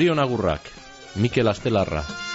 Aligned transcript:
Zorion 0.00 0.18
agurrak, 0.18 0.62
Mikel 1.16 1.46
Astelarra. 1.46 2.29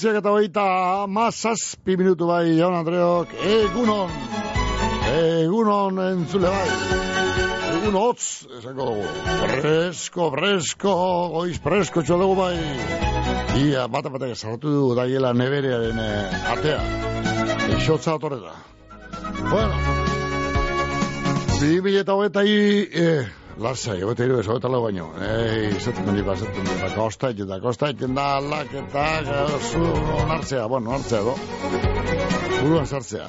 Bederatziak 0.00 0.16
eta 0.20 0.30
hogeita 0.32 1.06
mazazpi 1.08 1.96
minutu 1.96 2.26
bai, 2.26 2.56
jaun 2.56 2.74
Andreok, 2.74 3.28
egunon, 3.44 4.10
egunon 5.12 5.98
entzule 6.00 6.48
bai, 6.48 6.68
egun 7.74 7.98
hotz, 8.00 8.46
esango 8.58 8.86
dugu, 8.88 9.04
fresko, 9.60 10.30
fresko, 10.32 10.94
goiz 11.34 11.58
fresko 11.60 12.02
txo 12.02 12.16
dugu 12.16 12.38
bai, 12.38 12.56
ia, 13.60 13.86
bata 13.88 14.08
bata 14.08 14.32
sartu 14.34 14.72
du 14.72 14.94
daiela 14.96 15.34
neberearen 15.34 15.98
eh, 15.98 16.52
atea, 16.54 16.80
esotza 17.76 18.16
otoreta. 18.16 18.56
Bueno, 19.50 19.76
bi 21.60 21.80
bileta 21.84 22.16
hogeita 22.16 22.46
hi, 22.48 22.88
eh, 22.88 23.39
Lasa, 23.58 23.96
ego 23.96 24.14
te 24.14 24.24
irues, 24.24 24.46
hogeita 24.48 24.70
lau 24.70 24.82
baino. 24.84 25.10
Ei, 25.20 25.70
izaten 25.76 26.06
dut, 26.06 26.20
izaten 26.22 26.64
dut, 26.64 26.84
kostait, 26.94 27.40
eta 27.44 27.58
kostait, 27.60 28.04
da, 28.16 28.28
laketa, 28.40 29.06
zu, 29.58 29.82
onartzea, 30.22 30.66
bueno, 30.70 30.94
onartzea, 30.94 31.20
do. 31.26 31.34
Buruan 32.60 32.86
sartzea. 32.86 33.26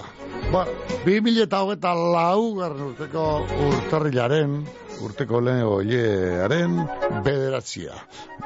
Ba, 0.51 0.65
bi 1.05 1.19
mila 1.23 1.45
eta 1.47 1.61
hogeita 1.65 1.93
lau, 1.95 2.53
garren 2.59 2.87
urteko 2.91 3.25
urtarrilaren, 3.67 4.57
urteko 5.01 5.41
lehen 5.41 5.67
oiearen, 5.67 6.79
bederatzia. 7.25 7.95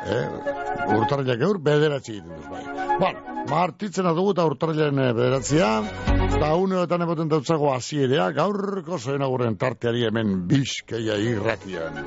Eh? 0.06 0.26
Urtarrilak 0.96 1.48
eur, 1.50 1.62
bederatzi 1.70 2.18
egiten 2.18 2.38
duz, 2.38 2.52
bai. 2.52 2.64
Bueno, 3.00 3.35
martitzen 3.50 4.08
adugu 4.10 4.34
eta 4.34 4.46
urtarrilaren 4.50 5.02
bederatzia, 5.18 5.70
eta 6.26 6.52
uneoetan 6.60 7.06
eboten 7.06 7.30
dautzago 7.32 7.72
hasierea 7.74 8.30
gaurko 8.36 9.00
zoen 9.00 9.24
aguren 9.26 9.58
tarteari 9.62 10.06
hemen 10.08 10.46
bizkeia 10.50 11.18
irratian. 11.22 12.02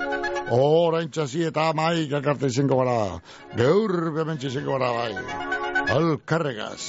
Horain 0.55 1.11
txasi 1.13 1.45
eta 1.51 1.71
maik 1.77 2.13
akarte 2.19 2.51
izango 2.51 2.81
gara, 2.83 3.21
geur 3.57 4.11
bementxe 4.17 4.51
izango 4.53 4.79
gara 4.79 4.93
bai. 4.97 5.13
Alkarregaz, 5.99 6.81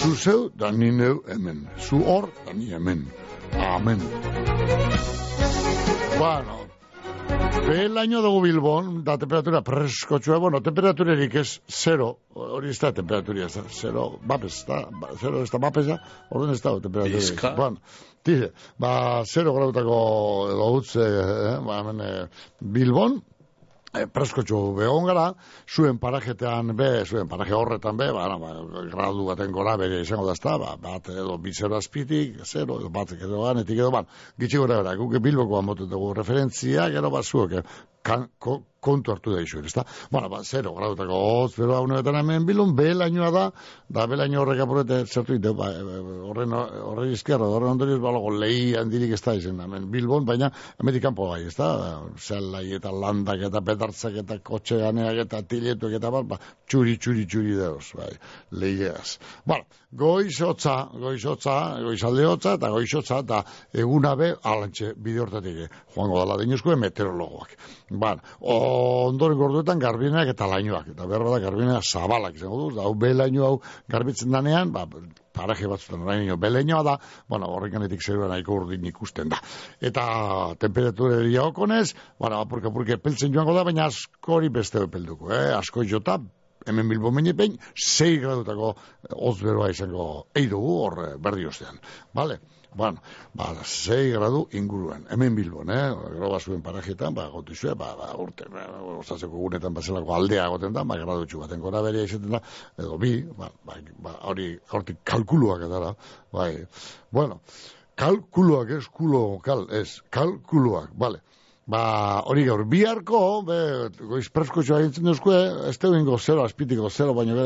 zu 0.00 0.14
zeu 0.14 0.48
da 0.56 0.70
nineu 0.72 1.18
hemen, 1.28 1.66
zu 1.78 2.02
hor 2.04 2.30
da 2.46 2.54
ni 2.56 2.70
hemen. 2.72 3.04
Amen. 3.58 4.00
Bueno, 6.18 6.67
Bel 7.68 7.98
año 7.98 8.22
dugu 8.22 8.40
Bilbon, 8.46 9.02
da 9.04 9.18
temperatura 9.20 9.60
presko 9.60 10.16
txua, 10.24 10.38
bueno, 10.40 10.62
temperaturerik 10.64 11.34
ez 11.36 11.60
zero, 11.68 12.06
hori 12.32 12.70
ez 12.72 12.78
da 12.80 12.94
temperaturia, 12.96 13.48
ez 13.50 13.58
da, 13.58 13.64
zero, 13.76 14.04
bapes, 14.24 14.62
da, 14.68 14.78
zero 15.20 15.42
ez 15.44 15.50
da 15.52 15.60
bapes, 15.60 15.90
orden 16.32 16.54
ez 16.54 16.62
da 16.64 16.72
temperaturia. 16.80 17.20
Bizka. 17.20 17.52
Bueno, 17.58 17.82
dice, 18.24 18.52
ba, 18.80 18.92
zero 19.28 19.52
grautako 19.56 19.98
edo 20.54 20.70
utze, 20.78 21.04
eh, 21.04 21.58
ba, 21.66 21.82
hemen, 21.82 22.00
eh, 22.06 22.24
Bilbon, 22.78 23.20
e, 23.92 24.06
preskotxo 24.12 24.60
begon 24.76 25.06
gara, 25.08 25.26
zuen 25.68 25.98
parajetean 26.02 26.74
be, 26.76 26.88
zuen 27.06 27.28
paraje 27.28 27.54
horretan 27.56 27.96
be, 27.96 28.10
ba, 28.12 28.28
ba, 28.40 28.52
gradu 28.92 29.26
baten 29.28 29.52
gora 29.52 29.76
bere 29.80 30.02
izango 30.04 30.26
da 30.26 30.36
ezta, 30.36 30.56
ba, 30.60 30.74
bat 30.82 31.08
edo 31.14 31.38
bizero 31.42 31.78
azpitik, 31.78 32.40
zero, 32.44 32.80
edo 32.82 32.92
bat 32.94 33.14
edo 33.16 33.42
ganetik 33.44 33.78
edo 33.78 33.90
ban, 33.94 34.08
gitxi 34.40 34.60
gora 34.60 34.82
bera, 34.82 34.96
guk 35.00 35.18
bilboko 35.24 35.58
amoten 35.58 35.90
dugu 35.90 36.12
referentzia, 36.20 36.88
gero 36.94 37.12
bat 37.14 37.24
zuek, 37.24 37.60
kan, 38.02 38.28
ko, 38.38 38.62
kontu 38.80 39.12
hartu 39.12 39.32
da 39.34 39.42
izuer, 39.42 39.66
ezta? 39.66 39.84
Bueno, 40.10 40.28
ba, 40.30 40.42
zero, 40.44 40.72
gradutako 40.76 41.16
hoz, 41.18 41.54
pero 41.56 41.74
hau 41.76 41.86
nuetan 41.90 42.16
hemen 42.20 42.46
bilun, 42.46 42.74
behelainoa 42.78 43.30
da, 43.34 43.44
da 43.88 44.06
behelaino 44.06 44.40
horrek 44.42 44.62
apurete 44.64 45.00
zertu 45.06 45.34
ite, 45.38 45.52
ba, 45.58 45.70
horren, 46.30 46.54
horren 46.54 47.12
izkerra, 47.14 47.48
horren 47.56 47.74
ondorioz, 47.74 47.98
ba, 48.04 48.12
logo, 48.14 48.30
lehi 48.38 48.74
handirik 48.78 49.16
ez 49.16 49.20
da 49.24 49.34
izen, 49.38 49.58
hemen 49.64 49.90
bilbon, 49.92 50.26
baina, 50.28 50.52
hemetik 50.78 51.04
kanpo 51.08 51.28
bai, 51.32 51.42
ez 51.50 51.56
da, 51.58 51.70
zelai 52.22 52.64
eta 52.78 52.94
landak 52.94 53.48
eta 53.50 53.64
petartzak 53.66 54.22
eta 54.22 54.38
kotxe 54.52 54.78
ganeak 54.84 55.24
eta 55.26 55.42
tiletuak 55.42 55.98
eta 55.98 56.14
bat, 56.14 56.30
ba, 56.30 56.40
txuri, 56.70 56.96
txuri, 57.02 57.26
txuri 57.26 57.58
deus, 57.58 57.90
bai, 57.98 58.12
lehiaz. 58.62 59.18
Bueno, 59.48 59.66
goizotza, 59.90 60.90
goizotza, 60.92 61.80
goizalde 61.80 62.26
hotza, 62.28 62.54
eta 62.58 62.68
goizotza, 62.70 63.20
eta 63.24 63.38
eguna 63.72 64.14
be, 64.20 64.34
alantxe, 64.44 64.92
bide 64.96 65.22
hortatik, 65.24 65.62
joango 65.94 66.18
dala 66.20 66.36
dinuzko, 66.42 66.76
meteorologoak. 66.76 67.54
Ban, 67.90 68.20
ondoren 68.40 69.38
gorduetan 69.38 69.80
garbinak 69.80 70.28
eta 70.34 70.48
lainoak, 70.50 70.92
eta 70.92 71.08
behar 71.08 71.24
da 71.32 71.40
garbinak 71.46 71.88
zabalak 71.88 72.36
izango 72.36 72.68
du, 72.68 72.82
hau 72.84 72.92
belaino 72.94 73.46
hau 73.46 73.56
garbitzen 73.88 74.30
danean, 74.36 74.72
ba, 74.72 74.84
paraje 75.38 75.68
batzutan 75.70 76.02
oraino 76.04 76.36
beleinoa 76.36 76.82
da, 76.84 76.96
bueno, 77.30 77.48
horrekanetik 77.54 78.02
zerua 78.02 78.28
nahiko 78.28 78.58
urdin 78.60 78.84
ikusten 78.90 79.30
da. 79.32 79.38
Eta 79.80 80.04
temperatura 80.60 81.22
okonez, 81.46 81.94
bueno, 82.18 82.42
apurke 82.42 82.98
peltzen 82.98 83.32
joango 83.32 83.54
da, 83.56 83.64
baina 83.64 83.86
askori 83.88 84.50
beste 84.52 84.84
pelduko, 84.90 85.32
eh? 85.32 85.54
asko 85.56 85.86
jota, 85.88 86.18
hemen 86.68 86.88
bilbo 86.88 87.10
meni 87.14 87.34
pein, 87.34 87.56
6 87.74 88.20
gradutako 88.22 88.74
ozberoa 89.30 89.70
izango 89.74 90.06
eidugu 90.36 90.78
hor 90.82 91.02
eh, 91.06 91.16
berdi 91.18 91.48
ostean. 91.48 91.80
Vale? 92.14 92.38
Bueno, 92.78 93.00
ba, 93.34 93.48
6 93.64 94.12
gradu 94.12 94.42
inguruan, 94.52 95.06
hemen 95.10 95.34
bilbon, 95.34 95.70
eh? 95.72 95.86
Gero 96.14 96.38
zuen 96.38 96.60
parajetan, 96.62 97.14
ba, 97.16 97.28
gotu 97.32 97.54
zuen, 97.56 97.78
ba, 97.80 97.94
ba, 97.96 98.10
urte, 98.20 98.44
ba, 98.52 98.66
osatzeko 98.98 99.40
gunetan 99.46 99.74
bazelako 99.74 100.14
aldea 100.14 100.46
goten 100.52 100.76
da, 100.76 100.84
ba, 100.84 100.98
gradu 101.00 101.24
txugaten 101.26 101.64
gora 101.64 101.82
berea 101.82 102.04
izaten 102.04 102.36
da, 102.36 102.42
edo 102.78 102.98
bi, 103.00 103.14
ba, 103.38 103.48
ba, 103.64 103.78
ba 104.04 104.14
hori, 104.30 104.50
hortik 104.70 105.00
kalkuluak 105.02 105.64
edara, 105.66 105.94
bai, 106.32 106.52
bueno, 107.10 107.40
kalkuluak 107.98 108.76
ez, 108.76 108.84
kulo, 109.00 109.24
kal, 109.42 109.66
ez, 109.80 110.02
kalkuluak, 110.14 110.92
vale. 110.94 111.24
Ba, 111.68 112.22
hori 112.24 112.46
gaur, 112.46 112.62
biharko, 112.64 113.18
be, 113.44 113.56
goiz 114.08 114.30
presko 114.32 114.62
txoa 114.64 114.78
gintzen 114.86 115.04
duzkue, 115.04 115.36
ez 115.68 115.74
teo 115.76 115.92
ingo 115.98 116.16
zero, 116.16 116.46
azpitiko 116.48 116.88
zero, 116.88 117.12
baina 117.12 117.34
be, 117.36 117.42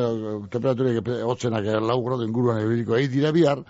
temperaturik 0.53 1.09
hotzenak 1.27 1.67
lau 1.83 1.97
grado 2.05 2.23
inguruan 2.29 2.61
ebiriko 2.63 2.95
egin 3.01 3.11
dira 3.17 3.33
bihar, 3.35 3.65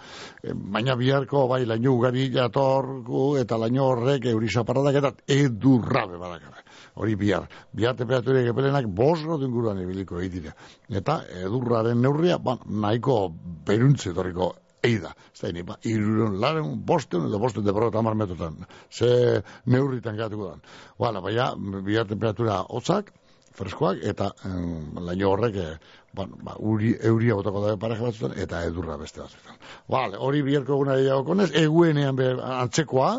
e, 0.45 0.53
baina 0.53 0.99
biharko, 1.01 1.47
bai, 1.49 1.63
laino 1.71 1.95
ugari 1.97 2.27
jatorku, 2.35 3.23
eta 3.41 3.57
laino 3.63 3.87
horrek 3.95 4.29
eurizaparradak 4.35 4.99
eta 5.01 5.15
edurrabe 5.39 6.21
badakara. 6.21 6.61
Hori 7.01 7.17
bihar, 7.17 7.49
bihar 7.73 7.97
temperaturik 7.97 8.51
epelenak 8.53 8.91
bos 8.93 9.23
grado 9.23 9.49
inguruan 9.49 9.81
ebiliko 9.81 10.21
egin 10.21 10.37
dira. 10.37 10.53
Eta 11.01 11.23
edurraren 11.47 12.05
neurria, 12.05 12.37
ba, 12.37 12.59
nahiko 12.69 13.23
beruntze 13.65 14.13
torriko 14.13 14.53
eida. 14.83 15.15
Ez 15.33 15.41
da, 15.41 15.53
nipa, 15.55 15.79
irurun, 15.89 16.39
laren, 16.43 16.75
bosten, 16.87 17.27
edo 17.29 17.41
bosten 17.43 17.65
de 17.65 17.75
borrota 17.75 18.01
amar 18.03 18.17
metotan. 18.19 18.59
Ze 18.91 19.43
neurritan 19.67 20.17
gatuko 20.17 20.53
dan. 20.53 20.63
Bala, 20.99 21.23
baina, 21.25 21.53
bihar 21.87 22.09
temperatura 22.11 22.61
hotzak, 22.69 23.13
freskoak, 23.57 24.01
eta 24.09 24.31
um, 24.49 24.97
laino 25.07 25.31
horrek, 25.33 25.57
eh, 25.57 26.01
bueno, 26.17 26.39
ba, 26.43 26.57
uri, 26.59 26.95
euria 27.09 27.37
botako 27.39 27.67
da 27.67 27.77
pareja 27.81 28.07
batzutan, 28.09 28.35
eta 28.41 28.65
edurra 28.69 28.97
beste 29.01 29.23
batzutan. 29.23 29.61
Bale, 29.93 30.19
hori 30.19 30.43
biharko 30.47 30.79
eguna 30.79 30.97
gehiago 31.01 31.27
konez, 31.29 31.51
eguenean 31.63 32.17
be, 32.17 32.33
antzekoa, 32.63 33.13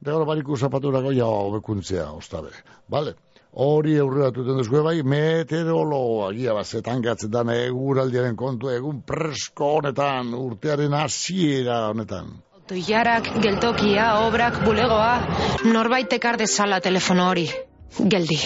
de 0.00 0.10
gero 0.10 0.24
bariku 0.28 0.56
zapaturako 0.56 1.12
ja 1.16 1.26
hobekuntzea, 1.26 2.10
ostabe. 2.12 2.52
Bale? 2.88 3.16
Hori 3.54 3.98
aurreratuten 3.98 4.58
duzue 4.58 4.82
bai, 4.82 4.96
meteorologoa 5.02 6.32
gira 6.34 6.54
bazetan 6.56 7.02
gatzen 7.02 7.52
eguraldiaren 7.54 8.36
kontu, 8.36 8.70
egun 8.70 9.02
presko 9.06 9.76
honetan, 9.78 10.34
urtearen 10.34 10.94
hasiera 10.94 11.88
honetan. 11.90 12.34
Autoiarak, 12.58 13.28
geltokia, 13.44 14.20
obrak, 14.24 14.62
bulegoa, 14.64 15.14
norbait 15.68 16.12
ekar 16.12 16.38
dezala 16.40 16.80
telefono 16.80 17.28
hori. 17.30 17.48
Geldi, 17.98 18.40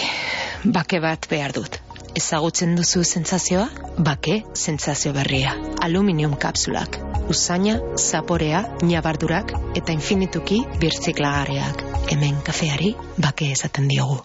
bake 0.65 1.01
bat 1.01 1.29
behar 1.31 1.55
dut. 1.57 1.79
Ezagutzen 2.19 2.75
duzu 2.75 3.05
sentsazioa? 3.05 3.69
Bake, 4.03 4.41
sentsazio 4.55 5.13
berria. 5.15 5.55
Aluminium 5.87 6.35
kapsulak. 6.37 6.99
Usaina, 7.31 7.79
zaporea, 7.97 8.65
nabardurak 8.83 9.53
eta 9.79 9.95
infinituki 9.95 10.65
birtziklagareak. 10.83 11.85
Hemen 12.11 12.41
kafeari 12.43 12.97
bake 13.23 13.53
esaten 13.55 13.87
diogu. 13.93 14.25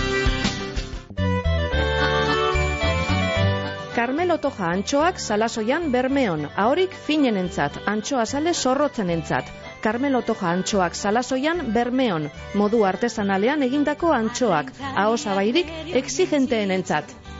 Carmelo 3.95 4.37
Toja 4.39 4.69
antxoak 4.71 5.17
salasoian 5.19 5.89
bermeon, 5.91 6.45
ahorik 6.55 6.93
finenentzat, 7.07 7.79
antxoa 7.93 8.23
sale 8.25 8.53
sorrotzenentzat. 8.53 9.51
Carmelo 9.83 10.21
Toja 10.21 10.53
antxoak 10.55 10.95
salasoian 10.95 11.73
bermeon, 11.73 12.29
modu 12.55 12.85
artesanalean 12.87 13.67
egindako 13.67 14.13
antxoak, 14.15 14.71
ahosa 14.95 15.35
bairik 15.35 15.75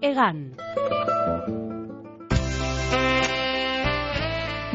egan. 0.00 0.52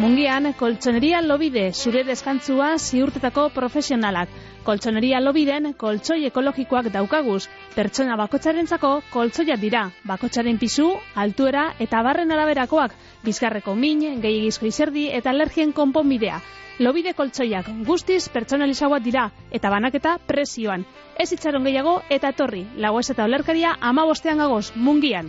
Mungian, 0.01 0.47
koltsoneria 0.57 1.19
lobide, 1.21 1.68
zure 1.73 2.01
deskantzua 2.03 2.71
ziurtetako 2.79 3.50
profesionalak. 3.53 4.29
Koltsoneria 4.65 5.19
lobiden, 5.21 5.73
koltsoi 5.77 6.25
ekologikoak 6.29 6.89
daukaguz. 6.94 7.44
Pertsona 7.75 8.15
bakotxarentzako 8.18 8.91
koltsoia 9.13 9.59
dira. 9.62 9.83
Bakotxaren 10.09 10.57
pisu, 10.57 10.88
altuera 11.13 11.68
eta 11.85 12.01
barren 12.01 12.33
araberakoak. 12.33 12.95
Bizkarreko 13.25 13.75
min, 13.75 14.01
gehiagizko 14.25 14.65
izerdi 14.71 15.06
eta 15.19 15.29
alergien 15.35 15.73
konponbidea. 15.73 16.41
Lobide 16.81 17.13
koltsoiak 17.13 17.69
guztiz 17.85 18.23
pertsonalizagoa 18.33 19.00
dira 19.06 19.29
eta 19.51 19.69
banaketa 19.69 20.18
presioan. 20.25 20.85
Ez 21.21 21.29
itxaron 21.35 21.68
gehiago 21.68 22.00
eta 22.09 22.31
torri. 22.33 22.63
Lagoez 22.81 23.12
eta 23.13 23.27
olerkaria 23.29 23.75
ama 23.89 24.07
bostean 24.09 24.39
gagoz, 24.41 24.71
mungian. 24.75 25.27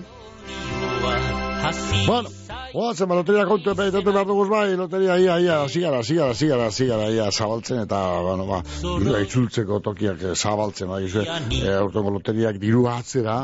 Bueno, 2.06 2.30
oatzen, 2.72 3.08
ba, 3.10 3.18
loteria 3.18 3.44
kontu 3.46 3.74
epe, 3.74 3.90
itotu 3.90 4.14
behar 4.14 4.26
duguz 4.30 4.48
bai, 4.48 4.72
loteria 4.78 5.18
ia, 5.20 5.36
ia, 5.44 5.58
zigara, 5.68 6.00
zigara, 6.02 6.34
zigara, 6.34 6.70
zigara, 6.70 7.10
ia, 7.12 7.28
zabaltzen, 7.30 7.82
eta, 7.84 8.00
bueno, 8.24 8.48
ba, 8.48 8.62
dirua 8.80 9.20
itzultzeko 9.26 9.82
tokiak 9.84 10.24
eh, 10.30 10.34
zabaltzen, 10.34 10.88
ba, 10.90 11.02
gizue, 11.04 11.26
e, 11.60 11.74
aurtengo 11.76 12.16
loteriak 12.16 12.58
diru 12.62 12.88
atzera, 12.90 13.36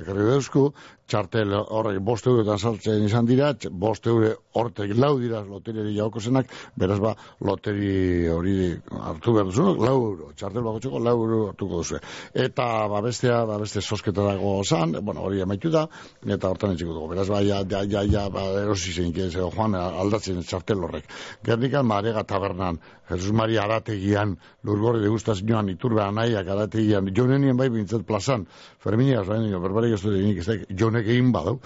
ekarri 0.00 0.26
deusku, 0.32 0.70
txartel 1.10 1.52
horrek 1.54 2.00
bost 2.04 2.26
euroetan 2.26 2.58
saltzen 2.58 3.04
izan 3.04 3.26
dira, 3.28 3.50
bost 3.70 4.06
eure 4.08 4.32
hortek 4.56 4.94
lau 4.96 5.12
dira 5.20 5.42
loteriari 5.44 5.92
jauko 5.96 6.20
zenak, 6.20 6.50
beraz 6.80 6.98
ba, 7.02 7.12
loteri 7.44 8.28
hori 8.32 8.70
hartu 9.10 9.34
behar 9.36 9.50
duzu, 9.50 9.66
lau 9.84 9.96
euro, 9.98 10.30
txartel 10.38 10.64
bako 10.64 10.82
txoko, 10.84 11.02
lau 11.04 11.14
euro 11.18 11.40
hartuko 11.50 11.82
duzu. 11.82 12.00
Eta 12.46 12.68
ba, 12.90 13.02
bestea, 13.04 13.42
ba, 13.48 13.58
beste 13.60 13.82
sosketa 13.82 14.24
dago 14.30 14.56
zan, 14.64 14.96
bueno, 15.04 15.26
hori 15.28 15.42
amaitu 15.44 15.72
da, 15.74 15.86
eta 16.24 16.52
hortan 16.54 16.74
etxiko 16.76 16.96
dugu, 16.96 17.12
beraz 17.12 17.28
ba, 17.28 17.42
ja, 17.44 17.60
ja, 17.68 17.84
ja, 17.84 18.04
ja 18.08 18.26
ba, 18.32 18.46
erosi 18.64 18.96
zein, 18.96 19.12
joan 19.34 19.76
aldatzen 19.76 20.40
txartel 20.42 20.88
horrek. 20.88 21.10
Gernikan, 21.44 21.86
marega 21.86 22.24
tabernan, 22.24 22.80
Jesus 23.08 23.32
Maria 23.32 23.64
Arategian, 23.64 24.36
lurgorri 24.64 25.02
degustazioan, 25.02 25.68
iturbean 25.74 26.14
nahiak 26.16 26.48
Arategian, 26.48 27.10
jonenien 27.14 27.56
bai 27.56 27.68
bintzat 27.72 28.06
plazan, 28.08 28.46
Ferminia, 28.80 29.22
berbarik 29.60 29.96
ez 29.96 30.00
dut 30.02 30.16
egin, 30.16 30.86
honek 30.88 31.10
egin 31.12 31.32
badu, 31.32 31.58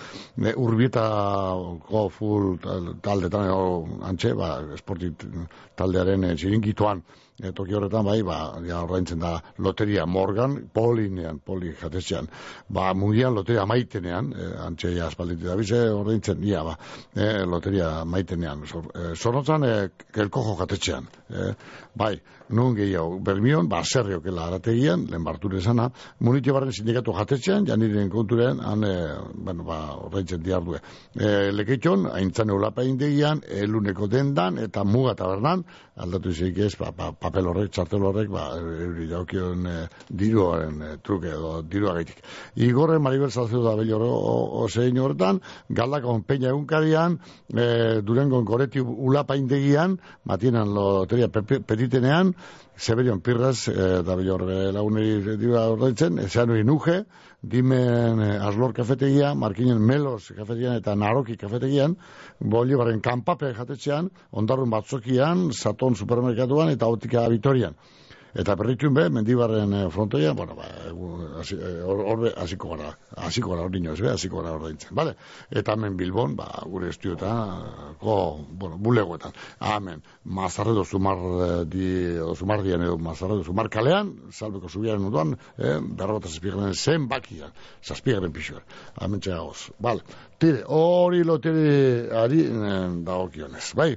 e, 0.43 0.55
urbieta 0.57 1.05
ko 1.87 2.09
full 2.11 2.59
taldetan, 3.03 3.53
antxe, 4.11 4.35
ba, 4.35 4.57
esporti 4.75 5.13
taldearen 5.79 6.27
e, 6.27 6.35
txirinkituan, 6.35 7.05
e, 7.43 7.53
toki 7.53 7.77
horretan 7.79 8.07
bai, 8.07 8.19
ba, 8.27 8.39
ja, 8.67 8.83
ordaintzen 8.83 9.21
da 9.23 9.37
loteria 9.65 10.07
Morgan, 10.07 10.57
polinean, 10.75 11.41
poli 11.45 11.75
jatetxean, 11.81 12.29
ba, 12.69 12.91
mundian 12.95 13.35
loteria 13.37 13.67
maitenean, 13.67 14.33
e, 14.33 14.49
antxe 14.67 14.93
ja 14.97 15.09
espalditi 15.13 15.47
da 15.49 15.57
bize, 15.59 15.81
ordaintzen, 15.95 16.43
ia, 16.45 16.65
ba, 16.67 16.77
e, 17.15 17.31
loteria 17.47 17.93
maitenean, 18.05 18.65
zornotzan, 19.15 19.69
e, 19.69 19.77
kelkojo 20.15 20.59
jatetxean, 20.63 21.09
e, 21.29 21.53
bai, 21.99 22.17
nun 22.51 22.75
gehiago, 22.77 23.19
bermion, 23.25 23.69
ba, 23.69 23.83
zerriokela 23.85 24.47
arategian, 24.49 25.05
lehen 25.11 25.25
barture 25.25 25.61
zana, 25.61 25.89
munitio 26.21 26.55
barren 26.55 26.73
sindikatu 26.73 27.13
jatetxean, 27.13 27.67
janiren 27.67 28.09
konturen, 28.11 28.61
han, 28.65 28.85
e, 28.85 28.95
bueno, 29.35 29.65
ba, 29.65 29.79
ordaintzen 30.07 30.43
diardue. 30.43 30.81
E, 31.15 31.51
leketxon, 31.53 32.07
haintzane 32.13 32.55
ulapa 32.55 32.85
indegian, 32.89 33.43
eluneko 33.45 34.09
dendan, 34.09 34.59
eta 34.65 34.85
muga 34.85 35.15
tabernan, 35.19 35.65
aldatu 35.99 36.33
izik 36.33 36.59
ez, 36.65 36.73
ba, 36.81 36.93
ba, 36.97 37.11
papel 37.13 37.51
horrek, 37.51 37.73
txartel 37.75 38.07
horrek, 38.09 38.31
ba, 38.33 38.47
euri 38.59 39.09
daukion 39.11 39.67
e, 39.69 39.77
diruaren 40.09 40.81
e, 40.83 40.93
truke 41.05 41.33
edo 41.35 41.59
dirua 41.63 41.99
gaitik. 41.99 42.23
Igorre, 42.65 42.99
Maribel 43.03 43.31
Salcedo 43.31 43.65
da 43.67 43.77
bello 43.77 43.99
osein 44.63 44.99
horretan, 44.99 45.43
galdakon 45.69 46.25
peña 46.25 46.53
egunkarian, 46.55 47.19
e, 47.53 48.01
durengon 48.03 48.47
goreti 48.49 48.81
ulapa 48.81 49.37
indegian, 49.37 49.99
matienan 50.25 50.73
loteria 50.75 51.29
petitenean, 51.29 52.35
Zeberion 52.79 53.21
Pirraz, 53.21 53.69
e, 53.69 54.03
da 54.07 54.15
bello 54.17 54.39
laguneri 54.73 55.37
dirua 55.37 55.65
ordaitzen, 55.73 56.21
ezean 56.23 56.53
hori 56.55 56.63
nuge, 56.65 57.01
dimen 57.43 58.21
eh, 58.23 58.39
Aslor 58.43 58.73
kafetegia, 58.75 59.35
Markinen 59.35 59.79
Melos 59.79 60.33
kafetegian 60.35 60.79
eta 60.79 60.95
Naroki 60.95 61.37
kafetegian, 61.39 61.97
Bolibaren 62.39 63.01
kanpape 63.01 63.53
jatetxean, 63.55 64.11
ondarrun 64.31 64.71
batzokian, 64.71 65.49
Saton 65.53 65.95
supermerkatuan 65.97 66.71
eta 66.75 66.87
Otika 66.87 67.29
Vitorian. 67.31 67.75
Eta 68.37 68.55
berritxun 68.61 68.93
be, 68.93 69.07
mendibarren 69.09 69.73
eh, 69.73 69.85
frontoia, 69.91 70.35
bueno, 70.37 70.55
ba, 70.59 70.67
eh, 70.69 70.93
hor 70.93 72.03
hor 72.05 72.21
be, 72.27 72.33
hasiko 72.37 72.75
gara, 72.75 72.91
hasiko 73.17 73.55
gara 73.55 73.65
hor 73.65 73.77
ez 73.77 74.01
be, 74.01 74.11
hasiko 74.11 74.43
gara 74.43 74.55
ordaintzen, 74.59 74.95
bale? 74.95 75.15
Eta 75.51 75.73
hemen 75.73 75.97
Bilbon, 75.97 76.37
ba, 76.37 76.49
gure 76.67 76.91
estudioetan, 76.91 77.97
ko, 78.01 78.45
bueno, 78.51 78.77
bulegoetan, 78.77 79.33
hemen, 79.61 80.03
mazarredo 80.25 80.85
zumar, 80.85 81.19
eh, 81.47 81.65
di, 81.65 82.19
o 82.19 82.35
zumar 82.35 82.63
dian 82.63 82.83
edo 82.83 82.99
mazarredo 82.99 83.45
zumar 83.45 83.71
kalean, 83.71 84.15
salbeko 84.31 84.69
zubiaren 84.69 85.09
uduan, 85.09 85.37
eh, 85.57 85.79
berrota 85.81 86.29
zazpigaren 86.29 86.75
zen 86.75 87.09
bakian, 87.09 87.53
zazpigaren 87.83 88.33
pixuan, 88.33 88.63
hemen 89.01 89.21
txegagoz, 89.21 89.71
bale? 89.79 90.05
Tire, 90.39 90.63
hori 90.69 91.25
loteri 91.25 92.11
ari 92.13 92.45
eh, 92.45 92.87
dagokionez, 93.09 93.73
bai? 93.75 93.95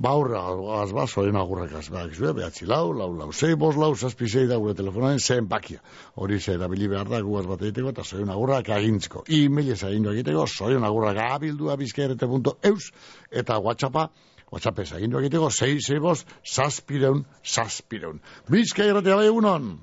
Baurra, 0.00 0.40
az 0.80 0.92
ba, 0.92 1.04
zoren 1.06 1.36
agurrakaz, 1.36 1.90
ba, 1.92 2.06
gizue, 2.08 2.32
behatzi 2.32 2.64
lau, 2.64 2.92
lau, 2.96 3.10
lau, 3.12 3.32
sei, 3.36 3.52
bos, 3.54 3.76
lau, 3.76 3.94
zazpi, 3.94 4.24
da 4.48 4.56
gure 4.56 4.72
telefonaren, 4.74 5.18
zen 5.18 5.46
bakia. 5.48 5.80
Hori 6.14 6.38
ze, 6.40 6.54
erabili 6.54 6.88
behar 6.88 7.08
da, 7.08 7.20
guaz 7.20 7.44
bat 7.46 7.60
egiteko, 7.60 7.90
eta 7.90 8.02
zoren 8.02 8.30
agurrak 8.30 8.70
agintzko. 8.70 9.24
E-mailez 9.28 9.82
agindu 9.84 10.10
egiteko, 10.14 10.46
zoren 10.46 10.84
agurrak 10.84 11.18
abildua 11.18 11.76
bizkaerete.eus, 11.76 12.90
eta 13.30 13.58
whatsappa, 13.60 14.08
whatsappez 14.50 14.94
agindu 14.96 15.20
egiteko, 15.20 15.50
sei, 15.50 15.76
sei, 15.84 15.98
bos, 16.00 16.24
zazpireun, 16.46 17.26
zazpireun. 17.44 18.22
Bizkaerete 18.48 19.14
bai 19.20 19.26
egunon? 19.26 19.74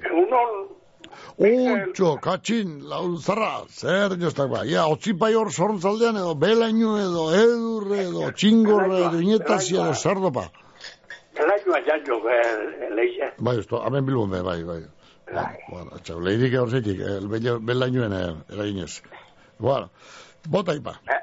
Egunon, 0.00 0.63
Untxo, 1.36 2.16
katxin, 2.22 2.84
lau 2.88 3.16
zarra, 3.18 3.64
zer 3.68 4.14
joztak 4.20 4.50
ba, 4.52 4.62
ia, 4.64 4.84
otzipai 4.86 5.32
hor 5.34 5.50
zorrotzaldean 5.50 6.16
edo, 6.20 6.34
belaino 6.38 6.94
edo, 7.00 7.24
edur 7.34 7.88
edo, 7.98 8.28
txingorre 8.30 9.00
edo, 9.00 9.20
inetazia 9.20 9.82
edo, 9.82 9.94
zardopa. 9.94 10.50
el 11.34 11.50
año 11.50 11.74
allá 11.74 11.96
yo 12.06 12.20
leía. 12.94 13.34
Bai, 13.38 13.58
esto, 13.58 13.82
hemen 13.84 14.06
bilbon 14.06 14.30
be, 14.30 14.42
bai, 14.42 14.62
bai. 14.62 14.84
Bai. 15.34 15.56
Bueno, 15.68 15.98
txau, 16.04 16.20
leidik 16.20 16.54
horzetik, 16.60 17.00
el 17.00 17.26
bela- 17.28 17.58
belainoen 17.58 18.12
eh, 18.12 18.34
eraginez. 18.54 19.02
Bueno, 19.58 19.90
bota 20.48 20.74
ipa. 20.74 21.00
Eh, 21.10 21.20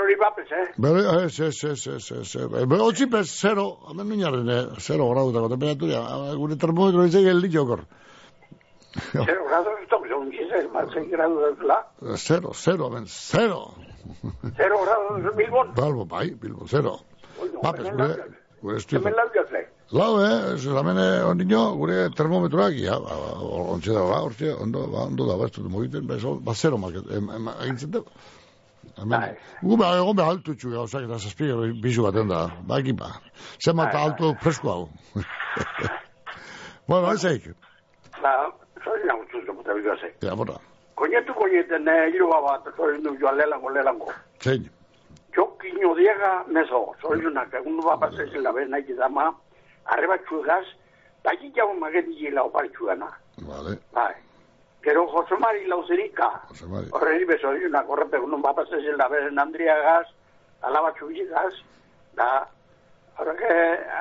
hori 0.00 0.14
bapes, 0.14 0.52
eh? 0.52 0.66
Bere, 0.76 1.24
ez, 1.24 1.40
ez, 1.40 1.64
ez, 1.64 1.86
ez, 1.88 2.10
ez, 2.12 2.36
ez, 2.36 2.46
bere, 2.46 2.82
otzipez, 2.82 3.26
zero, 3.40 3.80
hemen 3.90 4.08
nuñaren, 4.08 4.48
eh, 4.48 4.66
zero 4.78 5.08
gradutako 5.10 5.48
temperaturia, 5.48 6.04
ah, 6.06 6.34
gure 6.36 6.56
termometro 6.56 7.04
ez 7.04 7.14
egin 7.14 7.40
litxokor. 7.40 7.86
Grados, 9.12 9.72
esto 9.82 10.02
que 10.02 10.08
son 10.08 10.30
16 10.30 10.72
más 10.72 10.86
6 10.92 11.10
grados 11.10 11.58
de 11.58 11.64
la. 11.66 11.86
Zero, 12.16 12.50
zero, 12.54 12.86
hemen, 12.88 13.06
zero. 13.06 13.74
Cero 14.56 14.76
grados 14.84 15.30
en 15.30 15.36
Bilbon. 15.36 15.74
Balbo, 15.74 16.04
bai, 16.06 16.30
bilbo, 16.34 16.66
zero. 16.66 16.98
Bapes, 17.62 17.86
hemen 17.86 17.96
gure, 17.96 18.16
gure 18.60 18.76
Hemen 18.76 18.76
estudio. 18.78 19.10
laudiak, 19.10 19.52
eh? 19.52 19.68
Lau, 19.90 20.20
eh, 20.24 20.54
ez, 20.54 20.66
hemen, 20.66 20.98
eh, 20.98 21.22
ondino, 21.24 21.74
gure 21.76 22.10
termometroak, 22.10 22.74
ja, 22.78 22.98
ba, 23.00 23.14
ba, 23.14 23.30
ontsi 23.74 23.90
da, 23.94 24.02
ba, 24.06 24.20
ortsi, 24.22 24.48
ondo, 24.50 24.86
ba, 24.92 25.06
ondo 25.06 25.26
da, 25.26 25.36
ba, 25.36 25.46
ez 25.46 25.52
dut 25.52 25.70
mogiten, 25.70 26.06
ba, 26.06 26.16
ba, 26.40 26.54
zero 26.54 26.78
market, 26.78 27.06
egintzen 27.10 27.90
da. 27.90 28.02
Hemen, 28.96 29.20
Bai. 29.20 29.36
gu, 29.62 29.76
ba, 29.76 29.94
egon 29.96 30.16
be 30.16 30.22
altu 30.22 30.54
txu, 30.56 30.70
gauzak, 30.74 31.04
eta 31.06 31.18
zazpige, 31.18 31.54
bizu 31.82 32.02
baten 32.06 32.28
da, 32.28 32.42
ba, 32.66 32.78
ekipa. 32.82 33.12
Zema 33.64 33.86
eta 33.88 33.98
Bai, 33.98 34.02
bai. 34.02 34.10
altu 34.10 34.34
fresko 34.42 34.70
hau. 34.70 34.88
bueno, 36.88 37.12
ez 37.12 37.24
eik, 37.24 37.50
Ba, 38.20 38.34
muchacha, 38.84 39.52
puta 39.52 39.72
vida, 39.74 39.94
eh? 40.02 40.14
ja, 40.22 40.34
bora, 40.34 40.54
Koñetu 40.94 41.32
koñeten, 41.34 41.88
eh, 41.88 42.10
hiru 42.10 42.28
bat, 42.28 42.64
soy 42.76 42.98
un 42.98 43.18
joan 43.18 43.36
lelango, 43.36 43.70
lelango. 43.70 44.06
zein, 44.40 44.70
quiño 45.32 45.94
diega, 45.94 46.44
meso, 46.48 46.92
soy 47.00 47.24
una, 47.24 47.48
que 47.48 47.58
uno 47.58 47.82
va 47.82 47.94
a 47.94 47.98
pasar 48.00 48.28
sin 48.30 48.42
la 48.42 48.52
vez, 48.52 48.68
nahi 48.68 48.92
dama, 48.94 49.34
arreba 49.86 50.18
txuegaz, 50.18 50.66
baki 51.24 51.52
jau 51.52 51.72
mageti 51.74 52.14
gila 52.16 52.42
opar 52.44 52.68
txuegana. 52.68 53.08
vale, 53.38 53.78
Bai. 53.92 54.14
Gero 54.82 55.06
Jose 55.08 55.36
Mari 55.36 55.66
Lauzerika, 55.66 56.40
Jose 56.48 56.66
Mari. 56.66 56.88
horreri 56.92 57.24
beso, 57.24 57.48
una 57.50 57.82
korrete, 57.84 58.18
uno 58.18 58.40
va 58.42 58.50
a 58.50 58.54
pasar 58.54 58.80
sin 58.80 58.96
la 58.96 59.08
vez 59.08 59.26
en 59.28 59.38
Andriagaz, 59.38 60.06
alaba 60.62 60.92
txuegaz, 60.94 61.54
da, 62.14 62.46
horrek, 63.18 63.40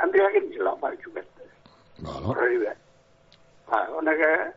Andriagaz 0.04 0.44
gila 0.52 0.72
opar 0.74 0.98
txuegaz. 0.98 1.26
bueno, 2.00 2.30
Horreri 2.30 2.58
be. 2.58 2.74
Ba, 3.70 3.88
honek, 3.96 4.56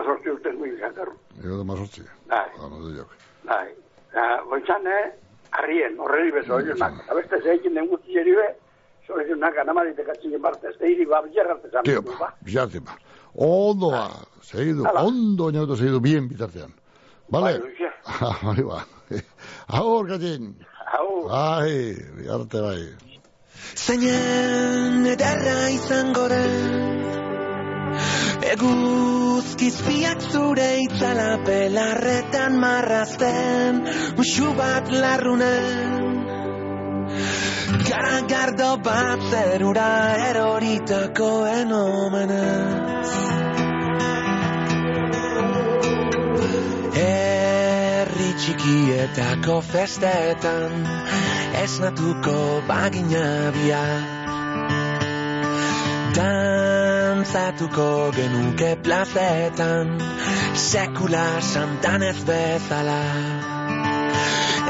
iru 0.00 0.08
eta 0.08 0.08
mazortzi 0.08 0.30
urte 0.30 0.52
nuen 0.52 0.76
zakarru. 0.80 1.12
ego 1.44 1.56
da 1.56 1.64
mazortzi, 1.64 2.02
Bai, 2.28 2.48
bueno, 2.58 2.88
de 2.88 2.98
jok. 2.98 3.08
bai. 3.44 3.68
Da, 4.12 4.42
goitzan, 4.48 4.86
eh, 4.86 5.12
arrien, 5.52 5.98
horreri 5.98 6.32
beso, 6.32 6.54
oiunak. 6.54 6.92
Abeste 7.10 7.40
zeikin 7.44 7.74
den 7.74 7.86
guzti 7.88 8.12
jeri 8.12 8.32
be, 8.34 8.54
zoizunak 9.06 9.56
anamarite 9.58 10.04
katzinen 10.04 10.40
parte, 10.42 10.66
ez 10.68 10.78
deiri 10.78 11.06
ba, 11.06 11.22
bilarrarte 11.22 11.70
zan. 11.70 11.84
Tio, 11.84 12.02
ba, 12.02 12.34
bizarte, 12.42 12.80
ba. 12.80 12.96
Ondo, 13.34 13.90
ba, 13.90 14.08
segidu, 14.42 14.84
Hala. 14.86 15.04
ondo 15.04 15.44
oinautu 15.44 15.76
segidu 15.76 16.00
bien 16.00 16.28
bitartean. 16.28 16.72
Vale? 17.30 17.58
Bai, 17.58 17.70
oixe. 17.70 17.90
Hori 18.46 18.62
ba. 18.70 18.84
Agur, 19.68 20.08
katxin. 20.08 20.54
Hau, 20.92 21.28
Bai, 21.28 21.94
biarte 22.18 22.60
bai. 22.60 22.82
Zainen 23.76 25.06
ederra 25.06 25.68
izango 25.70 26.28
den 26.28 27.19
Eguzkizpiak 28.50 30.24
zure 30.32 30.68
itzala 30.82 31.28
pelarretan 31.46 32.56
marrazten 32.58 33.78
Musu 34.16 34.50
bat 34.58 34.90
larrunen. 34.90 36.00
Garagardo 37.86 38.70
bat 38.82 39.22
zerura 39.30 39.90
eroritakoen 40.30 41.72
omenez 41.78 43.10
Herri 47.02 48.30
txikietako 48.44 49.60
festetan 49.72 50.88
Esnatuko 51.64 52.38
bagina 52.70 53.26
biak 53.58 54.20
Dantzatuko 57.20 58.16
genuke 58.16 58.80
plazetan 58.80 60.00
Sekula 60.56 61.24
santan 61.44 62.00
ez 62.02 62.24
bezala 62.24 63.02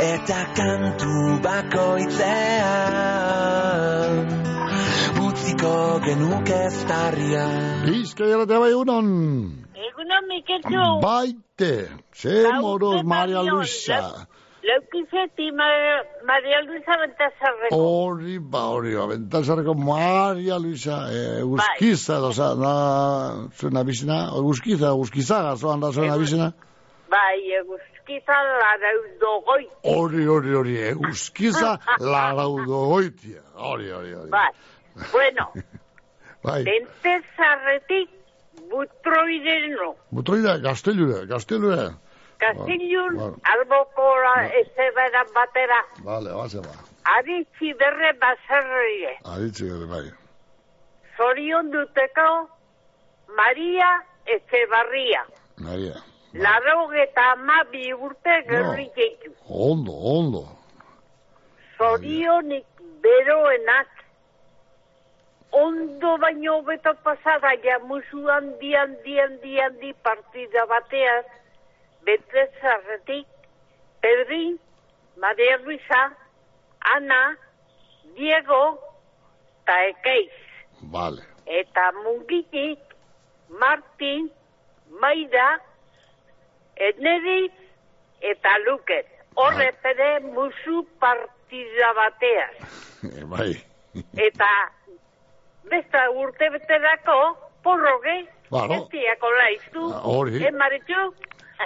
Eta 0.03 0.41
kantu 0.59 1.39
bakoitzean 1.45 2.27
Utziko 5.29 6.03
genuke 6.09 6.59
estarria 6.73 7.47
Bizkai 7.87 8.33
alatea 8.35 8.59
bai 8.67 8.75
unon. 8.75 9.07
Egunon, 9.87 10.25
Miketxo. 10.27 10.85
Baite. 11.07 11.75
Ze 12.19 12.51
moroz 12.59 13.05
Maria 13.05 13.43
Luisa. 13.47 14.27
Leukizeti 14.63 15.51
Mar- 15.57 16.05
Maria 16.27 16.61
Luisa 16.67 16.97
Bentazarreko. 17.01 17.77
Hori, 17.77 18.39
ba, 18.39 18.61
hori, 18.75 18.95
ba, 18.95 19.07
bentasarreko 19.09 19.75
Maria 19.75 20.59
Luisa, 20.59 20.99
eh, 21.13 21.41
euskiza, 21.41 22.19
edo, 22.19 22.29
oza, 22.29 22.49
na, 22.61 22.75
zuen 23.57 23.77
abizena, 23.81 24.19
euskiza, 24.37 24.93
euskizaga, 24.93 25.55
zoan 25.57 25.81
da 25.81 25.91
zuen 25.93 26.11
abizena. 26.13 26.51
Bai, 27.11 27.41
eguzkiza 27.63 28.37
laraudo 28.61 29.33
goi. 29.49 29.65
Hori, 29.95 30.27
hori, 30.27 30.55
hori, 30.55 30.77
euskiza, 30.93 31.79
laraudo 32.13 32.85
goitia. 32.93 33.41
Hori, 33.57 33.91
hori, 33.91 34.13
hori. 34.15 34.31
Bai. 34.31 34.51
Bueno, 35.13 35.49
Bai, 36.45 36.63
Bentazarretik 36.69 38.09
butroideno. 38.71 39.95
butroida, 40.11 40.59
gaztelure, 40.59 41.25
Kastilun, 42.41 43.17
Bueno. 43.17 43.37
albokora 43.53 44.35
ezeberan 44.61 45.27
batera. 45.35 45.81
Vale, 46.05 46.31
base 46.33 46.61
ba. 46.61 46.75
Aritzi 47.17 47.73
berre 47.81 48.13
baserrie. 48.21 49.13
Aditzi 49.25 49.69
gure, 49.69 49.87
bai. 49.93 50.11
Zorion 51.17 51.71
duteko 51.71 52.49
Maria 53.37 53.91
Ezebarria. 54.27 55.25
Maria. 55.59 55.97
Laro 56.33 56.93
eta 56.93 57.33
amabi 57.33 57.93
urte 57.93 58.35
gerrik 58.49 58.97
eitu. 58.97 59.33
Ondo, 59.49 59.93
ondo. 59.93 60.45
Zorionik 61.77 62.67
beroenak 63.03 63.89
ondo 65.53 66.17
baino 66.19 66.63
beto 66.63 66.95
pasada 67.05 67.51
ja 67.65 67.79
musu 67.81 68.29
handi 68.29 68.75
handi 68.77 69.19
handi 69.19 69.59
handi 69.61 69.93
partida 70.05 70.67
bateaz 70.67 71.25
betrezarretik 72.05 73.27
Pedrin, 74.01 74.59
Maria 75.17 75.57
Luisa, 75.65 76.03
Ana, 76.97 77.37
Diego, 78.17 78.79
eta 79.63 79.77
Ekeiz. 79.89 80.33
Vale. 80.93 81.23
Eta 81.47 81.93
mungitik 82.05 82.79
Martin, 83.61 84.31
Maida, 85.01 85.61
Edneri 86.77 87.51
eta 88.21 88.57
Luket. 88.67 89.07
Horre 89.37 89.73
pere 89.83 90.21
musu 90.21 90.85
partida 90.99 91.93
bateaz. 91.97 92.57
bai. 93.33 93.53
Eta 94.29 94.49
besta 95.71 96.11
urte 96.11 96.49
beterako, 96.51 97.37
porroge, 97.63 98.27
Claro. 98.51 98.75
gestiako 98.75 99.31
laiztu. 99.39 99.83
Ah, 99.95 100.01
hori. 100.03 100.41
Eh, 100.45 100.51
Maritxu? 100.53 101.03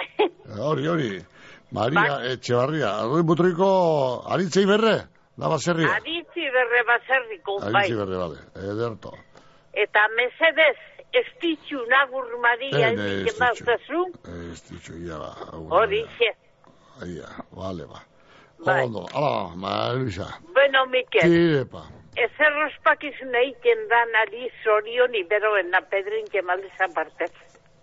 Hori, 0.69 0.87
hori. 0.87 1.11
Maria 1.71 2.19
Etxebarria. 2.31 2.91
Rui 3.09 3.23
Butriko 3.23 3.67
aritzei 4.31 4.65
berre? 4.69 4.95
Da 5.35 5.49
baserria? 5.51 5.91
Aditzi 5.99 6.47
berre 6.55 6.83
baserriko, 6.87 7.57
bai. 7.59 7.71
Aritzi 7.71 7.97
berre, 7.99 8.19
bale. 8.21 8.37
Ederto. 8.71 9.11
Eta 9.75 10.05
mesedez, 10.15 10.77
ez 11.11 11.25
ditxu 11.41 11.81
nagur 11.91 12.29
maria 12.43 12.93
ez 12.93 13.27
ez 13.27 13.35
bautazu. 13.39 14.05
Ez 14.51 14.61
ditxo, 14.69 14.95
ia 15.03 15.19
ba. 15.19 15.33
Hori, 15.79 16.05
xe. 16.17 16.31
Ia, 17.09 17.27
bale, 17.51 17.89
ba. 17.91 17.99
Bai. 18.65 18.85
Ondo, 18.85 19.03
ala, 19.11 19.51
Marisa. 19.55 20.29
Bueno, 20.55 20.85
Mikel, 20.87 21.27
Tirepa. 21.27 21.83
ezer 22.15 22.53
ospakizun 22.65 23.35
egiten 23.35 23.81
dan 23.91 24.13
ari 24.21 24.47
zorion 24.63 25.15
iberoen 25.19 25.71
na 25.71 25.81
pedrin 25.91 26.27
kemaldez 26.31 26.71
aparte. 26.87 27.27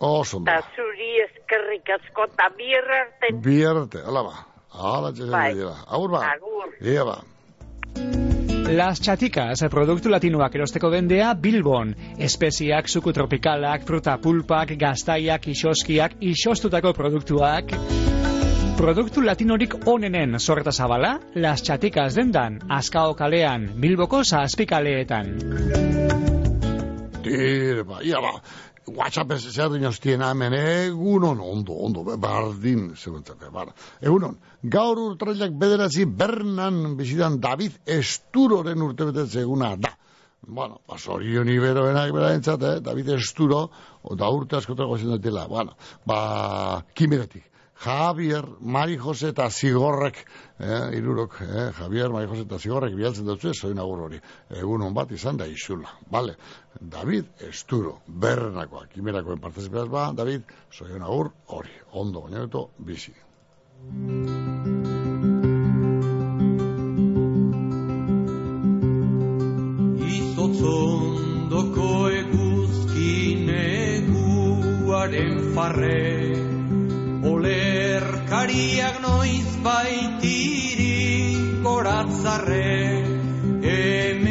Oso 0.03 0.37
ondo. 0.39 0.51
Ta 0.51 0.59
zuri 0.75 1.13
eskerrik 1.23 1.87
asko, 1.95 2.27
ta 2.35 2.49
bierra 2.57 3.05
arten. 3.05 3.39
Bierte, 3.45 4.03
ala 4.03 4.25
ba. 4.27 4.33
Ala, 4.73 5.13
txezen 5.13 5.31
Bai. 5.31 5.53
dira. 5.55 5.77
Agur 5.87 6.11
ba. 6.11 6.23
Agur. 6.33 6.73
Ia 6.83 7.05
ba. 7.07 7.21
Las 8.73 9.03
Chaticas, 9.05 9.61
produktu 9.71 10.11
latinoak 10.11 10.55
erosteko 10.57 10.91
dendea 10.91 11.35
Bilbon. 11.35 11.95
Espeziak, 12.19 12.89
suku 12.89 13.13
tropikalak, 13.13 13.85
fruta 13.87 14.17
pulpak, 14.19 14.73
gaztaiak, 14.81 15.47
isoskiak, 15.53 16.17
isostutako 16.21 16.95
produktuak. 16.97 17.71
Produktu 18.79 19.23
latinorik 19.23 19.77
onenen 19.87 20.39
zorreta 20.41 20.73
zabala, 20.73 21.19
Las 21.35 21.63
Chaticas 21.63 22.17
dendan, 22.17 22.59
Azkao 22.71 23.15
kalean, 23.15 23.69
Bilboko 23.79 24.25
zazpikaleetan. 24.25 25.37
Tirepa, 27.23 28.03
ia 28.03 28.19
ba. 28.25 28.33
WhatsApp 28.87 29.31
ez 29.37 29.45
zer 29.53 29.71
dinostien 29.71 30.23
hemen, 30.27 30.55
egunon, 30.59 31.41
ondo, 31.41 31.77
ondo, 31.87 32.03
bardin, 32.19 32.95
zebentzate, 32.97 33.51
bar. 33.55 33.71
Egunon, 34.01 34.39
gaur 34.63 34.99
urtrailak 34.99 35.55
bederatzi 35.59 36.07
bernan 36.07 36.97
bizidan 36.99 37.39
David 37.41 37.79
Esturoren 37.87 38.83
urtebetetze 38.83 39.45
eguna 39.47 39.77
da. 39.77 39.95
Bueno, 40.43 40.81
ba, 40.89 40.99
zorion 40.99 41.49
iberoenak 41.49 42.11
bera 42.13 42.33
entzat, 42.35 42.63
eh? 42.67 42.81
David 42.83 43.13
Esturo, 43.15 43.69
da 44.19 44.31
urte 44.35 44.59
askotako 44.59 44.99
zendatela. 44.99 45.47
Bueno, 45.47 45.77
ba, 46.05 46.83
kimeretik. 46.95 47.45
Javier, 47.83 48.47
Mari 48.61 48.97
Jose 48.97 49.33
eta 49.33 49.49
Zigorrek, 49.51 50.19
eh, 50.59 50.97
irurok, 50.99 51.41
eh, 51.43 51.71
Javier, 51.79 52.11
Mari 52.11 52.29
Jose 52.31 52.43
eta 52.43 52.59
Zigorrek 52.59 52.95
bialtzen 52.95 53.27
dutzu, 53.27 53.55
zoin 53.55 53.79
agur 53.79 54.05
hori. 54.05 54.21
Egun 54.51 54.95
bat 54.95 55.11
izan 55.11 55.37
da 55.37 55.47
isula, 55.47 55.91
vale. 56.11 56.37
David 56.81 57.25
Esturo, 57.49 58.01
berrenakoa, 58.07 58.87
kimerakoen 58.93 59.41
partezipaz 59.41 59.89
ba, 59.89 60.13
David, 60.17 60.43
zoin 60.73 61.03
agur 61.03 61.31
hori, 61.47 61.71
ondo, 61.93 62.21
baina 62.23 62.47
bizi. 62.79 63.13
Izotzondoko 70.13 71.91
eguzkin 72.09 73.49
eguaren 73.59 75.55
farre 75.55 76.01
Olerkariak 77.33 79.01
noiz 79.03 79.51
baitiri 79.65 81.63
goratzarre 81.63 82.73
Emek 83.63 84.22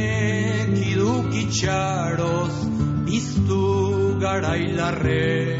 idukitxaroz 1.51 2.55
biztu 3.05 4.19
garailarre 4.19 5.59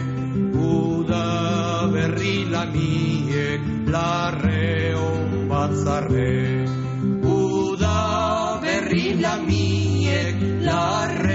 Uda 0.55 1.91
berri 1.93 2.45
lamiek 2.49 3.61
larre 3.91 4.95
on 4.95 5.49
batzarre 5.49 6.65
Uda 7.23 8.61
berri 8.63 9.19
lamiek 9.19 10.37
larre 10.63 11.30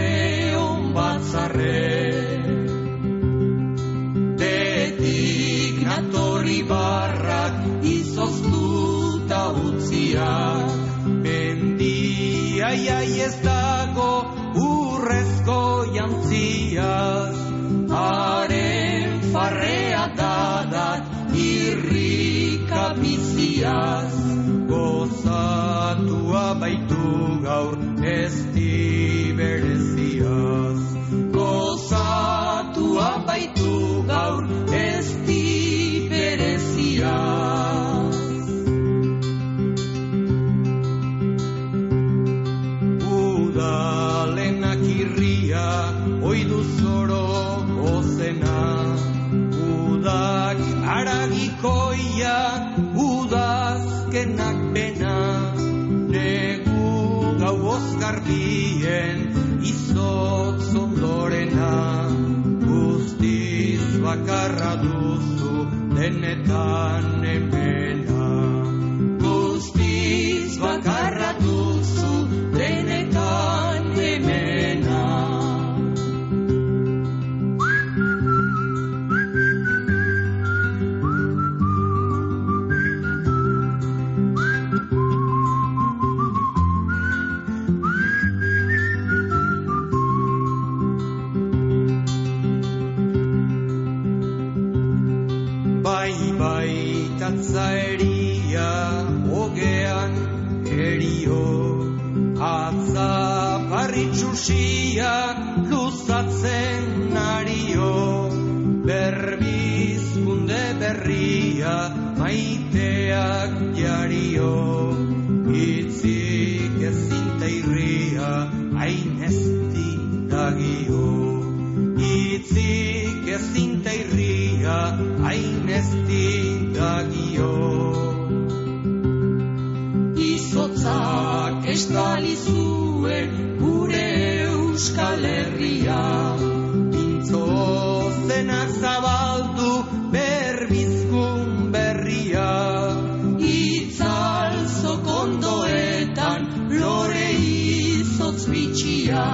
bitxia 148.77 149.25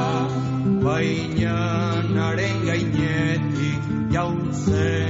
Baina 0.84 1.58
naren 2.14 2.62
gainetik 2.66 3.82
jauntzen 4.14 5.01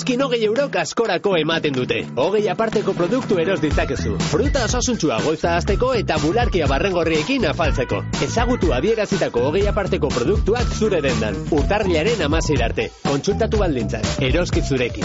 Eroskin 0.00 0.22
hogei 0.24 0.44
eurok 0.46 0.76
askorako 0.80 1.34
ematen 1.36 1.74
dute. 1.76 1.98
Hogei 2.22 2.46
aparteko 2.48 2.94
produktu 2.96 3.36
eros 3.42 3.58
ditzakezu. 3.60 4.14
Fruta 4.30 4.62
osasuntxua 4.64 5.18
goiza 5.26 5.50
azteko 5.58 5.90
eta 5.98 6.16
bularkia 6.22 6.64
barrengorriekin 6.70 7.44
afaltzeko. 7.50 7.98
Ezagutu 8.24 8.72
adierazitako 8.72 9.42
hogei 9.50 9.66
aparteko 9.68 10.08
produktuak 10.14 10.72
zure 10.78 11.02
dendan. 11.04 11.36
Urtarriaren 11.52 12.24
amazir 12.24 12.64
arte. 12.64 12.88
Kontsultatu 13.04 13.60
baldintzak. 13.60 14.08
Eroski 14.24 14.64
zurekin. 14.64 15.04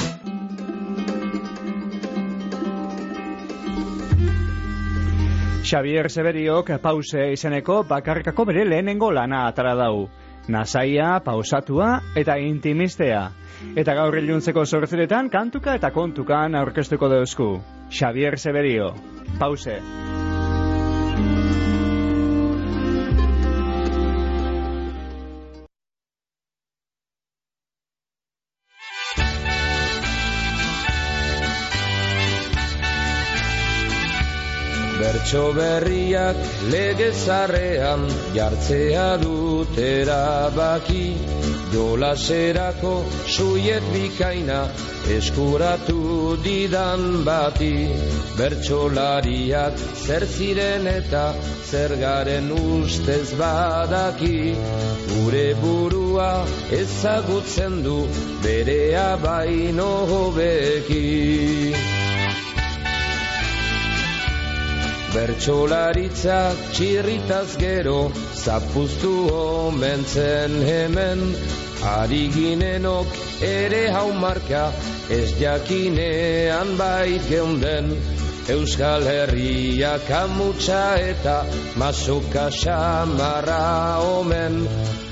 Xavier 5.66 6.08
Severiok 6.08 6.78
pause 6.80 7.34
izeneko 7.34 7.84
bakarkako 7.84 8.48
bere 8.48 8.64
lehenengo 8.64 9.12
lana 9.12 9.50
atara 9.50 9.76
dau. 9.76 10.08
Nasaia, 10.48 11.20
pausatua 11.26 11.98
eta 12.16 12.40
intimistea. 12.40 13.26
Eta 13.76 13.96
gaur 13.98 14.18
iluntzeko 14.20 14.66
sortziretan 14.66 15.30
kantuka 15.34 15.76
eta 15.80 15.92
kontukan 15.96 16.56
aurkeztuko 16.56 17.10
dauzku. 17.12 17.50
Xavier 17.90 18.40
Severio. 18.40 18.94
Pause. 19.40 19.82
Bertso 35.26 35.56
berriak 35.58 36.38
legezarrean 36.70 38.04
jartzea 38.36 39.18
dut 39.18 39.74
erabaki. 39.76 41.18
Jolaserako 41.74 42.92
suiet 43.26 43.82
bikaina 43.90 44.60
eskuratu 45.18 46.38
didan 46.46 47.26
bati. 47.26 47.90
Bertsolariak 48.38 49.74
zer 50.06 50.28
ziren 50.28 50.86
eta 50.94 51.26
zer 51.72 51.98
garen 52.06 52.52
ustez 52.60 53.34
badaki. 53.34 54.54
Gure 55.10 55.48
burua 55.66 56.32
ezagutzen 56.70 57.82
du 57.82 58.00
berea 58.46 59.18
baino 59.26 59.92
hobeki 60.14 61.04
Bertxolaritza 65.16 66.40
txirritaz 66.76 67.56
gero 67.62 68.12
Zapuztu 68.36 69.14
omentzen 69.32 70.58
hemen. 70.68 71.22
Ari 71.92 72.26
ginenok 72.34 73.16
ere 73.48 73.86
haumarka 73.96 74.66
Ez 75.20 75.32
jakinean 75.40 76.76
bait 76.82 77.30
geunden. 77.30 77.96
Euskal 78.58 79.08
Herria 79.08 79.96
kamutsa 80.10 80.84
eta 81.00 81.38
Masoka 81.80 82.50
xamarra 82.52 83.64
omen 84.20 84.66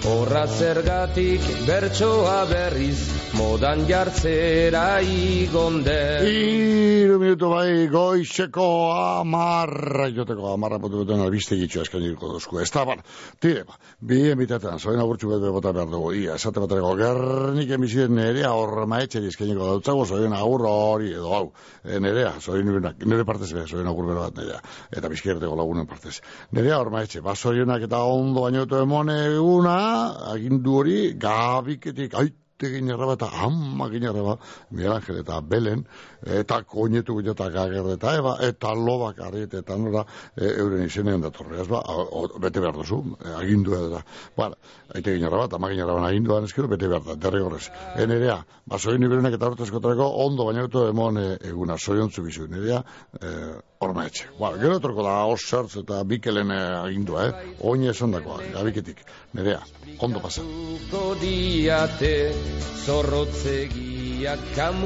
Horra 0.03 0.41
zergatik 0.51 1.45
bertsoa 1.63 2.41
berriz 2.49 2.97
Modan 3.39 3.85
jartzera 3.87 4.99
igonden 4.99 6.27
Iru 6.27 7.15
minutu 7.21 7.47
bai 7.53 7.87
goizeko 7.87 8.65
amarra 8.93 10.09
joteko 10.11 10.49
amarra 10.51 10.77
potu 10.83 11.01
duten 11.01 11.23
albiste 11.23 11.55
gitxo 11.59 11.81
eskainiko 11.85 12.29
duzku. 12.33 12.59
Ez 12.59 12.69
da, 12.75 12.83
bar, 12.89 13.01
tire, 13.41 13.63
ba, 13.67 13.77
bi 13.99 14.19
emitetan, 14.33 14.79
zoin 14.79 14.99
agurtxu 14.99 15.31
bete 15.31 15.51
bota 15.55 15.71
behar 15.75 15.89
dugu, 15.91 16.11
ia, 16.19 16.35
esate 16.35 16.63
baterako, 16.63 16.93
gernik 16.99 17.73
emizien 17.77 18.13
nerea 18.17 18.51
hor 18.57 18.85
maetxeri 18.91 19.31
eskainiko 19.31 19.71
dautzago, 19.71 20.05
zoin 20.09 20.35
agur 20.35 20.65
hori 20.69 21.13
edo 21.13 21.33
hau, 21.37 21.43
e, 21.83 21.99
nerea, 22.03 22.35
zoin 22.41 22.69
nire 22.69 23.25
partez 23.29 23.51
be, 23.53 23.65
zoin 23.69 23.87
agur 23.87 24.09
bera 24.11 24.27
bat 24.27 24.41
nerea, 24.41 24.61
eta 24.91 25.11
bizkerteko 25.11 25.57
lagunen 25.59 25.89
partez. 25.89 26.19
Nerea 26.51 26.79
hor 26.81 26.91
maetxe, 26.93 27.23
ba, 27.25 27.35
zoinak 27.35 27.87
eta 27.89 28.03
ondo 28.09 28.45
bainotu 28.47 28.81
emone 28.81 29.19
eguna, 29.31 29.77
agindu 30.35 30.79
hori, 30.79 30.97
gabiketik, 31.19 32.17
ait, 32.19 32.39
egin 32.67 32.89
erraba 32.93 33.15
eta 33.17 33.29
hamma 33.43 33.87
egin 33.89 34.07
erraba 34.09 34.37
Miguel 34.71 34.93
Angel 34.93 35.19
eta 35.21 35.39
Belen 35.41 35.83
eta 36.39 36.61
koinetu 36.63 37.19
eta 37.19 37.49
gager 37.49 37.89
eta 37.93 38.15
eba 38.17 38.37
eta 38.47 38.73
lobak 38.73 39.19
arret 39.19 39.53
eta 39.53 39.77
nora 39.77 40.05
e, 40.35 40.45
euren 40.45 40.85
izenean 40.85 41.21
datorre 41.21 41.61
ez 41.61 41.67
ba, 41.67 41.81
o, 41.87 42.27
bete 42.39 42.59
behar 42.59 42.73
duzu 42.73 43.01
e, 43.19 43.33
agindua 43.33 43.81
da 43.89 44.03
bueno, 44.35 44.55
aite 44.95 45.11
egin 45.11 45.27
erraba 45.27 45.45
eta 45.45 45.57
magin 45.57 45.79
erraba 45.79 46.07
aginduan 46.07 46.43
eskero 46.43 46.67
bete 46.67 46.87
behar 46.87 47.03
da, 47.03 47.15
derri 47.15 47.41
horrez. 47.41 47.69
Enerea, 47.97 48.43
ba 48.65 48.79
soin 48.79 49.01
niberenak 49.01 49.33
eta 49.33 49.47
hortezko 49.47 49.81
ondo 50.07 50.45
baina 50.45 50.65
eto 50.65 50.87
emon 50.87 51.17
e, 51.17 51.27
eguna. 51.49 51.77
Soiontzu 51.77 52.23
bizu 52.23 52.45
enerea 52.45 52.83
e, 53.19 53.33
Horma 53.83 54.05
etxe. 54.07 54.29
Ba, 54.39 54.53
gero 54.61 54.77
etorko 54.79 55.03
da 55.03 55.15
osartz 55.27 55.75
eta 55.83 56.01
bikelen 56.07 56.51
agindua, 56.55 57.27
eh? 57.27 57.55
Oine 57.67 57.91
esan 57.91 58.15
dakoa, 58.15 58.39
gabiketik. 58.53 59.03
Nerea, 59.35 59.59
ondo 59.99 60.21
pasa. 60.23 60.45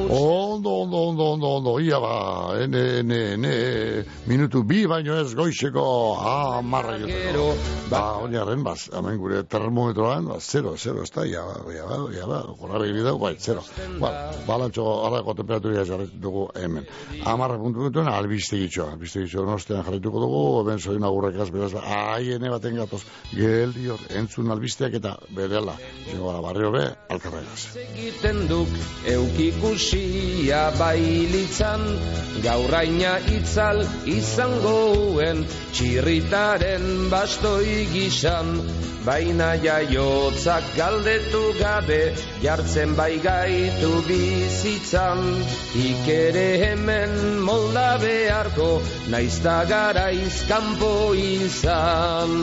Ondo, 0.10 0.69
ondo, 0.81 0.97
ondo, 0.97 1.23
ondo, 1.33 1.47
ondo, 1.47 1.79
ia 1.79 1.99
ba, 1.99 2.55
ene, 2.57 2.99
ene, 2.99 3.33
ene, 3.33 4.05
minutu 4.25 4.63
bi 4.63 4.86
baino 4.89 5.19
ez 5.21 5.36
goizeko 5.36 5.83
amarra 6.25 6.95
joteko. 6.97 7.43
Ba, 7.91 8.01
oinarren, 8.23 8.63
baz, 8.65 8.88
hemen 8.97 9.19
gure 9.21 9.43
termometroan, 9.43 10.25
ba, 10.31 10.39
zero, 10.39 10.73
zero, 10.77 11.03
ez 11.03 11.12
da, 11.13 11.25
ia 11.29 11.43
ba, 11.45 11.60
ia 11.73 11.86
ba, 11.86 11.99
ia 12.15 12.25
ba, 12.25 12.39
gora 12.57 12.81
begiri 12.81 13.03
dago, 13.05 13.19
bai, 13.27 13.36
zero. 13.39 13.62
Ba, 14.01 14.13
balantxo, 14.47 14.88
alako 15.05 15.38
temperaturia 15.43 15.86
jarretu 15.86 16.17
dugu 16.23 16.47
hemen. 16.55 16.88
Amarra 17.25 17.60
puntu 17.62 17.86
dutuen, 17.86 18.10
albiste 18.10 18.57
gitxo, 18.57 18.87
albiste 18.91 19.23
gitxo, 19.23 19.45
nostean 19.47 19.84
jarretuko 19.86 20.21
dugu, 20.23 20.41
ben 20.67 20.80
zoin 20.80 21.04
agurrekaz, 21.04 21.50
beraz, 21.54 21.73
aiene 21.82 22.52
baten 22.54 22.80
gatoz, 22.80 23.04
geldi 23.34 23.88
hor, 23.93 24.04
entzun 24.19 24.52
albisteak 24.52 24.97
eta 25.02 25.15
berela, 25.36 25.76
zengo 26.10 26.32
gara, 26.32 26.41
barrio 26.41 26.71
be, 26.71 26.84
alkarregaz. 27.15 27.62
egiten 27.88 28.43
duk 28.50 28.73
eukikusia 29.13 30.62
bailitzan 30.80 31.86
gaurraina 32.43 33.17
itzal 33.38 33.84
izangoen 34.06 35.45
txirritaren 35.73 37.10
bastoi 37.12 37.88
gisan. 37.93 38.54
Baina 39.08 39.54
jaiotzak 39.63 40.65
galdetu 40.76 41.41
gabe 41.56 42.00
jartzen 42.43 42.95
bai 42.97 43.13
gaitu 43.23 43.91
bizitzan. 44.08 45.21
Ikere 45.80 46.47
hemen 46.65 47.39
molda 47.47 47.86
beharko 48.04 48.77
naizta 49.12 49.63
garaiz 49.70 50.44
kanpo 50.50 51.13
izan. 51.13 52.34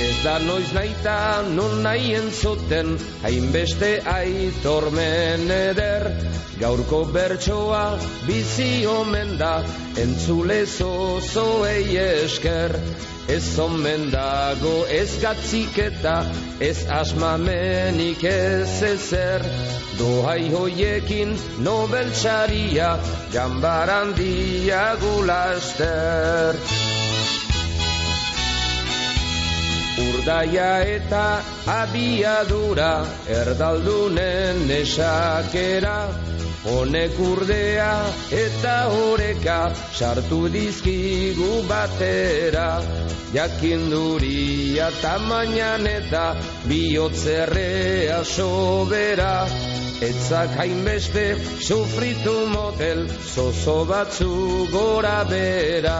Ez 0.00 0.16
da 0.24 0.38
noiz 0.38 0.70
naita 0.72 1.42
non 1.56 1.82
nahi 1.84 2.14
entzuten 2.16 2.94
Hainbeste 3.22 3.90
aitormen 4.14 5.50
eder. 5.50 6.08
Gaurko 6.60 7.04
bertsoa 7.12 7.84
bizi 8.26 8.86
omen 8.86 9.36
da 9.40 9.54
Entzule 10.00 10.64
zozoei 10.66 11.96
esker 11.96 12.76
Ez 13.30 13.58
omen 13.58 14.10
dago 14.10 14.86
ez 14.90 15.10
gatziketa 15.22 16.16
Ez 16.58 16.80
asmamenik 16.90 18.24
ez 18.24 18.82
ezer. 18.82 19.42
Dohai 19.98 20.50
hoiekin 20.50 21.36
Nobel 21.62 22.10
txaria 22.10 22.98
Gambaran 23.34 24.14
diagulaster 24.18 25.50
Urdaia 30.00 30.72
eta 30.96 31.24
abiadura 31.76 32.92
erdaldunen 33.38 34.70
esakera 34.80 35.98
Honek 36.60 37.16
urdea 37.24 37.92
eta 38.36 38.74
horeka 38.92 39.72
sartu 39.96 40.40
dizkigu 40.52 41.62
batera. 41.68 42.82
Jakinduria 43.32 44.90
tamainan 45.00 45.88
eta 45.88 46.24
bihotzerrea 46.68 48.20
sobera. 48.24 49.32
Etzak 50.04 50.56
hainbeste 50.60 51.26
sufritu 51.64 52.36
motel 52.52 53.06
zozo 53.08 53.84
batzu 53.88 54.32
gora 54.72 55.24
bera 55.24 55.98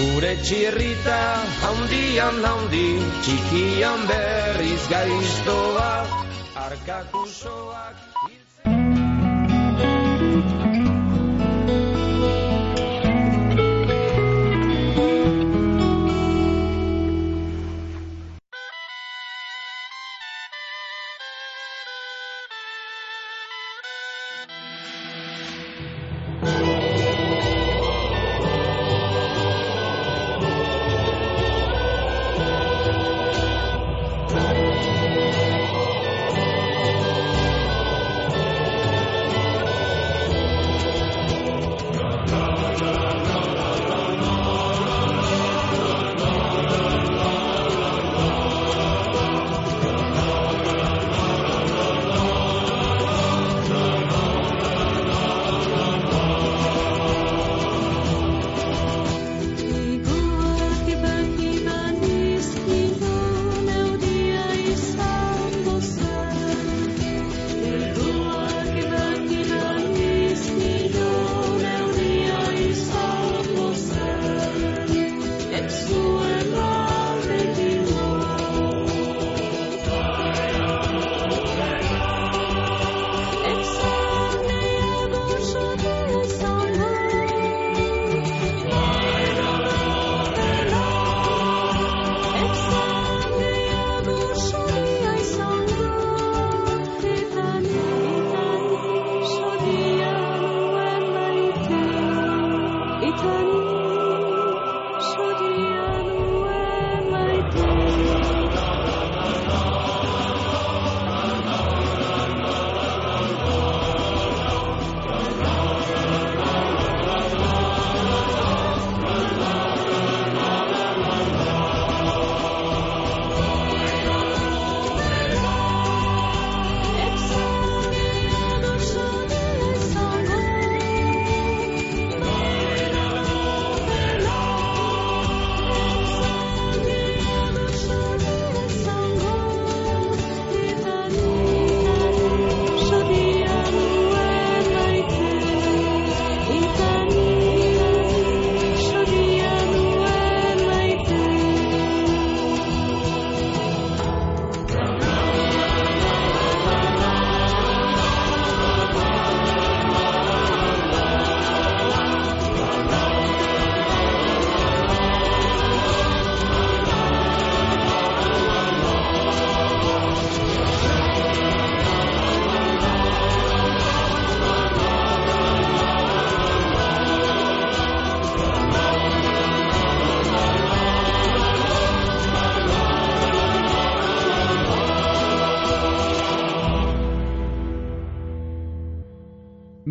Gure 0.00 0.30
txirrita 0.40 1.16
handian 1.68 2.38
handi, 2.50 2.86
txikian 3.24 4.06
berriz 4.08 4.84
gaiztoa, 4.88 5.90
arkakusoak 6.64 8.09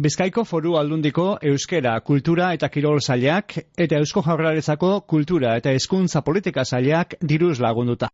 Bizkaiko 0.10 0.42
foru 0.42 0.72
aldundiko 0.80 1.24
euskera 1.46 1.92
kultura 2.02 2.48
eta 2.56 2.68
kirol 2.74 2.98
zailak 2.98 3.54
eta 3.84 4.00
eusko 4.02 4.24
jaurlaritzako 4.26 4.88
kultura 5.12 5.52
eta 5.60 5.70
hezkuntza 5.76 6.24
politika 6.26 6.64
zailak 6.66 7.14
diruz 7.32 7.60
lagunduta. 7.62 8.10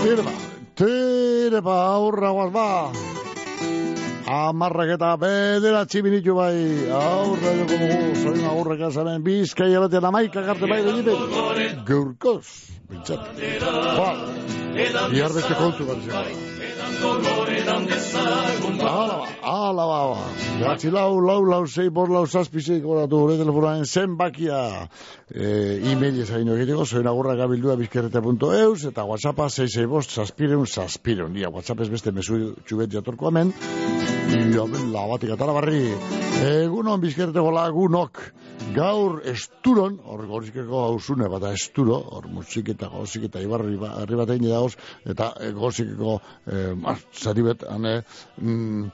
Tire 0.00 0.24
ba, 0.26 0.34
tire 0.80 1.60
ba, 1.62 1.76
aurra 1.92 2.32
guaz 2.34 2.50
ba. 2.56 2.66
Amarrak 4.40 4.96
eta 4.96 5.12
bederatzi 5.22 6.02
minitu 6.02 6.34
bai, 6.34 6.56
aurra 7.04 7.54
joko 7.60 7.78
dugu, 7.84 8.00
zoin 8.24 8.44
aurrak 8.50 8.82
azamen, 8.88 9.22
bizkai 9.28 9.70
abatean 9.78 10.10
amaika 10.10 10.42
garte 10.48 10.72
bai 10.74 10.80
egiten. 10.82 11.86
Gaurkoz, 11.92 12.46
bintzat. 12.90 13.30
Ba, 14.00 14.10
beste 14.74 15.54
kontu 15.62 15.86
bat 15.92 16.58
zeko. 18.10 18.70
Ala, 18.80 19.16
ala, 19.42 19.84
ba, 19.86 20.00
Gatzi 20.60 20.90
lau, 20.90 21.20
lau, 21.20 21.40
lau, 21.44 21.66
sei, 21.66 21.88
bor, 21.88 22.10
lau, 22.10 22.26
zazpi, 22.26 22.60
sei, 22.60 22.80
goratu, 22.80 23.20
gure 23.24 23.38
telefonaren 23.40 23.84
zenbakia. 23.84 24.88
E, 25.30 25.80
e-mail 25.92 26.20
ezaino 26.24 26.56
egiteko, 26.56 26.84
zoen 26.84 27.08
agurra 27.08 27.36
gabildua 27.38 27.76
bizkerrete.eus, 27.80 28.84
eta 28.90 29.06
whatsappa 29.08 29.48
66 29.48 29.88
bost, 29.90 30.16
zazpireun, 30.16 30.66
zazpireun, 30.66 31.32
dia, 31.36 31.52
whatsapp 31.52 31.80
ez 31.84 31.90
beste 31.92 32.12
mesu 32.12 32.40
txubet 32.66 32.92
jatorko 32.92 33.30
hemen, 33.30 33.54
Ia, 34.30 34.62
ben, 34.70 34.92
labatik 34.94 35.32
atara 35.34 35.54
barri, 35.56 35.88
egunon 36.46 37.00
bizkerreteko 37.02 37.50
lagunok, 37.54 38.20
gaur 38.74 39.20
esturon, 39.28 39.98
hor 40.04 40.24
gorizkeko 40.28 40.82
hausune, 40.84 41.28
bata 41.32 41.52
esturo, 41.56 41.96
hor 42.16 42.28
musik 42.32 42.68
eta 42.74 42.88
gozik 42.92 43.24
eta 43.30 43.40
ibarri 43.42 43.76
ba- 43.80 43.94
herri 44.02 44.18
bat 44.20 44.32
egin 44.34 44.50
dagoz, 44.50 44.74
eta 45.04 45.32
gozikeko, 45.56 46.18
e, 46.46 46.74
mar, 46.74 47.00
zari 47.12 47.42
bet, 47.46 47.64
hane, 47.68 48.02
mm, 48.40 48.84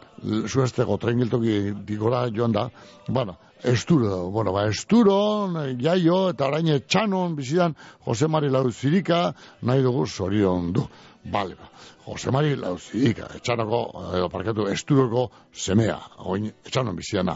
zuesteko 0.47 0.97
trengiltoki 1.03 1.75
digora 1.87 2.27
joan 2.35 2.53
da, 2.53 2.71
bueno, 3.09 3.39
Esturo, 3.65 4.29
bueno, 4.31 4.53
ba, 4.53 4.67
esturo, 4.69 5.49
jaio, 5.81 6.29
eta 6.31 6.47
orain 6.47 6.69
etxanon, 6.69 7.35
bizidan, 7.35 7.75
Jose 8.05 8.29
Mari 8.29 8.51
Lauzirika, 8.53 9.33
nahi 9.63 9.83
dugu 9.83 10.05
zorion 10.07 10.75
du. 10.77 10.85
Bale, 11.25 11.57
ba. 11.57 11.71
Jose 12.07 12.31
Mari 12.31 12.55
Lauzirika, 12.55 13.27
etxanoko, 13.35 13.79
edo 14.15 14.29
parkatu, 14.31 14.69
esturoko 14.71 15.25
semea, 15.51 15.97
oin, 16.31 16.45
etxanon 16.69 16.95
bizidana. 16.95 17.35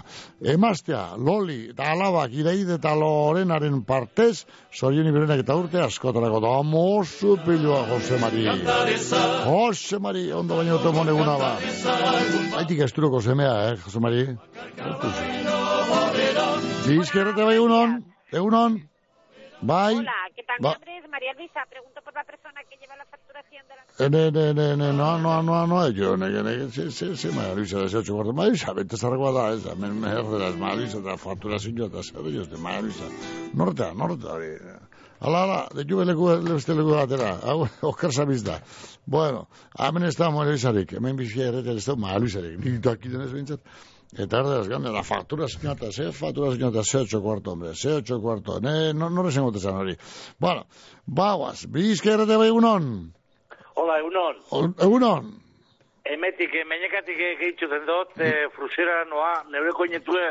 Emaztea, 0.52 1.16
loli, 1.18 1.56
eta 1.72 1.88
alabak, 1.90 2.30
ireide 2.38 2.76
eta 2.78 2.92
lorenaren 2.94 3.80
partez, 3.88 4.44
zorion 4.70 5.09
iberenak 5.11 5.42
eta 5.42 5.56
urte, 5.59 5.80
askotarako, 5.83 6.38
da, 6.44 6.52
mozu 6.62 7.35
pilua, 7.46 7.80
Jose 7.90 8.20
Mari. 8.22 8.46
Jose 9.48 9.98
Mari, 9.98 10.28
ondo 10.33 10.61
baino 10.61 10.78
tomon 10.85 11.11
eguna 11.16 11.35
ba. 11.40 11.50
Haitik 12.61 12.85
esturoko 12.87 13.20
semea, 13.26 13.56
eh, 13.72 13.76
Jose 13.83 13.98
Mari? 14.06 14.22
Bizkerrete 16.87 17.42
bai 17.42 17.56
egunon, 17.59 17.98
egunon, 18.33 18.80
bai. 19.62 19.96
Hola. 19.98 20.20
Mi 20.30 20.64
Ba- 20.64 20.74
María 21.20 21.35
Luisa. 21.35 21.61
Pregunto 21.68 22.00
por 22.02 22.14
la 22.14 22.24
persona 22.24 22.61
que 22.64 22.78
lleva 22.78 22.96
la 22.96 23.04
facturación 23.04 23.62
de 23.68 23.74
la... 23.76 23.83
Eh, 24.06 24.54
Ne, 24.54 24.92
no, 24.94 25.18
no, 25.18 25.42
no, 25.42 25.66
no, 25.66 25.88
yo, 25.90 26.16
ne, 26.16 26.70
se, 26.70 26.90
se, 26.90 27.14
se, 27.14 27.30
María 27.30 27.54
Luisa, 27.54 27.76
de 27.76 27.94
ocho 27.94 28.14
cuartos, 28.14 28.35
María 28.35 28.50
Luisa, 28.52 28.72
bete 28.72 28.96
zarragoa 28.96 29.33
da, 29.33 29.52
ez, 29.52 29.66
hemen 29.66 30.02
erderaz, 30.02 30.56
María 30.56 30.76
Luisa, 30.76 30.98
eta 30.98 31.18
fakturazio 31.18 31.87
eta 31.87 32.02
zer 32.02 32.22
dioz, 32.24 32.48
de 32.48 32.56
María 32.56 32.80
Luisa, 32.80 33.04
nortea, 33.52 33.92
nortea, 33.92 34.33
hori, 34.33 34.48
ala, 35.20 35.42
ala, 35.42 35.68
de 35.74 35.85
jube 35.85 36.06
leku, 36.09 36.30
beste 36.48 36.72
leku 36.72 36.96
batera, 36.96 37.35
hau, 37.44 37.68
oskar 37.83 38.16
sabiz 38.16 38.42
da, 38.42 38.62
bueno, 39.04 39.46
hemen 39.76 40.09
ez 40.09 40.16
da 40.16 40.30
María 40.30 40.56
Luisarik, 40.56 40.96
hemen 40.96 41.20
bizkia 41.20 41.52
erretel 41.52 41.76
ez 41.76 41.85
da 41.85 41.96
María 42.00 42.24
Luisarik, 42.24 42.56
nik 42.64 42.80
dakiten 42.80 43.20
ez 43.20 43.33
behintzat, 43.35 43.61
Eta 44.18 44.40
erderaz, 44.40 44.66
gane, 44.68 44.90
la 44.90 45.05
factura 45.07 45.46
señata, 45.46 45.92
ze 45.92 46.11
factura 46.11 46.51
señata, 46.51 46.83
ze 46.83 46.99
ocho 46.99 47.23
cuarto, 47.23 47.53
hombre, 47.53 47.75
ze 47.75 47.92
ocho 47.94 48.20
cuarto, 48.20 48.59
ne, 48.61 48.92
no, 48.92 49.09
no 49.09 49.23
resengo 49.23 49.53
tesan 49.53 49.77
hori. 49.77 49.94
Bueno, 50.38 50.66
baguaz, 51.07 51.66
bizkerrete 51.70 52.37
bai 52.37 52.49
egunon, 52.49 53.12
Hola, 53.75 54.01
egunon. 54.01 54.75
egunon, 54.79 55.31
Emetik, 56.11 56.51
meinekatik 56.66 57.18
gehitzuten 57.38 57.85
dut, 57.87 58.16
e, 58.18 58.49
frusera 58.57 59.05
noa, 59.07 59.44
neure 59.53 59.70
koinetue 59.79 60.25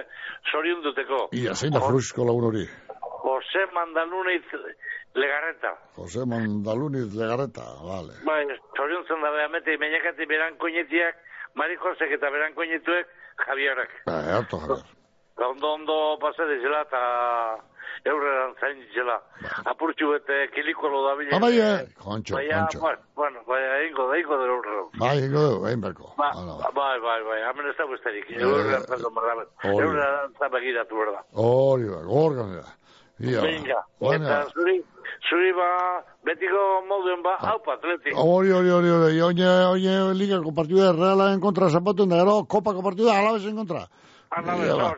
zorion 0.52 0.82
duteko. 0.84 1.30
Ia, 1.40 1.54
zein 1.56 1.72
da 1.72 1.80
frusko 1.80 2.26
lagun 2.28 2.50
hori? 2.50 2.66
Jose 3.22 3.64
Mandaluniz 3.72 4.44
legarreta. 5.16 5.72
Jose 5.96 6.26
Mandaluniz 6.26 7.14
legarreta, 7.16 7.64
vale. 7.86 8.18
Bai, 8.28 8.42
zorion 8.76 9.08
zen 9.08 9.24
da 9.24 9.32
behamete, 9.38 9.78
meinekatik 9.80 10.28
beran 10.28 10.58
koinetiak, 10.60 11.24
Mari 11.56 11.78
Josek 11.82 12.12
eta 12.18 12.30
beran 12.34 12.54
koinetuek, 12.58 13.08
Javierak. 13.48 13.90
Ba, 14.06 14.20
harto, 14.38 14.60
Javier. 14.60 14.86
Ondo, 15.40 15.68
ondo 15.74 16.18
pasa 16.20 16.44
dizela 16.46 16.82
eta 16.84 17.00
eurreran 18.06 18.54
zain 18.60 18.80
dizela. 18.82 19.16
Apurtxu 19.72 20.10
bete 20.12 20.50
kilikolo 20.54 21.00
da 21.08 21.16
bile. 21.16 21.32
Ah, 21.36 21.40
bai, 21.40 21.54
eh, 21.60 21.88
kontxo, 21.96 22.36
Baina, 22.36 22.60
kontxo. 22.68 22.80
bueno, 22.80 23.00
bueno, 23.16 23.40
baina, 23.48 23.78
ingo 23.88 24.08
da, 24.12 24.18
ingo 24.20 24.38
da 24.38 24.46
eurreran. 24.46 24.90
Bai, 25.00 25.18
ingo 25.24 25.44
du, 25.48 25.66
egin 25.68 25.82
berko. 25.82 26.12
Ba, 26.18 26.30
bai, 26.76 27.00
bai, 27.00 27.20
bai, 27.24 27.40
hemen 27.48 27.72
ez 27.72 27.78
da 27.78 27.86
besterik. 27.88 28.30
Eh, 28.32 28.42
Eurrean 28.42 28.84
zatu 28.84 29.12
marraben. 29.16 29.48
hori. 29.64 29.86
Eurrean 29.88 30.34
zabegiratu 30.40 30.96
berda. 31.04 31.24
Hori, 31.34 31.88
bai, 31.96 32.04
gorganera. 32.04 32.68
Ia, 33.20 33.42
Venga, 33.44 33.80
eta 34.16 34.36
zuri, 34.56 34.78
zuri 35.30 35.50
ba, 35.58 35.68
betiko 36.24 36.62
moduen 36.88 37.20
ba, 37.24 37.34
haupa, 37.44 37.74
atleti. 37.76 38.14
hori, 38.16 38.52
hori, 38.56 38.70
hori, 38.70 38.90
hori, 38.90 39.22
oine, 39.22 39.50
oine, 39.74 40.14
ligako 40.16 40.54
partida 40.56 40.94
realaren 40.96 41.40
kontra 41.44 41.70
zapatu, 41.70 42.06
eta 42.08 42.16
gero, 42.22 42.44
kopako 42.48 42.82
partida 42.86 43.18
alabesen 43.20 43.56
kontra. 43.60 43.88
Alabe, 44.32 44.68
Ia, 44.70 44.76
ba, 44.78 44.94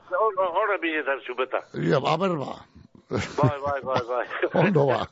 horre 0.59 0.77
biletan 0.83 1.19
zupeta. 1.25 1.63
ia, 1.81 1.97
a 1.97 2.17
ber, 2.17 2.35
ba. 2.37 2.59
Bai, 3.11 3.57
bai, 3.65 3.79
bai, 3.83 4.01
bai. 4.07 4.25
Ondo, 4.61 4.85
ba. 4.85 5.07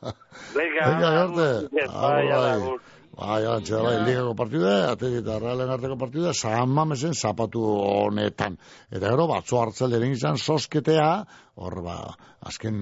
Venga, 0.54 0.86
Venga, 0.88 1.10
gerte. 1.18 1.48
Bai, 1.90 2.30
ala, 2.30 2.52
agur. 2.54 2.78
Bai, 3.20 3.42
antxe, 3.44 3.76
bai, 3.76 3.98
ligako 4.06 4.30
partida, 4.32 4.70
ateti 4.94 5.18
eta 5.20 5.34
realen 5.42 5.68
arteko 5.74 5.96
partida, 6.00 6.30
San 6.32 6.70
Mamesen 6.72 7.12
zapatu 7.12 7.60
honetan. 7.60 8.56
Eta 8.88 9.10
gero, 9.10 9.26
batzo 9.28 9.58
hartzal 9.60 9.92
eren 9.98 10.14
izan, 10.14 10.38
sosketea, 10.40 11.08
hor, 11.60 11.76
ba, 11.84 11.96
azken 12.48 12.78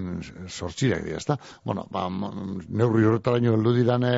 sortzirak 0.46 1.03
dira, 1.09 1.18
ezta? 1.18 1.38
Bueno, 1.66 1.88
ba, 1.90 2.05
neurri 2.12 3.09
horretaraino 3.09 3.57
heldu 3.57 3.74
dirane, 3.81 4.12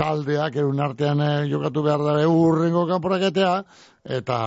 taldeak 0.00 0.58
erun 0.58 0.82
artean 0.82 1.22
eh, 1.22 1.30
jokatu 1.52 1.86
behar 1.86 2.02
da 2.02 2.18
urrengo 2.26 2.82
kanporaketea, 2.90 3.54
eta, 4.18 4.40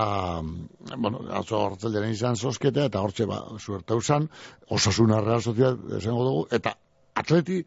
bueno, 0.98 1.24
atzo 1.40 1.64
hartzalderen 1.70 2.12
izan 2.18 2.36
zosketea, 2.36 2.92
eta 2.92 3.06
hortxe, 3.06 3.30
ba, 3.32 3.46
suertau 3.64 4.02
zan, 4.02 4.28
osasuna 4.68 5.24
real 5.24 5.46
sozial, 5.46 5.80
esango 6.02 6.28
dugu, 6.28 6.46
eta 6.60 6.76
atleti, 7.24 7.64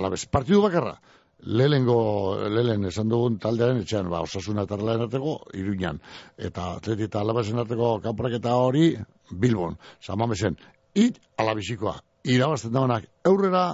alabez, 0.00 0.24
partidu 0.32 0.64
bakarra, 0.64 0.96
lehengo, 1.42 2.36
lehen 2.48 2.84
esan 2.84 3.08
dugun 3.08 3.38
taldearen 3.40 3.80
etxean, 3.82 4.08
ba, 4.10 4.22
osasuna 4.26 4.66
eta 4.66 4.76
erlaren 4.76 5.06
arteko, 5.06 5.36
iruñan, 5.56 6.00
eta 6.38 6.74
atleti 6.76 7.08
eta 7.08 7.20
alabezen 7.20 7.58
arteko 7.62 7.98
kanporaketa 8.04 8.54
hori, 8.56 8.92
Bilbon, 9.30 9.76
samamesen, 10.00 10.58
it 10.94 11.20
alabizikoa, 11.38 11.96
irabazten 12.24 12.72
damenak 12.74 13.06
aurrera, 13.24 13.64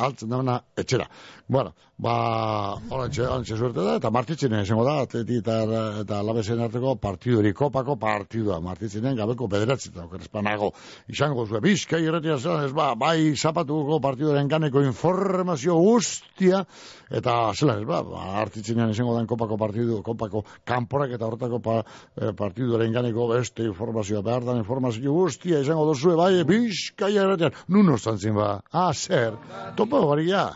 altzen 0.00 0.30
dana 0.32 0.60
etxera. 0.76 1.06
Bueno, 1.48 1.74
ba, 2.00 2.78
orantxe, 2.88 3.24
orantxe 3.26 3.56
suerte 3.58 3.82
da, 3.84 3.96
eta 4.00 4.10
martitzenen 4.14 4.64
esango 4.64 4.84
da, 4.86 4.96
atleti 5.04 5.40
eta, 5.42 5.56
eta 6.00 6.20
alabezen 6.22 6.62
arteko 6.64 6.94
partiduri, 7.00 7.52
kopako 7.56 7.96
partidua, 8.00 8.60
martitzenen 8.64 9.18
gabeko 9.18 9.48
bederatzi, 9.52 9.90
eta 9.92 10.06
okerrezpanago, 10.06 10.70
izango 11.12 11.44
zuen, 11.46 11.62
bizkai 11.64 12.00
erretia 12.06 12.38
zen, 12.38 12.64
ez 12.68 12.72
ba, 12.76 12.94
bai 12.98 13.34
zapatuko 13.36 14.00
partiduaren 14.02 14.48
ganeko 14.48 14.84
informazio 14.86 15.76
guztia, 15.80 16.62
eta 17.10 17.36
zelan 17.52 17.82
ez 17.82 17.88
ba, 17.88 18.00
ba 18.06 18.24
artitzenean 18.40 18.94
esango 18.94 19.16
dan 19.18 19.28
kopako 19.28 19.60
partidu, 19.60 20.00
kopako 20.06 20.44
kanporak 20.64 21.16
eta 21.18 21.28
hortako 21.28 21.60
pa, 21.64 21.78
eh, 22.16 22.32
partiduaren 22.36 22.96
ganeko 22.96 23.28
beste 23.34 23.66
informazioa, 23.68 24.24
behar 24.24 24.48
dan 24.48 24.62
informazio 24.62 25.12
guztia, 25.16 25.60
izango 25.60 25.84
dozue, 25.92 26.16
bai, 26.16 26.32
bizkai 26.48 27.12
erretia, 27.20 27.52
nun 27.68 27.92
ostantzin 27.98 28.36
ba, 28.38 28.54
ah, 28.72 28.92
zer, 28.94 29.36
topo 29.76 30.06
gari 30.08 30.30
ja, 30.30 30.48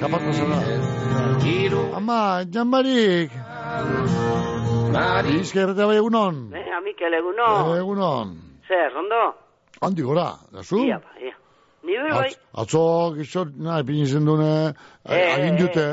kapako 0.00 0.34
zela. 0.34 0.87
Ama, 1.98 2.44
jambarik, 2.54 3.30
bizkai 5.28 5.62
erretia 5.64 5.86
bai 5.90 5.96
egunon, 5.98 6.36
Eh, 6.54 6.80
Mikel, 6.84 7.12
egunon. 7.18 7.76
egunon, 7.78 8.28
Zer, 8.68 8.92
ondo? 8.96 9.22
handi 9.82 10.02
gora, 10.02 10.28
da 10.52 10.62
zu? 10.62 10.78
Ia, 10.86 10.98
ba, 10.98 11.10
ia. 11.20 11.34
Ni 11.84 11.96
bai, 11.96 12.10
bai. 12.12 12.30
Atzo, 12.60 13.14
gizot, 13.16 13.48
na, 13.56 13.80
ipin 13.80 14.02
izen 14.04 14.24
dune, 14.26 14.74
Eh, 15.08 15.34
agin 15.34 15.56
dute, 15.56 15.84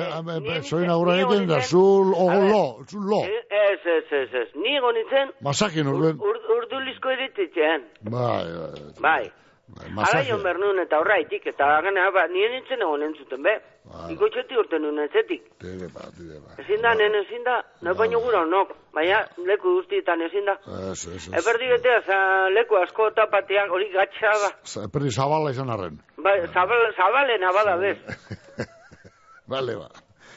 zoin 0.69 0.89
agurra 0.89 1.15
egiten, 1.19 1.47
da, 1.47 1.61
zu, 1.61 1.81
ogo 2.25 2.41
lo, 2.51 2.65
zu 2.87 2.99
lo, 2.99 3.21
Ez, 3.23 3.81
ez, 3.85 4.11
ez, 4.11 4.33
ez. 4.41 4.49
Ni 4.55 4.79
gonitzen, 4.79 5.31
masakin 5.41 5.87
orden, 5.87 6.19
ur, 6.19 6.35
urdulizko 6.57 7.09
edititzean. 7.09 7.81
bai, 8.01 8.45
bai, 8.59 8.91
Bai. 9.01 9.31
Bai, 9.67 9.85
Ala 9.87 9.95
Masaje. 9.95 10.29
joan 10.29 10.43
behar 10.43 10.59
nuen 10.61 10.79
eta 10.79 10.99
horraitik, 11.01 11.47
eta 11.49 11.65
gana, 11.81 12.03
ba, 12.13 12.27
nien 12.29 12.51
nintzen 12.53 12.81
egon 12.85 13.01
entzuten, 13.01 13.41
be? 13.43 13.53
Bai. 13.89 14.11
Ikotxeti 14.13 14.57
urte 14.61 14.77
nuen 14.79 14.99
etzetik. 15.07 15.47
Tire 15.59 15.87
ba, 15.93 16.05
tire 16.13 16.37
ba. 16.43 16.53
Ezin 16.61 16.81
da, 16.85 16.93
nen 16.93 17.15
ezin 17.23 17.43
da, 17.43 17.55
nahi 17.81 17.97
baino 17.97 18.19
gura 18.21 18.43
honok, 18.45 18.75
baina 18.93 19.23
leku 19.47 19.73
guztietan 19.79 20.21
ezin 20.21 20.45
da. 20.45 20.55
Ez, 20.91 21.07
ez, 21.07 21.15
ez. 21.15 21.33
Eperdi 21.41 21.67
betea, 21.73 21.97
za, 22.05 22.19
leku 22.53 22.77
asko 22.77 23.09
tapateak 23.17 23.71
hori 23.73 23.89
gatsa 23.93 24.35
da. 24.45 24.51
Z- 24.63 24.85
Perdi 24.93 25.09
zabala 25.11 25.49
izan 25.51 25.69
arren. 25.73 25.97
Ba, 26.17 26.35
zabal, 26.53 26.85
zabalena 26.97 27.51
bada 27.57 27.75
bez. 27.81 27.97
Bale, 29.49 29.75
ba. 29.81 29.89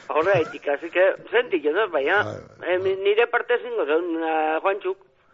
Horreitik, 0.09 0.67
así 0.73 0.89
que, 0.89 1.03
senti, 1.29 1.61
jo 1.61 1.69
dut, 1.73 1.91
baina, 1.93 2.23
eh, 2.65 2.77
nire 2.81 3.27
parte 3.29 3.59
zingo 3.61 3.85
zen, 3.85 4.09
uh, 4.17 4.57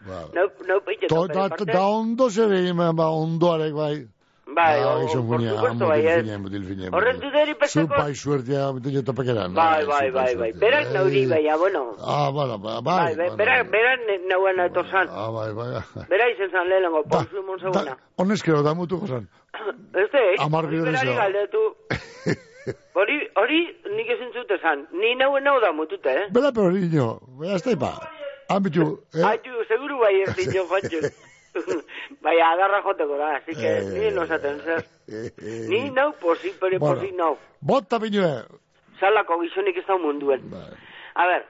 Peite, 0.05 1.07
To, 1.07 1.25
bere 1.27 1.65
da, 1.73 1.87
ondo 1.87 2.29
zer 2.29 2.51
egin, 2.53 2.77
ba, 2.77 2.91
ba, 2.93 3.09
ondoarek, 3.09 3.73
bai. 3.73 3.95
Bai, 4.55 4.79
Ah, 4.79 4.95
o- 4.95 5.07
gizon 5.07 5.25
por 5.27 5.37
funia, 5.39 5.51
supuesto, 5.55 5.85
ah, 5.85 5.87
bai, 5.89 6.05
ez. 6.05 6.21
finen, 6.21 6.41
mutil 6.41 6.63
finen, 6.65 6.93
Horren 6.93 7.19
duderi 7.19 7.55
peseko- 7.55 7.81
Zu 7.81 7.87
bai 7.87 8.13
suertia, 8.15 8.71
mutil 8.71 9.03
topekeran. 9.03 9.53
Bai, 9.53 9.83
bai, 9.85 10.11
bai, 10.11 10.35
bai. 10.35 10.51
Berak 10.53 10.91
nauri, 10.93 11.25
baina, 11.25 11.57
bueno. 11.57 11.95
Ah, 11.99 12.29
ba, 12.31 12.45
Bai, 12.57 12.81
bai. 12.81 13.15
bueno. 13.15 13.35
berak, 13.35 13.71
berak 13.71 13.99
nauen 14.29 14.59
eto. 14.59 14.85
Ah, 14.93 15.31
bai, 15.31 15.51
bai. 15.53 15.81
Bera 16.07 16.29
izen 16.29 16.51
zan 16.51 16.69
lehenengo, 16.69 17.03
ponzu 17.03 17.41
mon 17.43 17.59
seguna. 17.59 17.97
Honezkero, 18.17 18.61
da 18.63 18.73
mutu 18.75 18.99
gozan. 18.99 19.27
Este, 19.95 20.17
eh? 20.17 20.35
Hamar 20.39 20.65
hori 20.65 20.77
bider 20.77 20.91
berari 20.93 21.15
galdetu. 21.15 21.63
Hori, 22.95 23.15
hori 23.35 23.59
nik 23.95 24.07
ezin 24.09 24.31
zute 24.33 24.57
zan. 24.61 24.87
Ni 24.91 25.15
nauen 25.15 25.43
nau 25.43 25.59
da 25.59 25.71
mutute, 25.71 26.09
eh? 26.09 26.25
Bela, 26.31 26.51
pero 26.51 26.71
niño, 26.71 27.19
bela, 27.39 27.55
ez 27.55 27.61
taipa. 27.63 27.91
Ambitu, 28.49 28.99
eh? 29.13 29.23
Aitu, 29.25 29.49
seguru 29.67 29.97
bai 29.99 30.21
ez 30.21 30.35
dino, 30.35 30.65
Juancho. 30.69 30.99
bai, 32.21 32.35
agarra 32.41 32.81
joteko 32.83 33.17
da, 33.17 33.35
así 33.37 33.55
que, 33.55 33.77
Eh. 33.77 33.83
ni 33.93 34.11
no 34.11 34.23
esaten 34.23 34.59
zer. 34.61 34.83
Ni 35.69 35.89
nau 35.89 36.11
posi, 36.19 36.51
pero 36.59 36.77
Bueno. 36.79 36.95
posi 37.01 37.11
nau. 37.11 37.37
Bota 37.61 37.97
binue. 37.99 38.43
Zalako 38.99 39.39
gizonik 39.41 39.77
ez 39.77 39.85
da 39.87 39.97
munduen. 39.97 40.41
A 41.15 41.25
ber, 41.27 41.45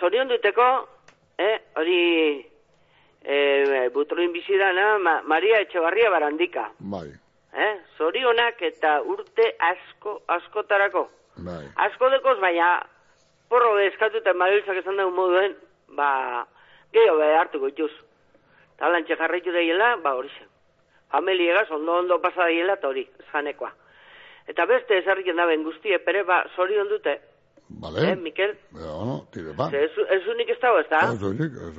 zorion 0.00 0.28
duteko, 0.28 0.88
eh, 1.38 1.58
hori, 1.76 2.46
eh, 3.24 3.88
butroin 3.92 4.32
bizidana, 4.32 4.98
ma, 4.98 5.22
Maria 5.22 5.60
Etxebarria 5.60 6.10
Barandika. 6.10 6.70
Bai, 6.78 7.08
Eh? 7.52 7.80
Zorionak 7.96 8.60
eta 8.62 9.00
urte 9.02 9.56
asko, 9.58 10.20
askotarako. 10.28 11.08
bai. 11.36 11.64
Asko 11.76 12.10
dekoz, 12.10 12.38
baina 12.40 12.86
porro 13.48 13.78
eskatu 13.78 14.16
eta 14.22 14.34
mabiltzak 14.34 14.76
esan 14.82 14.96
dugu 15.00 15.14
moduen, 15.16 15.56
ba, 15.96 16.46
gehiago 16.92 17.18
be 17.18 17.32
hartuko 17.36 17.68
ituz. 17.68 17.92
Talantxe 18.78 19.16
jarraitu 19.16 19.52
daiela, 19.52 19.96
ba 20.02 20.14
hori 20.14 20.28
zen. 20.38 20.48
Familiegaz 21.10 21.70
ondo 21.72 21.92
ondo 22.02 22.20
pasa 22.20 22.44
daiela 22.44 22.74
eta 22.78 22.88
hori, 22.88 23.06
janekoa. 23.32 23.72
Eta 24.48 24.64
beste 24.66 24.98
ezarriken 25.02 25.36
da 25.36 25.46
ben 25.46 25.64
guztie, 25.64 25.98
pere 25.98 26.22
ba, 26.24 26.42
zorion 26.56 26.88
dute, 26.88 27.18
Vale. 27.80 28.12
eh, 28.12 28.16
Mikel? 28.16 28.54
Ja, 28.72 28.92
no, 29.04 29.18
tire, 29.32 29.52
ba. 29.56 29.66
Ez, 29.72 29.90
ez 30.08 30.22
unik 30.32 30.48
ez 30.54 30.60
dago, 30.60 30.78
ez 30.80 30.88
da? 30.88 31.00
Ez, 31.12 31.22
oinik, 31.22 31.52
ez, 31.68 31.78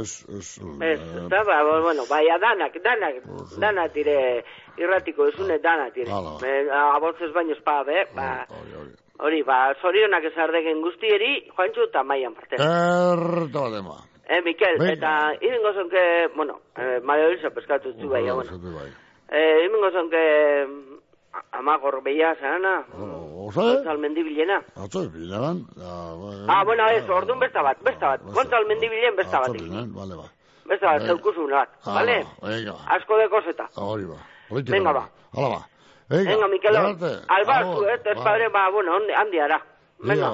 ez, 0.00 0.12
ez, 0.38 0.48
Ez, 0.80 1.00
ez 1.00 1.26
da, 1.28 1.42
ba, 1.44 1.58
bo- 1.64 1.82
bueno, 1.84 2.06
baina 2.08 2.38
danak, 2.40 2.78
danak, 2.84 3.18
dana 3.60 3.88
tire, 3.92 4.44
irratiko 4.80 5.26
ezune 5.28 5.58
dana 5.58 5.90
tire. 5.92 6.08
Hala. 6.10 6.38
Eh, 6.48 6.64
Aboltzez 6.94 7.28
baino 7.34 7.52
espa, 7.52 7.82
be, 7.84 8.06
ba, 8.16 8.46
hori, 9.22 9.42
ba, 9.42 9.74
zorionak 9.80 10.24
ezardegen 10.32 10.82
guztieri, 10.82 11.48
joantxu 11.56 11.86
eta 11.88 12.02
maian 12.02 12.34
parte. 12.34 12.56
Erta 12.58 13.60
badema. 13.60 13.96
Eh, 14.28 14.40
Mikel, 14.44 14.78
Venga. 14.78 14.92
eta 14.92 15.12
irengo 15.44 15.72
zonke, 15.74 16.02
bueno, 16.36 16.60
eh, 16.76 17.00
Mario 17.02 17.28
Elisa 17.30 17.50
peskatu 17.50 17.92
zu 18.00 18.08
baina, 18.08 18.34
bueno. 18.34 18.58
bai. 18.78 18.90
Eh, 19.30 19.64
irengo 19.66 19.90
zonke, 19.90 20.22
amagor 21.52 22.02
beia, 22.02 22.34
zana, 22.40 22.84
Osa, 23.42 23.60
Gontzal 23.62 23.98
mendibilena. 23.98 24.62
atzo, 24.76 25.08
bilaran. 25.10 25.64
Ah, 26.48 26.62
bueno, 26.64 26.86
ez, 26.88 27.08
orduan 27.10 27.40
besta 27.40 27.62
bat, 27.62 27.78
besta 27.82 28.08
bat. 28.14 28.22
Gontzal 28.22 28.66
mendibilen 28.66 29.16
besta 29.16 29.40
bat. 29.40 29.50
Bale, 29.50 30.14
ba. 30.16 30.28
Besta 30.68 30.86
bat, 30.92 30.98
Bai. 31.00 31.06
zeukuzun 31.08 31.50
bat, 31.50 31.68
Ah, 31.84 31.94
vale? 31.94 32.24
Venga, 32.42 32.74
Asko 32.96 33.16
de 33.18 33.28
koseta. 33.28 33.68
hori 33.76 34.04
ba. 34.04 34.16
Venga, 34.50 34.92
ba. 34.92 35.08
Hala 35.34 35.48
ba. 35.48 35.60
Venga, 36.12 36.48
Mikel, 36.48 36.76
arte. 36.76 37.10
alba, 37.28 37.54
Agur. 37.58 37.74
zu, 37.76 37.84
eh, 37.88 38.14
Ba. 38.16 38.24
padre, 38.24 38.48
ba, 38.52 38.70
bueno, 38.70 38.90
handi, 38.96 39.12
handi 39.20 39.38
ara. 39.40 39.58
Venga, 39.98 40.28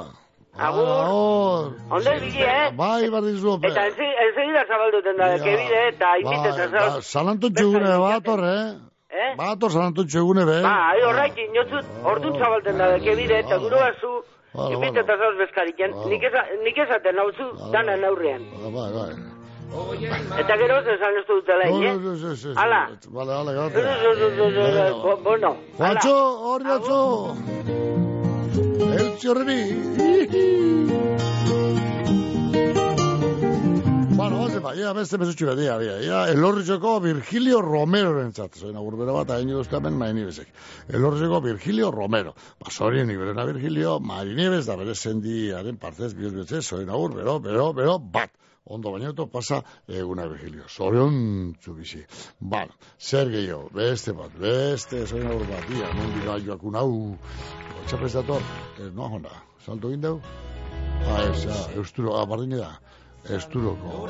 agur. 0.59 0.89
Agur. 0.89 1.77
Onde 1.91 2.11
bigi, 2.21 2.43
eh? 2.43 2.71
Bai, 2.75 3.09
bardizu. 3.11 3.59
Eta 3.63 3.87
ense- 3.87 4.17
ensegida 4.27 4.65
zabalduten 4.67 5.17
da, 5.17 5.27
kebide, 5.39 5.89
eta 5.89 6.19
inbite 6.19 6.49
eta 6.49 6.67
Ba, 6.73 6.91
zau. 6.91 7.01
Zalantu 7.03 7.51
txegune, 7.55 7.93
bator, 7.99 8.41
eh? 8.45 8.75
Eh? 9.11 9.31
Bator, 9.37 9.71
zalantu 9.71 10.05
txegune, 10.05 10.45
be. 10.45 10.61
Ba, 10.63 10.75
ahi 10.91 11.03
horraik, 11.03 11.39
inotzut, 11.39 11.87
ordun 12.05 12.35
zabalten 12.39 12.77
da, 12.79 12.99
kebide, 12.99 13.39
eta 13.39 13.57
guru 13.59 13.77
bazu, 13.77 14.13
Bala, 14.55 14.71
inbite 14.75 15.01
eta 15.01 15.15
zauz 15.17 15.37
bezkariken. 15.39 15.91
Nik 16.09 16.79
esaten 16.79 17.15
nauzu, 17.17 17.71
dana 17.73 17.97
neurrian. 17.97 18.43
Bai, 18.75 18.91
bai. 18.93 19.38
Eta 19.69 20.57
gero, 20.57 20.79
esan 20.81 21.17
ez 21.21 21.27
dutela, 21.29 21.65
No, 21.69 21.83
eh? 21.83 21.93
no, 21.95 22.01
no, 22.01 22.15
no, 22.17 22.35
no, 22.35 22.61
Hala. 22.61 22.81
Vale, 23.09 23.33
vale, 23.35 23.53
zu, 23.75 25.03
bo- 25.03 25.17
Bueno, 25.23 25.57
Juancho, 25.77 26.15
hori 26.53 26.71
atzo. 26.71 27.37
El 28.99 29.17
txorreni. 29.19 29.61
Bueno, 34.17 34.39
base 34.41 34.59
ba, 34.65 34.73
ia 34.75 34.93
beste 34.97 35.19
mesutxu 35.21 35.47
bat, 35.47 35.59
ia, 35.63 35.77
ia, 35.85 35.99
ia, 36.03 36.23
elorrizeko 36.33 36.97
Virgilio 37.01 37.61
Romero 37.63 38.15
rentzat, 38.17 38.57
zoin 38.59 38.75
agurbera 38.77 39.13
bat, 39.15 39.31
hain 39.37 39.49
duzkamen 39.53 39.95
maini 40.01 40.25
bezek. 40.27 40.49
Elorrizeko 40.89 41.41
Virgilio 41.45 41.91
Romero. 41.95 42.35
Ba, 42.59 42.71
zorien 42.73 43.11
iberena 43.11 43.45
Virgilio, 43.45 44.01
Marinieves, 44.01 44.67
da 44.67 44.77
bere 44.81 44.95
sendiaren 44.97 45.77
partez, 45.77 46.15
bihuz 46.19 46.33
betze, 46.35 46.63
zoin 46.63 46.89
agur, 46.91 47.15
bero, 47.15 47.39
bero, 47.39 47.73
bero, 47.75 47.99
bat. 47.99 48.31
Ondo 48.69 48.91
bainoto 48.93 49.27
pasa 49.33 49.63
eguna 49.89 50.27
Virgilio. 50.29 50.67
Zorion 50.69 51.55
txubizi. 51.61 52.03
Bueno, 52.39 52.75
zer 53.01 53.31
gehiago, 53.33 53.71
beste 53.73 54.13
bat, 54.13 54.35
beste, 54.43 55.07
zoin 55.07 55.25
agur 55.27 55.47
bat, 55.49 55.71
ia, 55.73 55.89
nondi 55.97 56.25
gaioakun 56.27 56.77
hau, 56.77 56.91
txapez 57.89 58.13
dator, 58.19 58.45
ez 58.77 58.91
noa 58.93 59.09
honda, 59.15 59.33
salto 59.65 59.93
indeu? 59.95 60.21
Ah, 61.09 61.23
ez, 61.31 61.47
ja, 61.47 61.57
eusturo, 61.81 62.13
ah, 62.19 62.27
bardine 62.29 62.61
da. 62.61 62.75
Esturoko, 63.29 64.07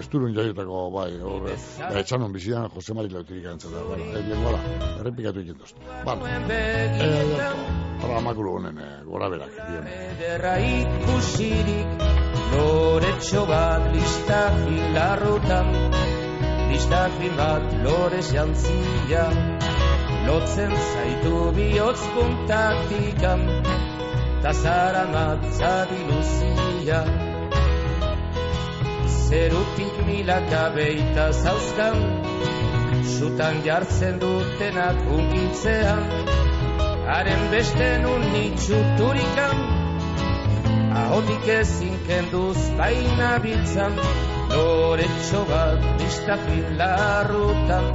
esturun 0.00 0.32
jaiotako, 0.32 0.78
bai, 0.94 1.10
horre, 1.20 1.56
da, 1.78 1.90
etxanon 2.00 2.32
bizidan 2.32 2.70
Jose 2.72 2.94
Mari 2.96 3.10
Leutirik 3.12 3.50
antzata, 3.50 3.82
bueno, 3.84 4.06
eh, 4.16 4.22
bien, 4.24 4.44
gola, 4.46 4.60
errepikatu 5.00 5.42
egiten 5.42 5.58
doztu. 5.60 5.82
Vale, 6.06 6.30
eh, 6.48 7.50
para 8.00 8.20
makulu 8.24 8.54
honen, 8.56 8.78
eh, 8.78 8.90
gora 9.04 9.28
berak, 9.28 9.58
dion. 9.68 9.90
Ederra 9.92 10.54
ikusirik 10.68 12.06
Loretxo 12.52 13.46
bat 13.48 13.84
listafin 13.94 14.94
larrutan 14.94 15.70
Listafin 16.72 17.36
bat 17.36 17.64
lorez 17.84 18.26
jantzia. 18.32 19.26
Lotzen 20.26 20.72
zaitu 20.92 21.50
bihotz 21.56 22.00
puntatikan 22.14 23.44
Ta 24.42 24.52
zara 24.52 25.04
matzadi 25.12 26.00
luzia 26.08 27.31
Zerutik 29.32 29.94
milaka 30.04 30.62
beita 30.76 31.32
zauzkan 31.32 31.96
Sutan 33.12 33.62
jartzen 33.64 34.18
dutenak 34.20 34.98
ungitzean 35.08 36.02
Haren 37.08 37.44
beste 37.54 37.88
nun 38.02 38.26
nitxuturikan 38.34 39.56
Ahotik 41.02 41.48
ezin 41.48 41.96
kenduz 42.04 42.60
baina 42.76 43.30
biltzan. 43.46 43.96
Loretxo 44.52 45.40
bat 45.48 45.80
listafin 46.02 46.76
larrutan 46.82 47.88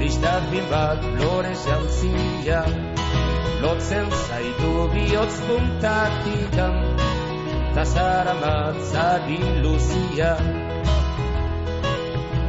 Listafin 0.00 0.70
bat 0.72 1.04
lorez 1.20 1.60
jantzia 1.68 2.64
Lotzen 3.60 4.08
zaitu 4.24 4.72
bihotz 4.96 5.36
puntatikan 5.44 6.80
Ta 7.74 7.84
zara 7.84 8.34
matzadi 8.38 9.38
luzia 9.62 10.36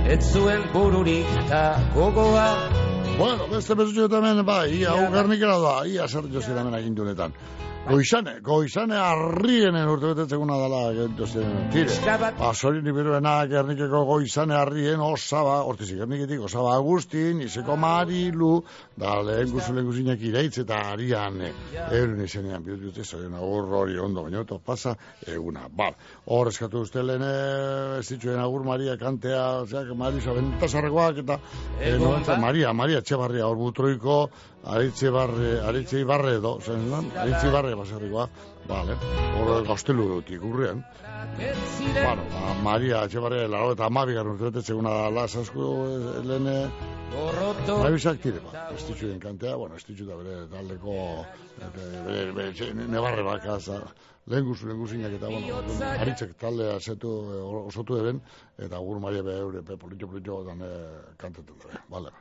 Ez 0.05 0.21
zuen 0.31 0.61
bururik 0.73 1.29
ta 1.49 1.79
gogoa. 1.95 2.45
Bueno, 3.17 3.47
beste 3.49 3.73
bezutxo 3.73 4.05
hemen, 4.17 4.43
bai, 4.45 4.69
ia, 4.77 4.93
ugarnikera 5.07 5.57
da, 5.63 5.73
ia 5.89 6.05
zer 6.07 6.27
jozera 6.29 6.61
hemen 6.61 6.77
agindu 6.77 7.01
honetan. 7.01 7.33
Goizane, 7.85 8.39
goizane 8.41 8.95
arrienen 8.97 9.85
urte 9.85 10.09
betetzeguna 10.09 10.55
dela, 10.57 10.79
gentozen, 10.95 11.51
tire. 11.69 12.15
Ba, 12.39 12.47
sorin 12.57 12.87
ibiruena, 12.89 13.33
gernikeko 13.45 13.99
goizane 14.09 14.55
arrien, 14.57 15.03
osaba, 15.05 15.59
hortizik, 15.69 15.99
gerniketik, 16.01 16.41
osaba 16.47 16.71
Agustin, 16.79 17.43
izeko 17.45 17.75
Marilu, 17.77 18.63
da 18.97 19.19
lehen 19.21 19.51
guzu 19.53 19.75
lehen 19.75 19.85
guzinak 19.91 20.23
ireitz 20.25 20.63
eta 20.63 20.79
arian, 20.95 21.37
eh, 21.45 21.51
euren 21.99 22.23
izenean, 22.25 22.65
bihut 22.65 22.81
dute, 22.87 23.05
zoien 23.05 23.37
agur 23.37 23.69
hori 23.83 24.01
ondo, 24.01 24.25
baina 24.25 24.41
oto 24.41 24.57
pasa, 24.65 24.95
eguna, 25.35 25.67
bal. 25.69 25.93
Hor 26.25 26.49
eskatu 26.49 26.81
uste 26.87 27.05
lehen, 27.05 27.21
eh, 27.21 27.99
ez 27.99 28.07
dituen 28.09 28.41
agur 28.41 28.65
Maria 28.65 28.97
kantea, 28.97 29.45
ozeak, 29.61 29.93
Marisa, 29.93 30.33
bentasarrekoak, 30.33 31.21
eta, 31.21 31.37
eh, 31.77 31.93
Egon, 31.93 32.25
no. 32.25 32.41
Maria, 32.41 32.73
Maria 32.73 33.05
Etxebarria, 33.05 33.45
hor 33.45 33.61
butroiko, 33.61 34.19
aritze 34.65 35.09
barre, 35.13 35.59
aritze 35.61 35.99
ibarre 36.01 36.35
edo, 36.39 36.57
zen, 36.61 36.89
lan? 36.91 37.09
aritze 37.21 37.47
ibarre 37.47 37.75
baserrikoa, 37.75 38.27
vale, 38.67 38.97
hor 39.37 39.63
gaztelu 39.67 40.07
dutik, 40.15 40.43
urrean. 40.43 40.83
Bueno, 41.35 42.23
ba, 42.31 42.53
Maria 42.63 43.01
Etxebarria, 43.05 43.47
laro 43.51 43.73
eta 43.73 43.85
amabigar 43.89 44.27
urte 44.29 44.45
betetzeguna 44.49 44.89
da, 44.93 45.09
las 45.11 45.35
asko, 45.35 45.65
eh, 45.85 46.21
lehen, 46.25 46.47
Nabisak 47.15 48.17
tire, 48.23 48.39
ba, 48.43 48.65
estitxu 48.75 49.07
den 49.07 49.19
kantea, 49.23 49.55
bueno, 49.55 49.75
estitxu 49.79 50.05
da 50.07 50.15
bere 50.19 50.45
taldeko, 50.51 50.95
bere, 51.75 52.31
bere, 52.33 52.49
etxe- 52.51 52.71
nebarre 52.75 53.23
baka, 53.23 53.59
za, 53.59 53.79
lehen 54.31 54.45
guzu, 54.47 54.67
lehen 54.67 54.79
guzinak 54.79 55.17
eta, 55.19 55.27
bueno, 55.31 55.61
aritzek 55.99 56.35
taldea 56.41 56.79
zetu, 56.79 57.13
eh, 57.35 57.43
osotu 57.65 57.99
eben, 58.01 58.21
eta 58.57 58.79
gur 58.79 58.99
Maria 59.03 59.23
be 59.23 59.37
eure, 59.43 59.61
pe, 59.63 59.77
politxo, 59.77 60.07
politxo, 60.13 60.41
dan, 60.47 60.61
eh, 60.61 61.15
kantetan 61.17 61.61
da, 61.63 61.83
bale, 61.89 62.11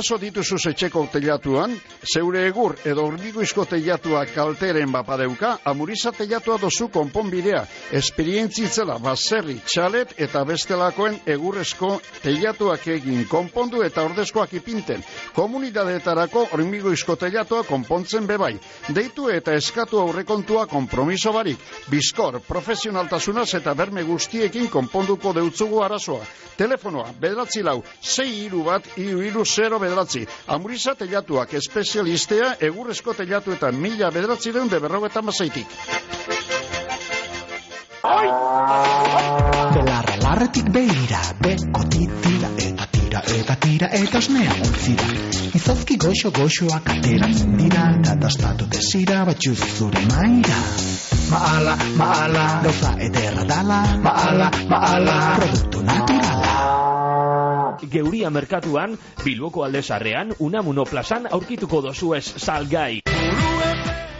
Arazo 0.00 0.16
dituzu 0.16 0.56
etxeko 0.70 1.00
teilatuan, 1.12 1.74
zeure 2.08 2.46
egur 2.48 2.72
edo 2.88 3.02
hormiguizko 3.04 3.66
teilatua 3.68 4.22
kalteren 4.32 4.88
bapadeuka, 4.94 5.50
amuriza 5.68 6.08
teilatua 6.16 6.56
dozu 6.62 6.86
konponbidea, 6.88 7.60
esperientzitzela 8.00 8.96
baserri, 9.04 9.58
txalet 9.68 10.14
eta 10.24 10.46
bestelakoen 10.48 11.18
egurrezko 11.34 11.90
teilatuak 12.22 12.88
egin 12.94 13.26
konpondu 13.28 13.84
eta 13.84 14.06
ordezkoak 14.08 14.54
ipinten. 14.62 15.04
Komunidadeetarako 15.34 16.46
hormiguizko 16.52 17.16
teilatua 17.16 17.62
konpontzen 17.68 18.26
bebai. 18.26 18.54
Deitu 18.94 19.28
eta 19.30 19.54
eskatu 19.54 20.00
aurrekontua 20.00 20.66
kompromiso 20.66 21.32
barik. 21.32 21.58
Bizkor, 21.90 22.40
profesionaltasunaz 22.46 23.48
eta 23.60 23.74
berme 23.74 24.02
guztiekin 24.08 24.68
konponduko 24.70 25.32
deutzugu 25.36 25.82
arazoa. 25.84 26.24
Telefonoa, 26.56 27.12
bedratzi 27.20 27.62
lau, 27.62 27.78
sei 28.00 28.44
iru 28.46 28.64
bat, 28.66 28.86
iru 28.96 29.22
iru 29.24 29.44
zero 29.44 29.78
bedratzi. 29.78 30.26
Amuriza 30.46 30.94
telatuak 30.94 31.54
espezialistea 31.54 32.56
egurrezko 32.60 33.14
telatuetan 33.14 33.80
mila 33.80 34.10
bedratzi 34.10 34.52
deun 34.52 34.68
de 34.68 34.80
berrogetan 34.80 35.26
bazaitik. 35.26 35.66
Belarra 39.74 40.16
larretik 40.22 40.70
beira, 40.74 41.20
bekoti 41.44 42.08
tira 42.24 42.48
tira 43.10 43.22
eta 43.26 43.54
tira 43.58 43.88
eta 43.90 44.18
osnea 44.18 44.52
utzira. 44.62 45.06
Izozki 45.58 45.96
goxo 45.98 46.30
goxoak 46.30 46.90
ateratzen 46.94 47.56
dira, 47.58 47.88
eta 47.98 48.14
dastatu 48.22 48.68
desira 48.70 49.24
batxuz 49.26 49.58
zure 49.58 50.04
maira. 50.12 50.60
Maala, 51.30 51.74
maala, 51.98 52.46
gauza 52.62 52.94
ederra 53.02 53.44
dala, 53.50 53.82
maala, 54.06 54.50
maala, 54.70 55.18
produktu 55.40 55.82
naturala. 55.82 57.78
Geuria 57.90 58.30
merkatuan, 58.30 58.98
Bilboko 59.24 59.64
aldezarrean, 59.66 60.36
Unamuno 60.38 60.84
plazan 60.86 61.26
aurkituko 61.30 61.82
dozu 61.82 62.14
ez 62.14 62.26
salgai. 62.38 63.09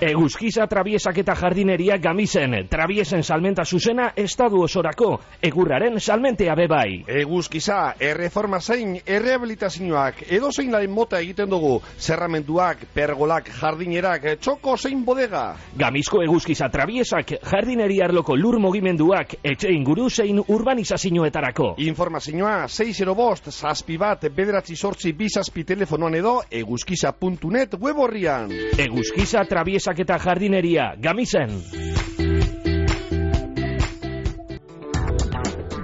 Eguzkiza 0.01 0.65
trabiesak 0.65 1.19
eta 1.21 1.35
jardineria 1.37 1.99
gamizen, 2.01 2.55
trabiesen 2.73 3.21
salmenta 3.23 3.67
zuzena 3.69 4.07
estadu 4.17 4.63
osorako, 4.65 5.11
egurraren 5.45 6.01
salmentea 6.01 6.55
bebai. 6.57 7.03
Eguzkiza, 7.21 7.97
erreforma 8.01 8.63
zein, 8.65 8.95
errehabilitazioak, 9.05 10.23
edo 10.33 10.49
zein 10.57 10.73
laren 10.73 10.91
mota 10.91 11.21
egiten 11.21 11.51
dugu, 11.53 11.75
zerramenduak, 12.01 12.87
pergolak, 12.95 13.51
jardinerak, 13.59 14.25
txoko 14.41 14.79
zein 14.79 15.03
bodega. 15.05 15.43
Gamizko 15.77 16.23
eguzkiza 16.25 16.71
trabiesak, 16.73 17.35
jardineria 17.53 18.09
arloko 18.09 18.39
lur 18.41 18.57
mugimenduak, 18.59 19.37
etxe 19.45 19.69
inguru 19.69 20.09
zein 20.09 20.41
urbanizazioetarako. 20.41 21.75
Informazioa 21.91 22.71
6 22.73 23.05
bost, 23.21 23.53
zazpi 23.53 24.01
bat, 24.01 24.25
bederatzi 24.33 24.81
sortzi 24.81 25.13
bizazpi 25.13 25.69
telefonoan 25.69 26.17
edo 26.17 26.39
eguzkiza.net 26.49 27.77
web 27.77 28.01
horrian. 28.01 28.49
Eguzkiza 28.81 29.45
trabiesak 29.91 29.99
eta 29.99 30.19
jardineria, 30.19 30.95
gamizen. 31.01 31.51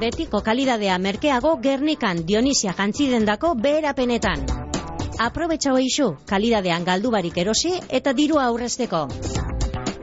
Betiko 0.01 0.43
kalidadea 0.43 0.99
merkeago 0.99 1.59
Gernikan 1.63 2.27
Dionisia 2.27 2.75
jantzidendako 2.77 3.55
beherapenetan. 3.55 4.45
Aprobetxa 5.19 5.73
hoixu, 5.73 6.17
kalidadean 6.27 6.85
galdu 6.85 7.11
barik 7.11 7.37
erosi 7.39 7.73
eta 7.89 8.13
dirua 8.13 8.45
aurrezteko. 8.47 9.09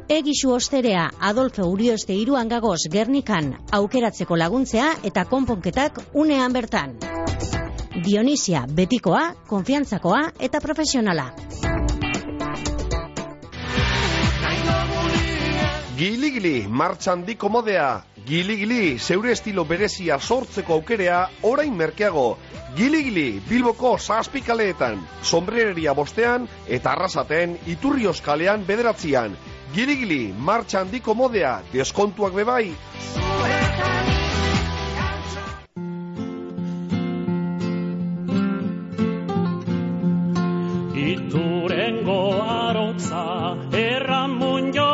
Egisu 0.10 0.52
osterea 0.52 1.10
Adolfo 1.20 1.64
Urioste 1.70 2.14
iruan 2.14 2.50
gagoz 2.50 2.90
Gernikan 2.92 3.54
aukeratzeko 3.72 4.36
laguntzea 4.36 4.96
eta 5.04 5.26
konponketak 5.26 6.02
unean 6.14 6.54
bertan. 6.54 6.98
Dionisia, 8.04 8.66
betikoa, 8.68 9.34
konfiantzakoa 9.48 10.34
eta 10.40 10.60
profesionala. 10.60 11.32
Gili-gili, 15.94 16.66
martxan 16.68 17.22
diko 17.22 17.50
modea. 17.54 18.02
Gili-gili, 18.26 18.98
zeure 18.98 19.30
estilo 19.36 19.62
berezia 19.70 20.16
sortzeko 20.18 20.74
aukerea, 20.80 21.20
orain 21.46 21.76
merkeago. 21.78 22.40
Gili-gili, 22.74 23.42
Bilboko 23.46 23.92
zazpikaleetan, 24.00 24.98
sombrereria 25.22 25.94
bostean 25.94 26.48
eta 26.66 26.96
arrasaten 26.96 27.60
iturri 27.70 28.10
oskalean 28.10 28.66
bederatzian. 28.66 29.36
Gili-gili, 29.76 30.34
martxan 30.34 30.90
diko 30.90 31.14
modea, 31.14 31.60
deskontuak 31.74 32.34
bebai. 32.34 32.74
Iturengo 41.06 42.20
arotza 42.42 43.24
erramun 43.78 44.74
joakin, 44.74 44.93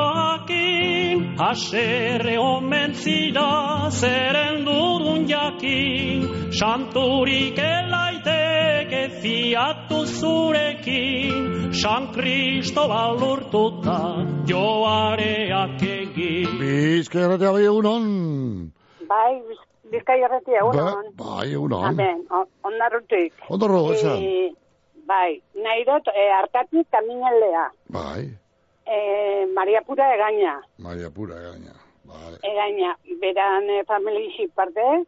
haserre 1.40 2.36
omen 2.40 2.94
zida 2.94 3.90
zeren 3.92 4.66
dudun 4.68 5.24
jakin, 5.30 6.26
santurik 6.60 7.58
elaiteke 7.64 9.04
fiatu 9.22 10.02
zurekin, 10.20 11.72
San 11.82 12.10
Cristobal 12.16 13.22
urtuta 13.32 14.00
joareak 14.50 15.82
egin. 15.88 16.60
Bizkerratea 16.60 17.52
bai 17.56 17.64
egunon. 17.70 18.06
Bai, 19.10 19.32
Biz- 19.48 19.66
bizkai 19.94 20.20
erretia, 20.28 20.62
Ba, 20.62 20.70
unon. 20.74 21.06
bai 21.18 21.48
egunon. 21.54 21.86
Amen, 21.94 22.26
ondarrutik. 22.68 23.34
Ondarro, 23.50 23.86
esan. 23.94 24.20
Eh, 24.24 24.52
Bai, 25.10 25.40
nahi 25.58 25.82
dut, 25.88 26.06
e, 26.14 26.24
hartatik 26.38 26.86
kaminelea. 26.94 27.64
Bai, 27.90 28.28
E, 28.90 29.46
Maria 29.54 29.82
Pura 29.86 30.08
egaina. 30.16 30.56
Maria 30.78 31.10
Pura 31.12 31.36
gaina. 31.40 31.76
Vale. 32.10 32.40
Egaina, 32.42 32.96
beran 33.22 33.70
e, 33.70 33.84
familixik 33.86 34.50
partez, 34.58 35.06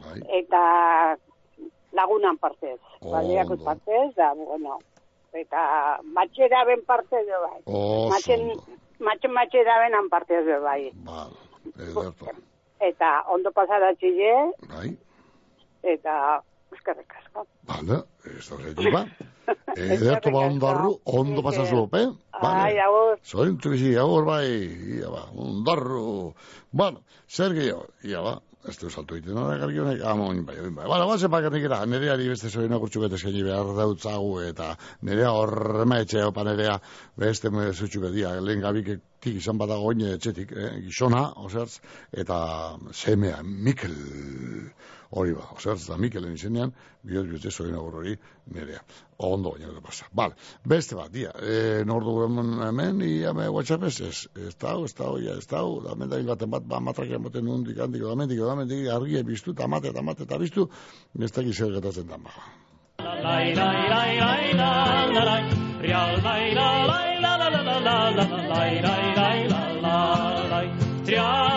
Bai. 0.00 0.20
eta 0.38 1.16
lagunan 1.92 2.38
partez. 2.38 2.78
Ondo. 3.00 3.16
Baleakut 3.16 3.64
partez, 3.64 4.14
da, 4.14 4.32
bueno, 4.34 4.78
eta 5.34 5.98
matxera 6.04 6.64
ben 6.68 6.84
partez, 6.86 7.24
bai. 7.26 7.58
Oso 7.64 8.12
Matxen, 8.12 8.46
matxen 9.00 9.32
matxera 9.34 9.80
benan 9.82 10.08
partez, 10.08 10.44
jo 10.46 10.60
bai. 10.62 10.92
Ederto. 11.76 12.30
Eta 12.80 13.24
ondo 13.28 13.50
pasaratxile, 13.52 14.30
Bai, 14.70 14.94
eta 15.82 16.14
eskerrik 16.72 17.12
asko. 17.18 17.46
vale, 17.68 18.04
ez 18.24 18.48
da. 18.94 19.04
Ederto 19.76 20.30
ba 20.34 20.44
ondarru, 20.48 20.92
ondo 21.04 21.42
pasazu, 21.42 21.86
pe? 21.90 22.04
Ai, 22.40 22.76
agur. 22.78 23.16
Zorintu 23.24 23.70
bizi, 23.74 23.96
agur 23.98 24.24
bai, 24.28 24.46
ia 25.00 25.10
ba, 25.10 25.26
ondarru. 25.34 26.34
Bueno, 26.70 27.02
zer 27.28 27.54
gehiago, 27.56 27.86
ia 28.04 28.22
ba, 28.24 28.38
ez 28.68 28.76
du 28.76 28.90
saltu 28.90 29.16
egiten, 29.16 29.34
nora 29.38 29.56
garki 29.60 29.80
honek, 29.80 30.02
amon, 30.04 30.42
bai, 30.44 30.56
bai, 30.60 30.70
bai. 30.76 30.86
Bueno, 30.86 31.06
bazen 31.08 31.32
bakarrik 31.32 31.64
era, 31.68 31.80
nereari 31.88 32.28
beste 32.28 32.50
zorin 32.50 32.74
agurtxuk 32.76 33.06
eta 33.08 33.16
eskaini 33.16 33.44
behar 33.46 33.72
dautzagu, 33.78 34.34
eta 34.44 34.74
nerea 35.08 35.32
horrema 35.36 36.00
etxe 36.04 36.24
opa 36.26 36.44
nerea 36.44 36.76
beste 37.16 37.50
zutxuk 37.50 38.04
edia, 38.10 38.34
lehen 38.40 38.60
gabik 38.60 38.92
tik 39.20 39.40
izan 39.40 39.58
badago 39.60 39.92
oine 39.92 40.14
etxetik, 40.16 40.52
eh, 40.52 40.72
gizona, 40.86 41.26
osertz, 41.36 41.80
eta 42.12 42.40
semea, 42.92 43.40
Mikel, 43.42 43.96
hori 45.10 45.34
ba, 45.34 45.46
osertz, 45.56 45.86
da 45.88 45.96
Mikelen 45.98 46.34
izenean, 46.34 46.72
bihot 47.02 47.26
bihotze 47.26 47.50
zorin 47.50 47.74
agur 47.74 47.98
hori 48.00 48.14
nerea. 48.54 48.80
Ondo 49.26 49.52
baina 49.56 49.72
da 49.74 49.82
pasa. 49.84 50.06
Bale, 50.12 50.36
beste 50.64 50.96
bat, 50.96 51.10
dia, 51.12 51.32
e, 51.42 51.82
nordu 51.86 52.14
hemen, 52.26 53.02
ia 53.06 53.32
me 53.34 53.48
WhatsApp 53.50 53.88
ez, 53.90 54.00
ez, 54.00 54.54
dau, 54.60 54.84
ez 54.84 54.94
dau, 54.94 55.16
ez 55.18 55.46
dau, 55.50 55.80
da 55.84 55.96
menda 55.98 56.22
baten 56.30 56.50
bat, 56.50 56.66
ba, 56.66 56.80
matrak 56.80 57.10
emoten 57.18 57.44
nundik, 57.44 57.78
handik, 57.82 58.06
da 58.06 58.14
mendik, 58.14 58.38
da 58.38 58.56
mendik, 58.62 58.86
argie 58.88 59.22
biztu, 59.26 59.54
tamate, 59.54 59.92
tamate, 59.92 60.28
eta 60.28 60.38
biztu, 60.38 60.68
ez 61.18 61.32
dakit 61.32 61.54
zer 61.54 61.74
gertatzen 61.74 62.08
da, 62.08 62.18
ba. 62.18 62.34
Lai, 63.00 63.54
lai, 63.54 63.88
lai, 63.90 64.18
lai, 64.20 64.52
la, 64.54 64.72
la, 65.10 65.24
lai. 65.24 65.42
Lai, 65.80 66.54
la, 66.54 66.84
lai, 66.86 67.20
la, 67.20 67.36
la, 67.36 67.48
la, 67.48 67.62
la, 67.62 67.78
la, 67.80 68.10
la, 68.10 68.10
la, 68.10 68.42
lai, 68.48 68.80
lai, 68.80 69.14
lai, 69.16 69.48
la, 69.48 69.62
la, 69.80 69.96
lai. 70.50 70.66
Trial, 71.04 71.24
la, 71.24 71.38
lai, 71.38 71.49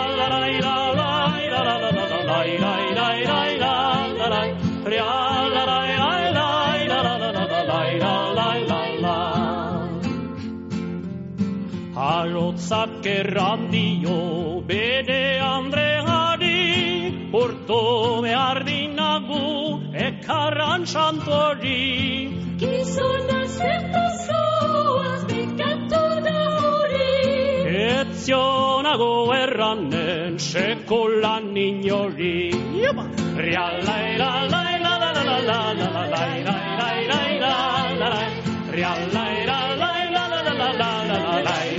Arotzak 12.64 13.04
erran 13.04 13.70
dio 13.70 14.62
bede 14.66 15.38
Andreari, 15.38 17.30
urtu 17.30 18.22
behar 18.24 18.64
dinagu 18.64 19.92
ekarran 19.92 20.86
santori. 20.86 22.32
Gizona 22.56 23.40
zertu 23.56 24.04
zoaz 24.24 25.20
bekatu 25.28 26.04
da 26.24 26.40
hori 26.56 27.12
Etzionago 27.84 29.12
erranen 29.42 30.38
sekulan 30.38 31.54
inori. 31.54 32.48
Real 33.36 33.76
lai 33.84 34.16
la 34.16 34.32
lai 34.48 34.78
la 34.80 34.96
la 35.02 35.10
la 35.12 35.24
la 35.28 35.38
la 35.50 35.60
la 35.82 35.88
la 35.92 36.06
lai 36.16 36.42
lai 36.48 36.66
lai 36.80 37.00
lai 37.12 37.32
la 37.44 37.56
la 38.00 38.08
lai. 38.16 38.30
Real 38.72 39.02
lai 39.12 39.36
la 39.52 39.60
lai 39.84 40.02
la 40.16 40.24
la 40.32 40.40
la 40.40 40.52
la 40.60 40.70
la 40.80 40.92
la 41.04 41.18
la 41.20 41.40
lai 41.42 41.42
la 41.44 41.73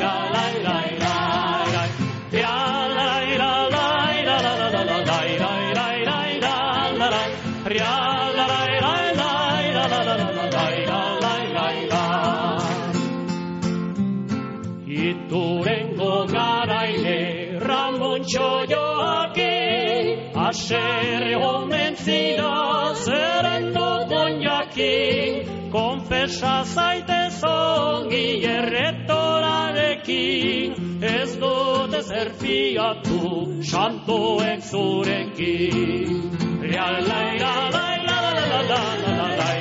Aserre 20.66 21.38
omen 21.38 21.94
zira 21.96 22.90
Zeren 22.98 23.70
dukon 23.76 24.42
jakin 24.42 25.70
Konfesa 25.70 26.66
zaitez 26.66 27.44
ongi 27.46 28.42
erretorarekin 28.50 30.74
Ez 31.06 31.38
dute 31.38 32.02
zer 32.02 32.34
fiatu 32.42 33.62
Santoek 33.62 34.62
zurekin. 34.72 36.34
Real 36.62 37.04
lai 37.10 37.38
la 37.38 37.70
lai 37.76 37.98
la 38.08 38.18
la 38.26 38.34
la 38.34 38.62
la 38.72 38.82
la 39.06 39.28
la 39.38 39.55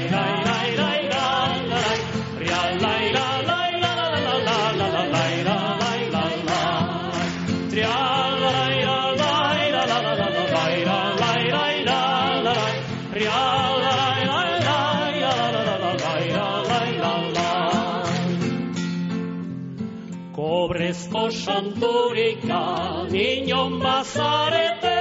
santurika 21.34 22.62
niñon 23.10 23.72
bazarete, 23.82 25.00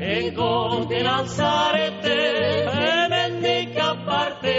egoten 0.00 1.06
alzarete, 1.16 2.18
hemendik 2.78 3.76
aparte, 3.90 4.58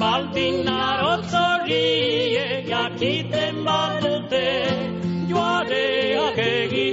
baldin 0.00 0.68
arotzoriek 0.68 2.64
jakiten 2.72 3.64
badute, 3.66 4.48
joareak 5.30 6.38
egiteko 6.38 6.91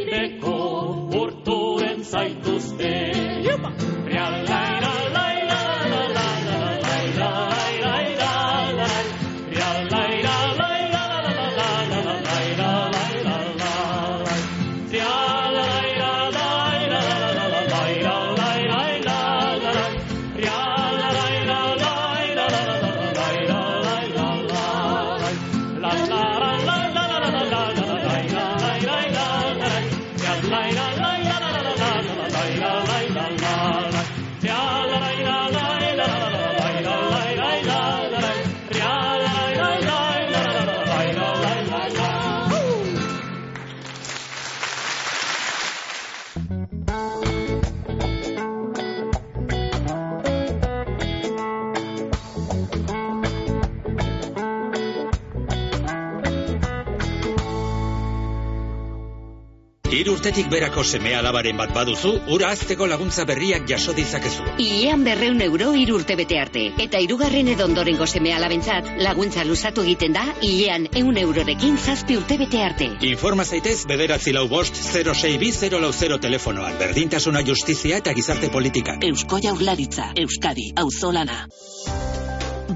Hiru 60.09 60.17
urtetik 60.17 60.47
berako 60.49 60.81
seme 60.81 61.11
alabaren 61.13 61.59
bat 61.59 61.69
baduzu, 61.69 62.09
ura 62.33 62.47
azteko 62.55 62.87
laguntza 62.89 63.27
berriak 63.29 63.67
jaso 63.69 63.93
ditzakezu. 63.93 64.41
Ilean 64.63 65.03
berreun 65.05 65.37
euro 65.45 65.67
hiru 65.77 65.99
urte 65.99 66.15
bete 66.17 66.39
arte. 66.41 66.63
Eta 66.85 66.97
hirugarren 67.05 67.51
edo 67.53 67.67
ondorengo 67.69 68.07
seme 68.09 68.33
alabentzat, 68.33 68.89
laguntza 69.05 69.45
luzatu 69.45 69.85
egiten 69.85 70.17
da, 70.17 70.25
ilean 70.41 70.89
eun 71.03 71.21
eurorekin 71.27 71.77
zazpi 71.77 72.17
urte 72.17 72.39
bete 72.41 72.65
arte. 72.71 72.89
Informa 73.13 73.45
zaitez 73.45 73.77
bederatzi 73.85 74.33
lau 74.33 74.47
bost 74.49 74.81
062 74.81 76.21
telefonoan. 76.25 76.81
Berdintasuna 76.81 77.45
justizia 77.45 78.01
eta 78.01 78.17
gizarte 78.17 78.49
politika. 78.49 78.97
Eusko 79.13 79.45
jaurlaritza, 79.45 80.09
Euskadi, 80.25 80.71
auzolana. 80.87 81.43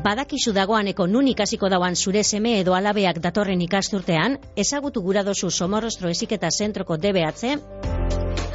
Badakizu 0.03 0.51
dagoaneko 0.51 1.05
nun 1.07 1.29
ikasiko 1.31 1.69
dauan 1.71 1.95
zure 1.95 2.23
seme 2.27 2.57
edo 2.59 2.73
alabeak 2.75 3.21
datorren 3.23 3.61
ikasturtean, 3.63 4.35
ezagutu 4.63 5.01
gura 5.01 5.21
dozu 5.23 5.49
Somorrostro 5.49 6.09
Eziketa 6.09 6.49
Zentroko 6.51 6.97
DBH, 6.97 7.53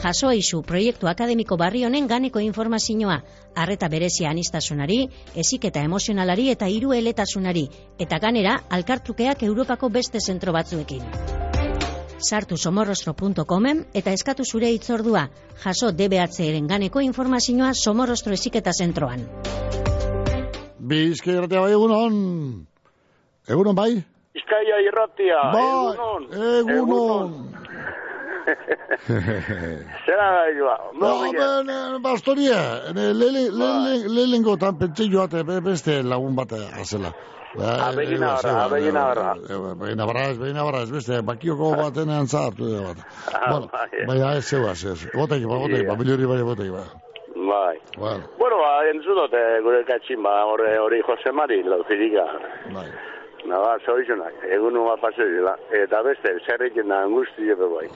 jaso 0.02 0.30
eizu 0.30 0.60
proiektu 0.62 1.08
akademiko 1.08 1.56
barri 1.56 1.86
honen 1.88 2.06
ganeko 2.06 2.42
informazioa, 2.44 3.16
arreta 3.56 3.88
berezia 3.88 4.28
anistasunari, 4.28 4.98
eziketa 5.34 5.80
emozionalari 5.88 6.50
eta 6.52 6.68
hiru 6.68 6.92
eletasunari, 6.92 7.64
eta 7.98 8.18
ganera, 8.18 8.58
alkartrukeak 8.68 9.42
Europako 9.48 9.88
beste 9.88 10.20
zentro 10.20 10.52
batzuekin. 10.52 11.00
Sartu 12.18 12.58
somorrostro.comen 12.58 13.86
eta 13.94 14.12
eskatu 14.12 14.44
zure 14.44 14.68
hitzordua, 14.74 15.28
jaso 15.64 15.92
DBH-eren 15.92 16.68
ganeko 16.68 17.00
informazioa 17.00 17.72
Somorrostro 17.72 18.36
Eziketa 18.36 18.76
Zentroan. 18.76 19.24
Bizkai 20.88 21.34
irratia 21.36 21.60
bai 21.60 21.72
egunon. 21.76 22.14
Egunon 23.48 23.76
bai? 23.76 23.92
Bizkaia 24.36 24.80
irratia, 24.86 25.40
ba, 25.52 25.62
egunon. 25.62 26.28
Egunon. 26.58 27.32
Zera 30.06 30.28
gaioa. 30.34 30.76
No, 31.00 31.10
ben, 31.32 31.72
bastoria, 32.02 32.60
bai. 32.94 33.08
lehenengo 34.08 34.56
tan 34.56 34.78
pentsi 34.78 35.08
joate 35.12 35.42
beste 35.44 36.02
lagun 36.02 36.36
bat 36.36 36.52
azela. 36.52 37.12
Ba, 37.56 37.64
ah, 37.64 37.74
eh, 37.74 37.78
eh, 37.78 37.88
abegina 37.88 38.26
ah, 38.28 38.38
eh, 38.38 38.42
barra, 38.42 38.64
abegina 38.64 39.02
barra. 39.08 39.30
Abegina 39.32 40.06
barra, 40.06 40.24
abegina 40.28 40.64
barra, 40.64 40.82
ez 40.82 40.90
beste, 40.92 41.22
bakioko 41.22 41.72
ah. 41.72 41.76
batenean 41.82 42.28
zartu 42.28 42.68
da 42.68 42.82
bat. 42.90 42.98
Bai. 43.72 44.06
Baina 44.06 44.34
ez 44.36 44.44
zeu, 44.44 44.66
ez, 44.68 44.84
ez. 44.84 44.98
Botek, 45.14 45.46
botek, 45.48 45.86
familiori 45.88 46.28
bai, 46.28 46.42
botek, 46.44 46.70
bai. 46.76 47.07
Bueno, 48.38 48.58
ba, 48.62 48.72
entzun 48.90 49.14
dute 49.18 49.42
gure 49.62 49.84
katxin, 49.84 50.22
ba, 50.22 50.44
hori 50.46 51.00
Jose 51.02 51.32
Mari, 51.32 51.62
lauzirika. 51.62 52.24
bai. 52.74 52.88
Naba, 53.48 53.78
zoizunak, 53.86 54.34
egun 54.54 54.74
nua 54.76 54.96
pase 55.00 55.24
dira. 55.24 55.54
Eta 55.72 56.02
beste, 56.04 56.34
zer 56.44 56.64
egin 56.66 56.92
da, 56.92 57.00
angusti 57.06 57.48
jepe 57.48 57.68
bai. 57.72 57.86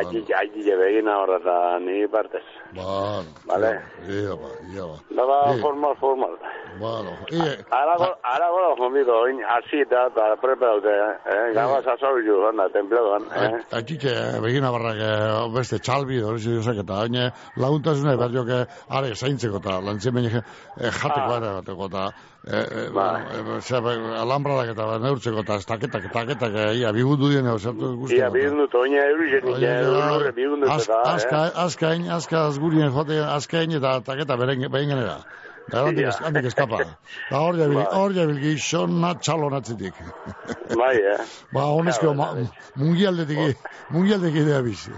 Aki, 0.00 0.24
aki 0.40 0.62
jepe 0.66 0.86
egin 0.92 1.08
ahora 1.10 1.38
da, 1.42 1.56
ni 1.82 2.06
partez. 2.12 2.44
Bueno, 2.76 3.24
vale? 3.48 3.72
Ia 4.06 4.36
ba, 4.38 4.50
ia 4.70 4.86
ba. 4.86 4.96
Naba, 5.18 5.38
formal, 5.62 5.96
formal. 6.00 6.38
Bueno, 6.78 7.16
ia... 7.32 7.56
Ara 7.74 7.96
gora, 7.98 8.14
ah. 8.22 8.74
jomiko, 8.78 9.18
oin, 9.26 9.42
hazi 9.42 9.82
eta, 9.82 10.06
eta 10.12 10.28
preparaute, 10.42 10.94
eh? 11.34 11.52
Gabas 11.56 11.86
azorio, 11.94 12.38
gana, 12.44 12.68
templegoan, 12.74 13.26
eh? 13.34 13.50
Aki 13.80 13.98
je, 14.04 14.14
begin 14.44 14.68
abarrak, 14.68 15.02
eh, 15.02 15.42
beste, 15.56 15.80
txalbi, 15.82 16.22
hori 16.22 16.44
zi 16.44 16.54
duzak, 16.60 16.82
eta 16.84 17.02
oin, 17.08 17.18
laguntasuna, 17.58 18.16
berdioke, 18.20 18.64
are, 18.88 19.14
zaintzeko, 19.14 19.62
eta 19.64 19.80
lantzen 19.82 20.14
benek, 20.20 20.38
eh, 20.38 20.90
jateko, 20.90 21.30
ah. 21.32 21.38
ere, 21.40 21.54
jateko, 21.58 21.90
eta 21.90 22.10
eh, 22.46 22.66
eh, 22.70 22.88
bueno, 22.92 23.56
eh, 23.56 23.60
zera, 23.60 23.94
alambradak 24.22 24.70
eta 24.74 24.98
neurtzeko, 25.02 25.42
eta 25.46 25.58
taketak, 25.66 26.12
taketak, 26.12 26.54
eh, 26.54 26.76
ia, 26.80 26.92
bigundu 26.92 27.32
dien, 27.32 27.50
zertu 27.58 27.96
guzti. 27.96 28.16
Ia, 28.16 28.30
bihundut, 28.30 28.74
oina 28.74 29.04
eurizek, 29.10 29.50
ja, 29.62 29.74
lurre 29.82 30.32
bihundut 30.32 30.70
eta, 30.76 31.02
Azka, 31.14 31.42
azkain, 31.66 32.08
azka, 32.10 32.46
azgurien 32.46 32.90
jote, 32.94 33.20
azkain, 33.24 33.76
eta 33.80 34.00
taketa 34.06 34.36
behin 34.36 34.70
behin 34.70 34.94
genera. 34.94 35.20
Da, 35.68 35.82
handik, 35.84 36.46
eskapa. 36.48 36.78
Da, 37.28 37.40
hor 37.42 37.58
jabil, 37.58 37.76
Bai. 37.76 37.84
hor 37.92 38.14
jabil 38.16 38.38
gizona 38.40 39.12
txalo 39.20 39.50
natzitik. 39.52 39.98
Bai, 40.80 40.94
eh? 40.96 41.18
Ba, 41.52 41.66
honezko, 41.76 42.14
ma, 42.16 42.30
mungialdetik, 42.80 43.68
mungialdetik 43.92 44.40
idea 44.46 44.62
bizi. 44.64 44.94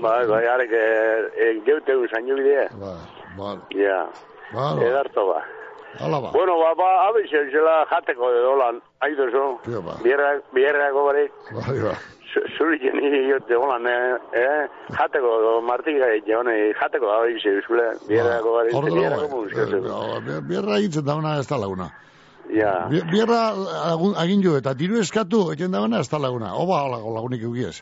Bai, 0.03 0.27
bai, 0.27 0.45
arek, 0.47 0.71
eh, 0.73 1.61
geute 1.65 1.97
un 1.97 2.09
zaino 2.09 2.35
bidea. 2.37 2.69
Bai, 2.83 2.99
bai. 3.39 3.57
Ja. 3.71 4.07
Bueno. 4.53 4.83
Edarto 4.83 5.27
ba. 5.33 5.41
Hala 6.01 6.21
ba. 6.21 6.31
Bueno, 6.33 6.59
ba, 6.59 6.75
ba, 6.75 7.09
abizen 7.09 7.51
zela 7.51 7.87
jateko 7.91 8.31
de 8.35 8.41
dolan, 8.43 8.83
aitu 9.01 9.31
zo. 9.31 9.59
Tio, 9.65 9.81
ba. 9.83 9.95
Bierra, 10.03 10.41
bierrako 10.53 11.05
barik. 11.07 11.33
Bai, 11.55 11.79
ba. 11.81 11.95
Zuri 12.59 12.79
jeni 12.83 13.29
jote 13.31 13.55
holan, 13.55 13.87
eh, 13.87 14.17
eh, 14.41 14.69
jateko, 14.99 15.33
do, 15.43 15.53
martika 15.63 16.07
jone, 16.27 16.73
jateko 16.81 17.07
da 17.07 17.19
abizen 17.23 17.61
zule, 17.67 17.85
bierrako 18.09 18.55
barik, 18.57 18.75
Hor 18.75 18.85
bierrako 18.91 19.21
dago, 19.23 19.37
munzkatu. 19.37 19.83
bai. 20.27 20.41
Bierra 20.49 20.79
egitzen 20.79 21.05
dauna 21.07 21.39
ez 21.39 21.47
da 21.49 21.57
laguna. 21.59 21.91
Ja. 22.51 22.87
Bi- 22.91 23.03
Bierra 23.11 23.55
agin 24.21 24.43
jo, 24.43 24.57
eta 24.57 24.75
diru 24.75 24.99
eskatu 25.01 25.51
egiten 25.53 25.73
dauna 25.73 26.01
ez 26.01 26.09
da 26.11 26.19
laguna. 26.19 26.55
Oba 26.55 26.83
hola 26.83 26.99
lagunik 26.99 27.43
eukiez. 27.43 27.81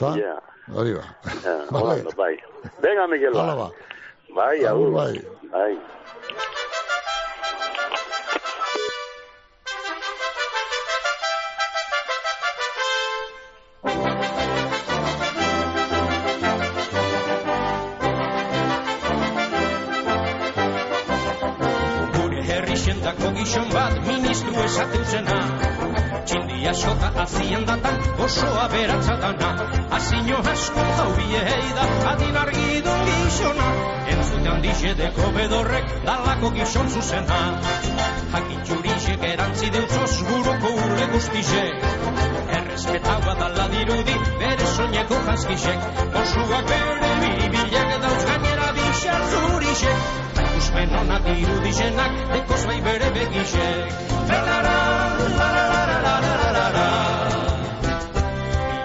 Ja. 0.00 0.38
Hori 0.74 0.94
ba. 0.94 1.04
Ja, 1.44 1.58
holando, 1.80 2.10
bai. 2.16 2.36
Venga, 2.82 3.06
Mikel, 3.08 3.34
Hala 3.36 3.54
ba. 3.56 3.68
Bai, 4.34 4.58
Agur, 4.64 4.88
agur. 4.88 4.92
bai. 4.92 5.20
Bai. 5.52 5.78
Herri 23.18 23.34
xentako 23.34 23.34
gizon 23.38 23.68
bat 23.72 24.06
ministru 24.06 24.52
esaten 24.64 25.04
zena. 25.04 25.38
Txindia 26.26 26.72
xota 26.72 27.10
azian 27.22 27.64
datan 27.64 27.96
oso 28.18 28.46
aberatza 28.60 29.16
dana. 29.16 29.70
Azino 29.90 30.38
asko 30.38 30.80
zaubiei 30.96 31.74
da 31.74 31.84
adin 32.12 32.36
argidun 32.36 33.00
gizona. 33.06 33.68
Entzutean 34.08 34.62
dixedeko 34.62 35.32
bedorrek 35.36 35.84
dalako 36.04 36.50
gizon 36.50 36.88
zuzena. 36.88 37.40
Jakin 38.32 38.62
txurixek 38.64 39.22
erantzi 39.32 39.70
deutzoz 39.70 40.22
buruko 40.28 40.68
urle 40.84 41.06
guztize 41.12 41.64
Errespetu 42.48 42.96
eta 42.96 43.18
badala 43.26 43.68
dirudi 43.72 44.14
bere 44.38 44.66
soineko 44.76 45.20
jaskixek. 45.26 45.78
Osuak 46.22 46.72
bere 46.72 47.12
biribilek 47.24 48.00
dauz 48.02 48.24
gainera 48.30 48.72
bixar 48.78 49.22
zurixek 49.32 50.27
Ikusmen 50.58 50.90
ona 50.90 51.22
dirudizenak 51.22 52.14
dekoz 52.34 52.64
bai 52.66 52.80
bere 52.82 53.08
begixek 53.14 53.92
Tralara, 54.26 54.78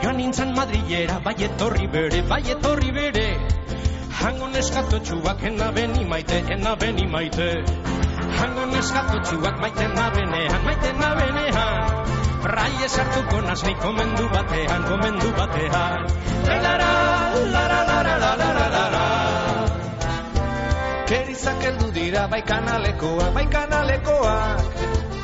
Joan 0.03 0.17
nintzen 0.21 0.53
Madrilera, 0.53 1.17
bai 1.26 1.34
etorri 1.47 1.88
bere, 1.95 2.21
bai 2.30 2.43
etorri 2.55 2.93
bere. 2.93 3.26
Hango 4.21 4.51
neskatotxuak 4.53 5.41
ena 5.49 5.71
beni 5.74 6.05
maite, 6.05 6.43
ena 6.57 6.76
beni 6.78 7.07
maite. 7.09 7.49
Hango 8.38 8.69
neskatotxuak 8.76 9.57
maite 9.65 9.89
nabenean, 9.97 10.61
maite 10.69 10.93
nabenean 11.01 12.13
Rai 12.53 12.74
esartuko 12.86 13.41
naz 13.49 13.63
ni 13.65 13.74
komendu 13.82 14.30
batean, 14.30 14.86
komendu 14.91 15.34
batean. 15.41 16.05
Lara, 16.67 16.93
lara, 17.57 17.82
lara, 17.89 18.17
lara, 18.21 18.38
lara, 18.43 18.62
lara 21.03 21.07
Kerizak 21.07 21.63
heldu 21.63 21.91
dira 21.93 22.27
bai 22.27 22.41
kanalekoak, 22.41 23.33
bai 23.33 23.45
kanalekoak. 23.45 24.59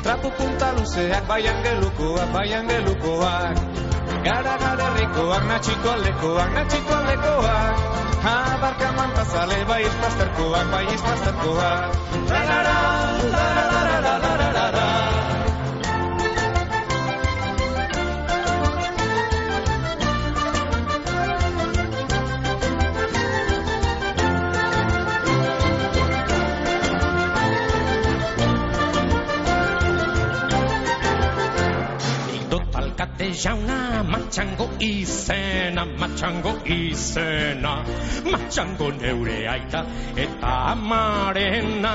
Trapu 0.02 0.30
punta 0.36 0.72
luzeak, 0.72 1.26
bai 1.28 1.46
angelukoak, 1.46 2.32
bai 2.32 2.52
angelukoak. 2.54 3.56
Gara 4.24 4.56
gara 4.58 4.84
herrikoak, 4.84 5.42
natxiko 5.48 5.88
aldekoak, 5.90 6.50
natxiko 6.54 6.94
aldekoak. 6.94 7.74
Abarka 8.20 8.92
mantazale, 8.92 9.64
bai 9.64 9.82
izpazterkoak, 9.82 10.70
bai 10.70 10.84
izpazterkoak 10.92 11.82
La 12.28 12.40
la 12.44 12.58
la, 12.62 12.76
la 13.32 13.46
la 13.56 13.64
la 13.88 14.00
la 14.00 14.18
la 14.18 14.34
la 14.36 14.49
jauna 33.34 34.02
matxango 34.02 34.66
izena, 34.80 35.84
matxango 35.98 36.52
izena 36.66 37.84
Matxango 38.30 38.90
neure 39.00 39.38
aita 39.48 39.84
eta 40.16 40.52
amarena 40.72 41.94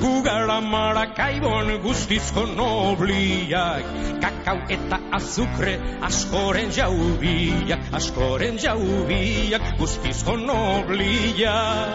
Gugara 0.00 0.60
marakaibon 0.60 1.82
guztizko 1.84 2.46
nobliak 2.56 3.84
Kakau 4.24 4.58
eta 4.78 4.98
azukre 5.20 5.78
askoren 6.10 6.70
jaubiak 6.80 7.94
Askoren 8.00 8.58
jaubiak 8.66 9.72
guztizko 9.80 10.36
nobliak 10.36 11.86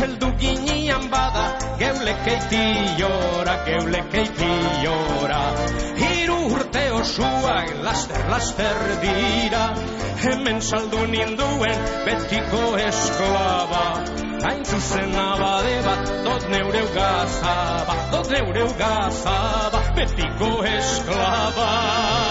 Heldu 0.00 0.30
ginian 0.40 1.10
bada 1.12 1.44
geulekeitiora, 1.80 3.54
geulekeitiora 3.66 5.40
Hiru 6.00 6.38
urte 6.54 6.84
osuak 7.00 7.74
laster, 7.84 8.24
laster 8.30 8.80
dira. 9.02 9.64
Hemen 10.20 10.60
saldu 10.60 11.04
ninduen 11.12 11.78
betiko 12.06 12.64
esklaba 12.86 13.84
Hain 14.40 14.64
zuzen 14.64 15.14
abade 15.20 15.76
bat, 15.84 16.12
dot 16.24 16.48
neureu 16.52 16.88
gazaba 16.96 17.96
Dot 18.12 18.32
neureu 18.32 18.68
gazaba, 18.80 19.84
betiko 19.96 20.52
esklaba 20.74 22.29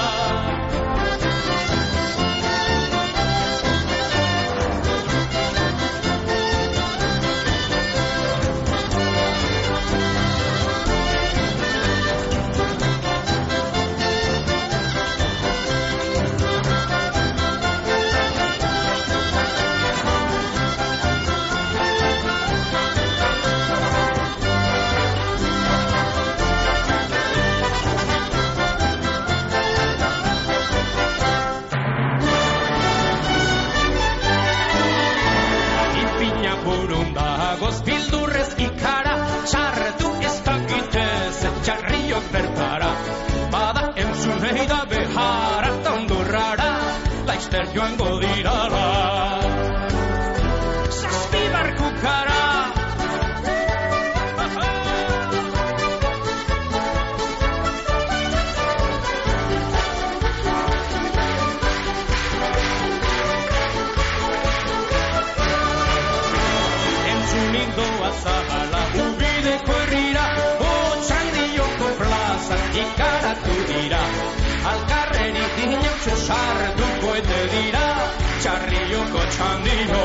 joango 47.73 48.09
dirala 48.21 48.85
Zazpi 50.99 51.41
barkukara 51.53 52.41
Entzunik 67.11 67.69
doa 67.77 68.09
zabala 68.23 68.81
ubideko 69.05 69.73
herrira 69.83 70.25
Otxandioko 70.71 71.87
plazan 72.01 72.65
ikaratu 72.83 73.55
dira 73.71 73.98
ikineutxo 76.09 76.25
sartuko 76.27 77.09
ete 77.17 77.39
dira 77.53 77.87
Txarrioko 78.41 79.21
txandio 79.33 80.03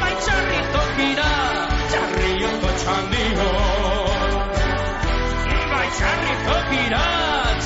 Bai 0.00 0.14
txarri 0.24 0.60
tokira 0.74 1.30
Txarrioko 1.90 2.70
txandio 2.82 3.48
Bai 5.72 5.88
txarri 5.98 6.34
tokira 6.48 7.04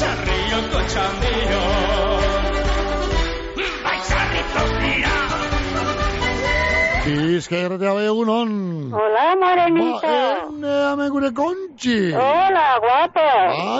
Txarrioko 0.01 0.81
txandio 0.93 1.63
Bai 3.85 3.99
txarri 4.09 4.43
tokira 4.55 5.17
Bizkaia 7.01 7.69
bai 7.81 8.05
egunon. 8.07 8.51
Hola, 8.93 9.23
morenito. 9.41 10.01
Ba, 10.05 10.19
ene, 10.53 10.75
hemen 10.91 11.09
gure 11.11 11.31
kontxi. 11.35 11.97
Hola. 12.15 12.60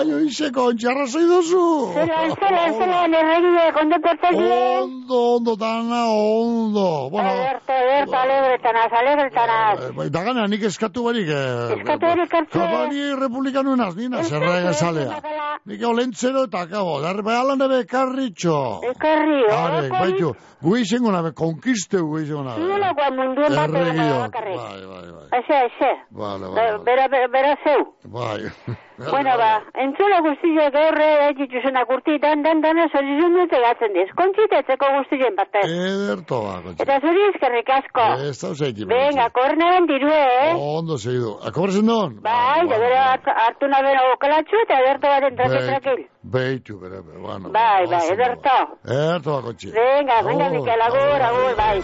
Ioizeko 0.01 0.65
ontxarrazoi 0.71 1.23
duzu. 1.29 1.63
Zera, 1.93 2.19
zera, 2.33 2.61
zera, 2.77 2.99
neberide, 3.11 3.65
kondo 3.75 3.99
pertegi. 4.01 4.47
Ondo, 4.81 5.19
ondo, 5.35 5.55
tana, 5.57 6.01
ondo. 6.09 7.09
Bueno, 7.13 7.29
Erte, 7.29 7.77
erte, 7.99 8.17
alegretanaz, 8.17 8.91
alegretanaz. 9.01 9.79
Eh, 9.79 9.91
eh, 10.05 10.09
da 10.09 10.23
gana, 10.23 10.47
nik 10.47 10.63
eskatu 10.71 11.03
barik. 11.05 11.29
Eh. 11.29 11.77
Eskatu 11.77 12.05
barik 12.07 12.33
hartze. 12.39 12.53
Kabani 12.57 13.03
republikanuenaz, 13.19 13.95
nina, 13.95 14.23
zerra 14.23 14.57
esalea. 14.71 15.21
Nik 15.65 15.85
olentzero 15.87 16.45
eta 16.49 16.65
kabo, 16.71 16.99
darbe 17.01 17.29
bai, 17.29 17.37
alan 17.37 17.61
ebe 17.67 17.83
karritxo. 17.85 18.57
Ekarri, 18.91 19.41
Arek, 19.53 19.91
baitu, 19.91 20.33
gu 20.61 20.77
izango 20.81 21.11
nabe, 21.13 21.33
konkisteu 21.37 22.07
gu 22.07 22.23
izango 22.25 22.45
nabe. 22.49 22.65
Ziola 22.65 22.93
guan 22.97 23.19
munduen 23.19 23.55
bat 23.55 23.69
bakarrik. 23.71 24.57
Bai, 24.57 24.85
bai, 24.93 25.07
bai. 25.17 25.27
Ese, 25.41 25.65
ese. 25.69 25.91
Vale, 26.11 26.47
vale. 26.47 26.79
Bera, 26.85 27.07
bera 27.07 27.55
zeu. 27.63 27.85
Bai. 28.05 28.41
Bueno, 29.09 29.33
ba, 29.41 29.51
entzule 29.83 30.17
guztio 30.27 30.65
gaur 30.75 30.97
egituzunak 31.31 31.89
urti 31.95 32.17
dan, 32.21 32.43
dan, 32.45 32.61
dan, 32.61 32.77
zorizun 32.93 33.33
dute 33.39 33.59
gatzen 33.65 33.93
diz. 33.97 34.07
Kontzitetzeko 34.19 34.85
guztien 34.97 35.35
parte. 35.39 35.63
Ederto 35.65 36.41
ba, 36.45 36.53
kontxi. 36.65 36.83
Eta 36.85 36.99
zuri 37.01 37.23
eskerrik 37.31 37.69
asko. 37.77 38.05
Ez 38.29 38.37
da 38.41 38.53
zeiki. 38.53 38.85
Venga, 38.85 39.29
kornean 39.33 39.87
dirue, 39.89 40.21
eh? 40.43 40.53
Ondo 40.57 40.97
segidu. 40.97 41.37
Akobrazen 41.47 41.85
don? 41.87 42.19
Bai, 42.21 42.61
de 42.67 42.77
bera 42.85 43.01
hart- 43.13 43.33
hartu 43.45 43.67
nabe 43.71 43.95
okalatxu 44.13 44.61
eta 44.65 44.79
ederto 44.83 45.07
baten 45.07 45.35
tratetrakil. 45.41 46.05
Beitu, 46.23 46.77
bere, 46.79 47.01
bere, 47.01 47.17
bueno. 47.19 47.49
Bai, 47.49 47.87
bai, 47.89 48.03
ederto. 48.13 48.57
Ederto 48.85 49.31
ba, 49.37 49.41
kontxi. 49.47 49.71
Venga, 49.71 50.21
venga, 50.27 50.45
Oh, 50.51 50.53
Mikel, 50.53 50.81
agur, 50.81 51.21
agur, 51.29 51.55
bai. 51.57 51.79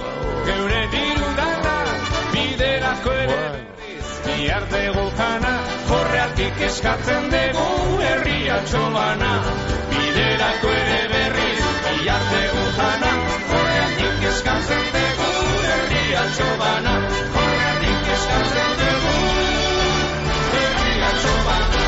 Geure 0.47 0.81
diru 0.93 1.29
dana, 1.39 1.75
biderako 2.33 3.11
ere 3.23 3.41
bihar 4.27 4.63
dugu 4.71 5.05
jana, 5.17 5.53
horreatik 5.89 6.61
eskatzen 6.67 7.29
dugu 7.33 7.99
herria 8.07 8.57
txobana. 8.69 9.31
Biderako 9.91 10.73
ere 10.81 10.99
berriz, 11.13 11.61
bihar 11.85 12.25
dugu 12.31 12.65
jana, 12.79 13.11
horreatik 13.51 14.25
eskatzen 14.31 14.83
dugu 14.95 15.29
herria 15.69 16.25
txobana. 16.35 16.95
Horreatik 17.37 18.11
eskatzen 18.17 18.75
dugu 18.83 19.15
herria 20.59 21.13
txobana. 21.21 21.85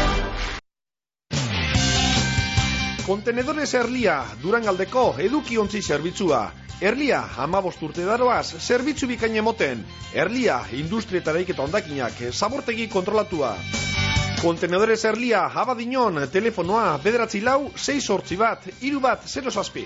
Kontenedores 3.09 3.71
Erlia, 3.73 4.17
Durangaldeko 4.41 5.05
edukiontzi 5.27 5.81
zerbitzua. 5.81 6.43
Erlia, 6.79 7.25
amabost 7.43 7.81
urte 7.83 8.05
daroaz, 8.07 8.55
zerbitzu 8.55 9.07
bikain 9.09 9.33
emoten. 9.41 9.81
Erlia, 10.15 10.61
industria 10.77 11.19
eta 11.19 11.33
daiketa 11.35 11.65
ondakinak, 11.65 12.21
zabortegi 12.31 12.87
kontrolatua. 12.87 13.51
Kontenedores 14.39 15.01
Erlia, 15.11 15.41
abadinon, 15.63 16.21
telefonoa, 16.31 16.93
bederatzi 17.03 17.43
lau, 17.43 17.65
6 17.75 17.99
sortzi 17.99 18.39
bat, 18.39 18.63
iru 18.79 19.03
bat, 19.03 19.27
0 19.27 19.51
zazpi. 19.51 19.83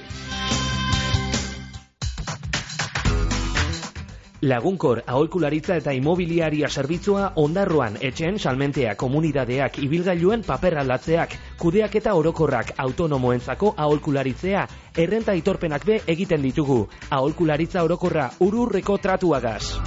Lagunkor 4.44 5.00
aholkularitza 5.08 5.78
eta 5.80 5.94
imobiliaria 5.96 6.68
zerbitzua 6.68 7.30
ondarroan 7.40 7.94
etxeen 8.04 8.36
salmentea 8.40 8.96
komunidadeak 9.00 9.78
ibilgailuen 9.86 10.42
paper 10.44 10.76
aldatzeak, 10.82 11.36
kudeak 11.62 11.96
eta 11.96 12.12
orokorrak 12.20 12.74
autonomoentzako 12.84 13.72
aholkularitzea, 13.78 14.66
errenta 15.00 15.32
aitorpenak 15.32 15.86
be 15.88 16.02
egiten 16.16 16.44
ditugu, 16.44 16.82
aholkularitza 17.10 17.86
orokorra 17.88 18.26
ururreko 18.44 18.98
tratuagaz. 18.98 19.78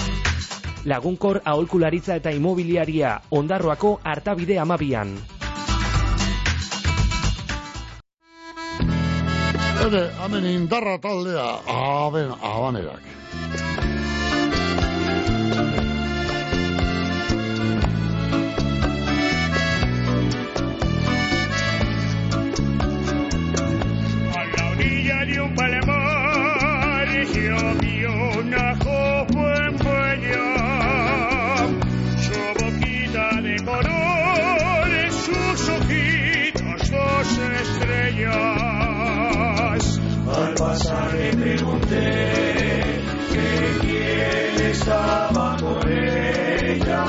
Lagunkor 0.89 1.43
aholkularitza 1.45 2.17
eta 2.17 2.33
imobiliaria 2.33 3.19
ondarroako 3.31 3.99
hartabide 4.05 4.57
amabian. 4.59 5.13
Ere, 9.85 10.07
hemen 10.25 10.49
indarra 10.55 10.97
taldea, 10.99 11.51
aben, 11.77 12.33
abanerak. 12.41 13.85
Al 38.25 39.83
pasar 40.55 41.13
le 41.13 41.37
pregunté 41.37 43.03
que 43.31 43.79
quién 43.83 44.71
estaba 44.71 45.57
con 45.61 45.87
ella 45.87 47.05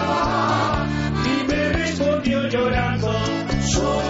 y 1.23 1.47
me 1.47 1.69
respondió 1.71 2.49
llorando, 2.49 3.13
sola 3.61 4.06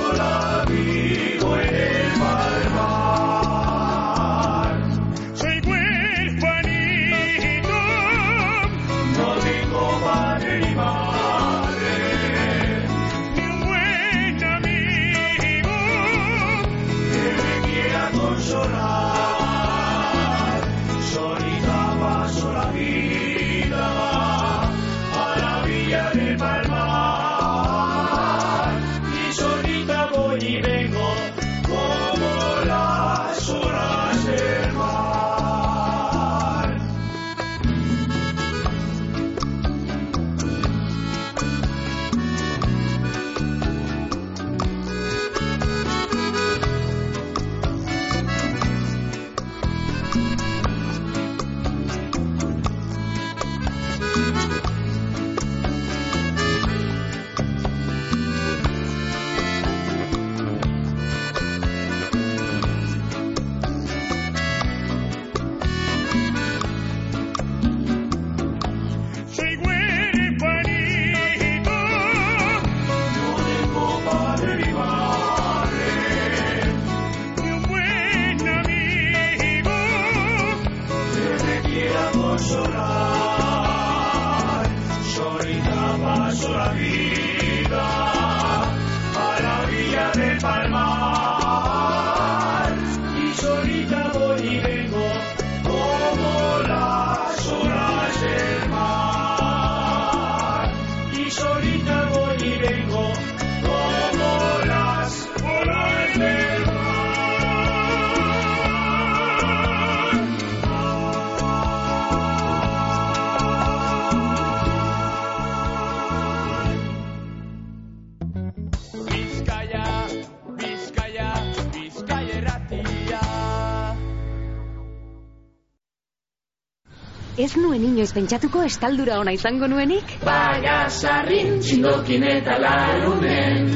nuen 127.62 127.84
inoiz 127.91 128.12
pentsatuko 128.16 128.64
estaldura 128.68 129.20
ona 129.20 129.36
izango 129.36 129.68
nuenik? 129.68 130.18
Baina 130.26 130.80
sarrin 130.89 131.60
txindokin 131.62 132.28
eta 132.38 132.60
larunen 132.64 133.72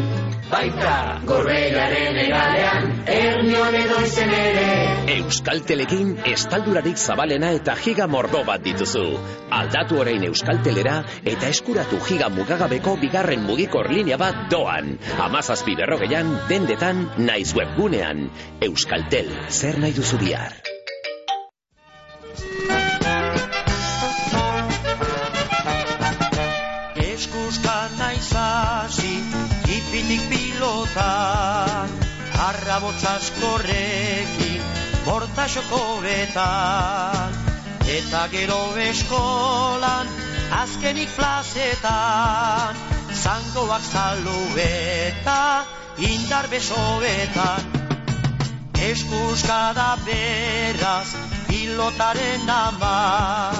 Baita 0.51 1.21
gorbeiaren 1.23 2.17
egalean 2.25 2.89
Ernion 3.13 3.75
edo 3.79 3.99
izen 4.03 4.33
ere 4.35 4.65
Euskaltelekin 5.13 6.09
estaldurarik 6.33 6.99
zabalena 6.99 7.53
eta 7.55 7.77
giga 7.79 8.07
mordo 8.11 8.41
bat 8.49 8.63
dituzu. 8.65 9.05
Aldatu 9.59 10.01
orain 10.03 10.25
Euskaltelera 10.27 10.97
eta 11.33 11.53
eskuratu 11.55 12.01
giga 12.09 12.27
mugagabeko 12.35 12.97
bigarren 13.05 13.47
mugikor 13.47 13.89
linea 13.95 14.19
bat 14.19 14.43
doan. 14.51 14.97
Amazazpi 15.29 15.77
berrogeian, 15.79 16.35
dendetan, 16.51 17.07
naiz 17.31 17.55
webgunean. 17.55 18.27
Euskaltel, 18.67 19.31
zer 19.61 19.79
nahi 19.79 19.95
duzu 20.01 20.19
bihar? 20.25 20.70
Arrabotzaskorrekin, 33.21 34.61
bortaxoko 35.05 36.01
betan, 36.01 37.33
eta 37.85 38.27
gero 38.31 38.75
eskolan, 38.77 40.07
azkenik 40.51 41.09
plazetan, 41.15 42.75
zangoak 43.13 43.81
zalu 43.81 44.57
eta 44.57 45.65
indar 45.97 46.47
besoetan. 46.49 47.61
Eskuska 48.81 49.73
da 49.75 49.95
beraz, 50.05 51.13
pilotaren 51.47 52.49
ama, 52.49 53.51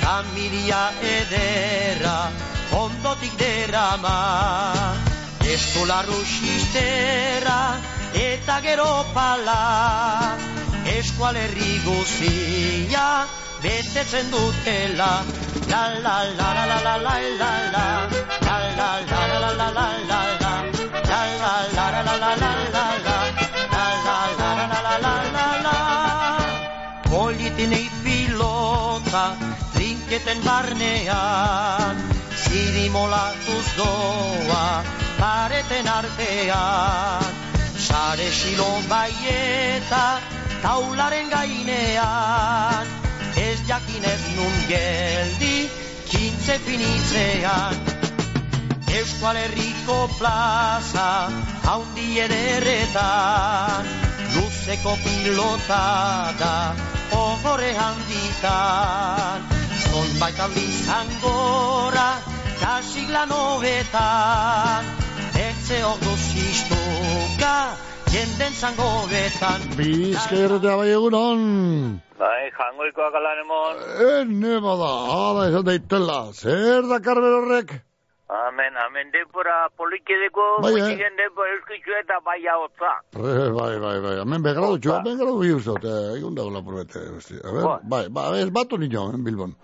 familia 0.00 0.90
ederra, 1.02 2.30
ondotik 2.72 3.36
derama. 3.38 4.20
Eskolarru 5.44 6.22
xisterra, 6.24 7.93
eta 8.14 8.60
gero 8.62 9.04
pala 9.14 10.36
eskualerri 10.86 11.80
guzia 11.84 13.26
betetzen 13.62 14.30
dutela 14.30 15.24
la 15.68 15.82
la 16.04 16.16
la 16.38 16.48
la 16.68 16.78
la 16.86 16.96
la 16.96 16.96
la 16.96 17.28
la 17.38 17.52
la 17.74 18.04
Politinei 27.10 27.90
pilota 28.02 29.36
trinketen 29.74 30.38
barnean 30.44 31.96
Zirimola 32.42 33.26
doa 33.76 34.82
pareten 35.18 35.88
artean 35.88 37.43
sare 37.84 38.30
silo 38.32 38.80
baieta, 38.88 40.04
taularen 40.62 41.28
gainean, 41.28 42.86
ez 43.36 43.58
jakinez 43.68 44.22
nun 44.36 44.56
geldi, 44.68 45.68
kintze 46.08 46.56
finitzean. 46.64 47.76
Euskal 48.94 49.36
Herriko 49.36 49.98
plaza, 50.18 51.08
haundi 51.66 52.20
ederretan, 52.24 53.90
luzeko 54.36 54.96
pilota 55.04 55.84
da, 56.40 56.56
ohore 57.20 57.72
handitan. 57.84 59.48
Zonbait 59.84 60.38
aldiz 60.46 60.84
angora, 61.00 62.08
kasik 62.62 63.10
lan 63.10 63.34
hobetan, 63.34 64.94
etze 65.48 65.82
orduz 65.84 66.22
istuka, 67.44 67.76
jenden 68.12 68.52
zango 68.52 68.88
betan. 69.10 69.60
Bizkairretea 69.76 70.76
bai 70.76 70.90
egunon. 70.96 72.00
Bai, 72.18 72.50
jangoikoak 72.58 73.14
alan 73.14 73.38
emon. 73.44 73.76
Ene 74.10 74.60
bada, 74.62 74.92
hala 75.12 75.48
esan 75.48 75.66
daitela. 75.66 76.32
Zer 76.32 76.82
dakar 76.88 77.20
berorrek? 77.20 77.82
Amen, 78.34 78.72
amen, 78.86 79.10
denpora 79.12 79.68
polikedeko, 79.76 80.62
Bai, 80.62 80.72
eh? 80.72 80.78
gutxigen 80.80 81.16
denpora 81.20 81.50
euskitzu 81.54 81.92
eta 82.00 82.20
bai 82.24 82.40
hotza. 82.48 82.92
Bai, 83.12 83.78
bai, 83.78 84.00
bai. 84.00 84.14
Hemen 84.22 84.42
begradu 84.42 84.78
txua, 84.78 85.02
begradu 85.04 85.38
bi 85.40 85.52
ustot. 85.52 85.84
Eh, 85.84 86.16
egun 86.18 86.34
dago 86.34 86.50
lapurbete. 86.50 87.04
A 87.44 87.52
ver, 87.52 87.68
bai, 87.84 88.08
bai, 88.08 88.40
ez 88.40 88.50
batu 88.50 88.78
niño, 88.78 89.10
en 89.12 89.24
Bilbon. 89.24 89.54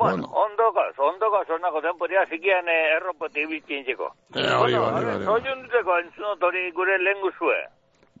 Bueno, 0.00 0.26
ondokaz, 0.44 0.94
ondokaz 0.98 1.50
onako 1.50 1.80
denporia 1.84 2.24
zikian 2.30 2.68
eh, 2.68 2.96
erropote 2.96 3.40
ibiltzen 3.42 3.84
txeko. 3.84 4.08
Eh, 4.34 4.48
hori, 4.56 4.74
hori, 4.74 5.26
hori. 5.28 5.54
Duteko 5.62 5.98
entzunot 5.98 6.42
hori 6.42 6.70
gure 6.72 6.98
lehen 6.98 7.20
guzue. 7.22 7.58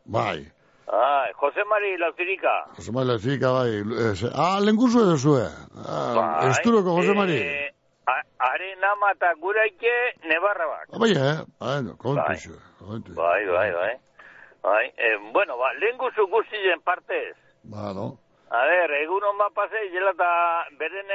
Bai. 0.04 0.38
Ai, 0.90 1.32
Jose 1.38 1.64
Mari 1.70 1.96
Lauzirika. 1.98 2.54
Jose 2.76 2.92
Mari 2.92 3.08
Lezika, 3.12 3.52
bai. 3.52 3.74
eh, 3.78 4.30
Ah, 4.34 4.58
lenguzu 4.60 5.00
edo 5.04 5.16
zue. 5.16 5.44
Ah, 5.86 6.14
Bai, 6.16 6.50
Esturoko 6.50 6.96
Jose 6.98 7.14
Mari. 7.14 7.36
eh, 7.38 7.70
a- 8.06 8.24
Are 8.50 8.74
nama 8.80 9.10
eta 9.12 9.34
guraike 9.40 9.92
nebarra 10.24 10.66
bak. 10.66 10.86
Ah, 10.92 10.98
Bai, 10.98 11.12
eh? 11.12 11.36
Bueno, 11.60 11.96
kontu 11.96 12.34
zue. 12.42 12.58
Kontu. 12.78 13.14
Bai, 13.14 13.46
bai, 13.46 13.70
bai. 13.72 13.94
Bai, 14.62 14.86
eh, 14.96 15.16
bueno, 15.32 15.56
ba, 15.56 15.72
lehen 15.74 15.96
guzu 15.96 16.26
guztien 16.26 16.80
partez. 16.84 17.36
Ba, 17.62 17.92
no? 17.94 18.18
A 18.50 18.64
ver, 18.66 18.90
egun 18.98 19.22
hon 19.22 19.36
bat 19.38 19.52
pasei, 19.54 19.84
jela 19.92 20.10
eta 20.16 20.30
beren 20.78 21.12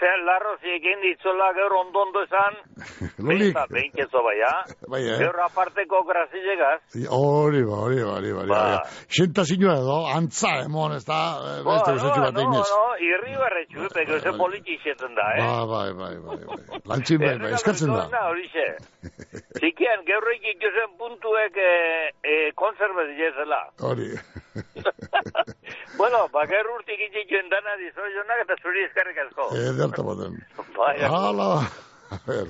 zer 0.00 0.18
larro 0.26 0.54
egin 0.64 1.00
ditzola 1.02 1.50
gaur 1.56 1.72
ondo-ondo 1.80 2.22
esan, 2.24 2.54
Lolik. 3.28 3.54
behinketzo 3.70 4.22
bai, 4.24 4.36
ha? 4.42 4.54
Bai, 4.90 5.02
eh? 5.12 5.18
Gaur 5.20 5.38
aparteko 5.44 6.02
grazilegaz. 6.08 6.80
Hori, 7.10 7.62
ba, 7.68 7.76
hori, 7.86 8.00
ba, 8.02 8.14
hori, 8.16 8.32
ba, 8.32 8.40
hori, 8.42 8.50
Ba. 8.50 8.62
ba. 8.80 8.82
Xenta 9.12 9.44
zinua 9.44 9.76
edo, 9.80 9.98
antza, 10.16 10.54
emon, 10.64 10.96
ez 10.96 11.04
da, 11.04 11.20
eh, 11.36 11.62
Ba, 11.64 11.76
beste 11.76 11.90
no, 11.92 11.96
usatxu 12.00 12.24
bat 12.24 12.34
no, 12.34 12.40
eginez. 12.46 12.72
no, 12.72 12.82
irri 13.10 13.36
barretxu, 13.42 13.88
peko 13.94 14.18
ze 14.24 14.32
politi 14.40 14.78
xetzen 14.84 15.14
da, 15.14 15.28
eh? 15.36 15.44
Ba, 15.44 15.66
bai, 15.74 15.90
bai, 16.00 16.14
bai, 16.26 16.40
bai. 16.48 16.80
Lantzin 16.90 17.20
bai, 17.22 17.34
bai, 17.44 17.52
eskatzen 17.60 17.92
da. 17.94 18.06
Na, 18.12 18.24
horixe. 18.32 18.66
Zikian, 19.62 20.02
gaurrik 20.08 20.48
ikusen 20.56 20.96
puntuek 20.98 21.56
eh, 21.60 22.08
eh, 22.24 22.48
konservez 22.58 23.10
jezela. 23.20 23.60
Hori. 23.84 24.10
bueno, 26.00 26.26
ba, 26.32 26.44
gaur 26.50 26.68
urtik 26.76 27.00
itxikuen 27.08 27.48
dana 27.52 27.76
dizoionak 27.80 28.42
eta 28.44 28.56
zuri 28.62 28.84
eskarrik 28.88 29.18
asko. 29.26 29.48
Ederta 29.74 30.02
baten. 30.06 30.34
Bai, 30.76 31.02
Hala, 31.02 31.66
a 32.14 32.18
ver, 32.26 32.46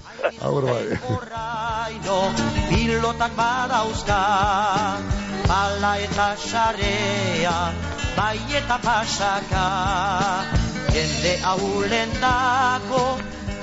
agur 0.47 0.65
bai. 0.69 0.85
Raino, 1.33 2.19
pilotak 2.69 3.33
badauzka, 3.39 4.19
bala 5.49 5.93
eta 6.07 6.29
xarea, 6.47 7.57
bai 8.17 8.39
eta 8.61 8.79
pasaka. 8.85 9.65
Jende 10.95 11.35
haulen 11.51 12.13
dako, 12.25 13.05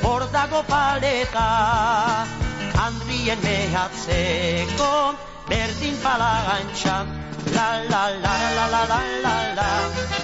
hor 0.06 0.26
dago 0.34 0.62
paleta, 0.72 1.50
handrien 2.82 3.40
mehatzeko, 3.46 4.94
berdin 5.52 5.98
pala 6.04 6.34
gantxa. 6.50 6.98
La 7.54 7.70
la 7.92 8.04
la 8.24 8.34
la 8.58 8.66
la 8.74 8.84
la 8.84 9.02
la 9.02 9.30
la 9.30 9.38
la 9.58 9.70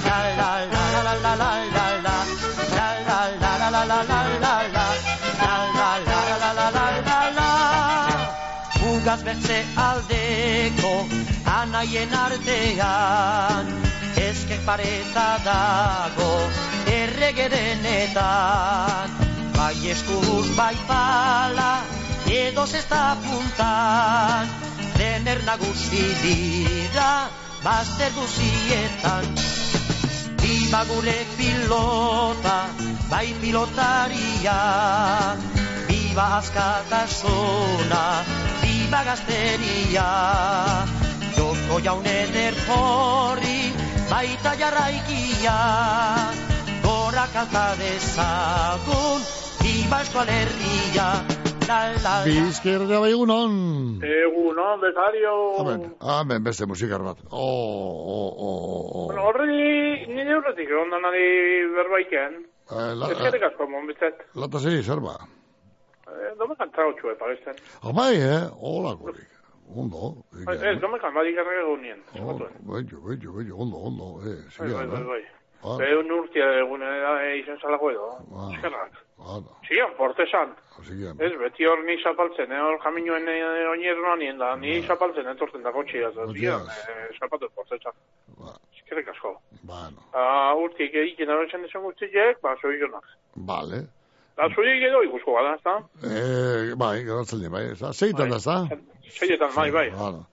la 0.05 0.19
la 0.27 0.49
la 0.49 0.49
la 0.49 0.51
la 0.73 0.83
la 0.93 1.01
la 1.05 1.15
la 1.25 1.35
la 1.41 1.53
la 1.75 1.86
la 3.85 4.03
la 4.03 4.21
la 4.43 4.43
la 4.43 4.55
la. 4.75 4.85
La 5.39 5.53
la 5.77 5.91
la 6.41 6.51
la 6.71 6.81
la 7.37 7.49
Ugaz 8.87 9.21
bertze 9.23 9.59
aldeko 9.75 10.93
anaien 11.59 12.13
artean 12.13 13.65
Ezker 14.27 14.61
pareta 14.65 15.29
dago 15.45 16.33
erregerenetan 16.97 19.09
Bai 19.57 19.77
eskuz 19.93 20.47
bai 20.55 20.77
pala 20.87 21.71
edo 22.27 22.65
zesta 22.65 23.15
puntan. 23.23 24.47
Dener 24.97 25.39
nagusi 25.45 26.03
dira 26.23 27.29
bazter 27.63 28.11
guzietan 28.17 29.25
Biba 30.41 30.81
gure 30.85 31.25
pilota, 31.37 32.57
bai 33.11 33.27
pilotaria 33.41 34.59
Biba 35.87 36.25
askatasuna, 36.39 38.03
biba 38.61 39.01
gazteria 39.07 40.09
Joko 41.37 41.79
jaunen 41.85 42.37
erporri, 42.47 43.71
baita 44.09 44.55
jarraikia 44.59 45.57
Gora 46.83 47.27
kanta 47.33 47.67
dezagun, 47.79 49.21
biba 49.61 50.01
eskual 50.05 50.31
herria 50.31 51.09
La 51.67 51.79
la 51.91 52.01
la 52.03 52.11
Bizkairretea 52.23 52.99
bai 53.03 53.09
egunon. 53.11 53.55
Egun, 53.99 54.59
on, 54.63 54.79
bezario. 54.79 55.33
Amen, 55.59 55.81
amen, 55.99 56.43
beste 56.45 56.65
musikar 56.65 57.03
bat. 57.03 57.19
Oh, 57.27 57.41
oh, 57.43 58.29
oh, 58.47 58.61
oh, 58.69 58.91
oh. 59.01 59.07
Bueno, 59.09 59.25
horri, 59.27 60.05
nire 60.07 60.37
horretik, 60.37 60.71
ondan 60.79 61.09
ari 61.09 61.25
berbaiken. 61.75 62.39
Eh, 62.71 62.93
la, 62.99 63.07
Ezkerrik 63.13 63.43
asko, 63.47 63.67
mon 63.71 63.87
bizet. 63.87 64.25
lata 64.35 64.59
zei, 64.59 64.81
zer 64.83 64.99
ba? 64.99 65.15
Eh, 66.07 66.33
domekan 66.39 66.71
trautxue, 66.75 67.15
paresten. 67.15 67.55
Amai, 67.81 68.15
eh? 68.19 68.43
Hola, 68.59 68.95
korik. 68.99 69.27
Ondo. 69.75 70.13
Ez, 70.47 70.77
domekan, 70.79 71.13
badik 71.15 71.35
errege 71.43 71.63
egun 71.63 71.81
nien. 71.81 72.03
Oh, 72.19 72.33
bello, 72.35 73.01
bello, 73.07 73.33
bello, 73.39 73.57
ondo, 73.63 73.77
ondo. 73.89 74.07
Eh, 74.27 74.39
siga, 74.51 74.77
bai, 74.77 74.87
bai, 74.87 75.03
bai. 75.03 75.23
Ah. 75.63 75.75
Behun 75.81 76.11
urtia 76.13 76.47
egunen 76.59 76.87
eh, 77.17 77.39
izan 77.41 77.57
zalako 77.59 77.91
edo. 77.91 78.09
Ah. 78.35 78.49
Eskerrak. 78.53 78.99
Hala, 79.17 79.55
Sigan, 79.67 79.95
portesan. 79.97 80.51
sigan. 80.85 81.17
Ez, 81.19 81.31
beti 81.41 81.65
hor 81.65 81.81
ni 81.83 81.95
zapaltzen, 82.03 82.51
eh, 82.51 82.61
hor 82.61 82.77
jaminuen 82.83 83.27
eh, 83.27 83.65
oinez 83.71 83.97
nien 84.19 84.37
da, 84.37 84.55
ni 84.55 84.81
zapaltzen 84.83 85.27
etortzen 85.27 85.63
da 85.63 85.71
zigan, 85.73 86.67
eh, 86.69 87.07
zapatu 87.19 87.49
portesan 87.55 87.93
eskerrik 88.87 89.09
asko. 89.11 89.35
Bueno. 89.67 89.99
Ah, 90.15 90.55
urti, 90.55 90.87
egiten 90.87 91.29
arantzen 91.29 91.65
esan 91.67 91.83
guztiek, 91.83 92.39
ba, 92.41 92.55
zoi 92.61 92.77
jonak. 92.79 93.05
Bale. 93.35 93.83
Da, 94.37 94.47
zoi 94.55 94.67
egedo, 94.71 95.01
ikusko 95.03 95.35
gara, 95.35 95.55
ez 95.57 95.63
da? 95.65 95.75
Eh, 96.07 96.71
bai, 96.79 97.03
garantzen 97.03 97.51
bai, 97.51 97.65
ez 97.73 97.79
da? 97.81 97.91
Seitan, 97.91 98.31
ez 98.37 98.45
da? 98.45 98.57
Seitan, 99.19 99.51
bai, 99.55 99.69
bai. 99.75 99.89
Bueno, 99.97 100.23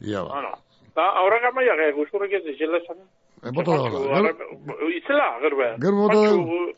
ia, 0.00 0.22
ba. 0.22 0.30
Bueno. 0.36 0.54
Da, 0.94 1.10
aurra 1.22 1.40
gamaia, 1.42 1.74
guztorek 1.98 2.38
ez 2.38 2.44
dizela 2.46 2.78
esan. 2.78 3.02
Eh, 3.42 3.50
bota 3.52 3.76
da 3.76 3.90
gara. 3.90 4.32
Itzela, 4.94 5.28
gerbe. 5.42 5.74
Gerbe 5.82 6.06
bota 6.06 6.20
da. 6.22 6.34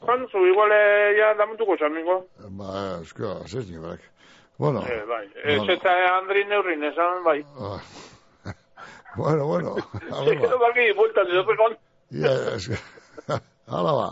Pantzu, 0.07 0.47
igual, 0.49 0.73
ja, 1.19 1.35
damutuko 1.39 1.77
esan, 1.77 1.93
mingo. 1.99 2.23
Ba, 2.63 2.73
eskua, 3.03 3.41
zez 3.47 3.69
nire, 3.71 3.99
Bueno. 4.57 4.81
Eh, 4.89 5.03
bai. 5.05 5.27
Ez 5.45 5.69
eta 5.69 5.93
Andri 6.17 6.47
neurrin, 6.49 6.83
esan, 6.89 7.25
bai. 7.25 7.43
Ah. 7.61 7.83
Bueno, 9.17 9.47
bueno. 9.47 9.77
Zekero 10.25 10.59
baki, 10.61 10.93
bueltan, 10.97 11.29
dut 11.31 11.53
egon. 11.55 11.77
Ia, 12.13 12.33
ez. 12.55 12.69
Hala 13.67 13.93
ba. 13.93 14.09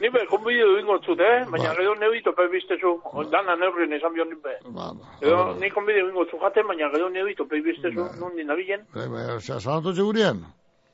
Ni 0.00 0.08
be, 0.10 0.24
konbide 0.26 0.64
du 0.66 0.78
ingo 0.80 0.96
zut, 1.04 1.20
eh? 1.20 1.44
Baina 1.50 1.74
gero 1.76 1.92
nebi 1.94 2.22
tope 2.26 2.48
biztezu. 2.50 2.96
Dana 3.30 3.54
neurrien 3.56 3.92
izan 3.94 4.14
bion 4.14 4.32
nipe. 4.32 4.56
Ba, 4.74 4.88
ba. 4.96 5.42
Ni 5.60 5.70
konbide 5.70 6.02
du 6.02 6.08
ingo 6.10 6.24
zut 6.30 6.40
jaten, 6.42 6.66
baina 6.66 6.88
gero 6.90 7.10
nebi 7.12 7.36
tope 7.38 7.60
biztezu. 7.62 8.00
Ba. 8.00 8.16
Nundin 8.18 8.50
abilen. 8.50 8.82
Ba, 8.94 9.06
ba, 9.06 9.26
ba. 9.36 9.38
Zalatu 9.60 9.92
txegurien? 9.92 10.40
Ba, 10.42 10.50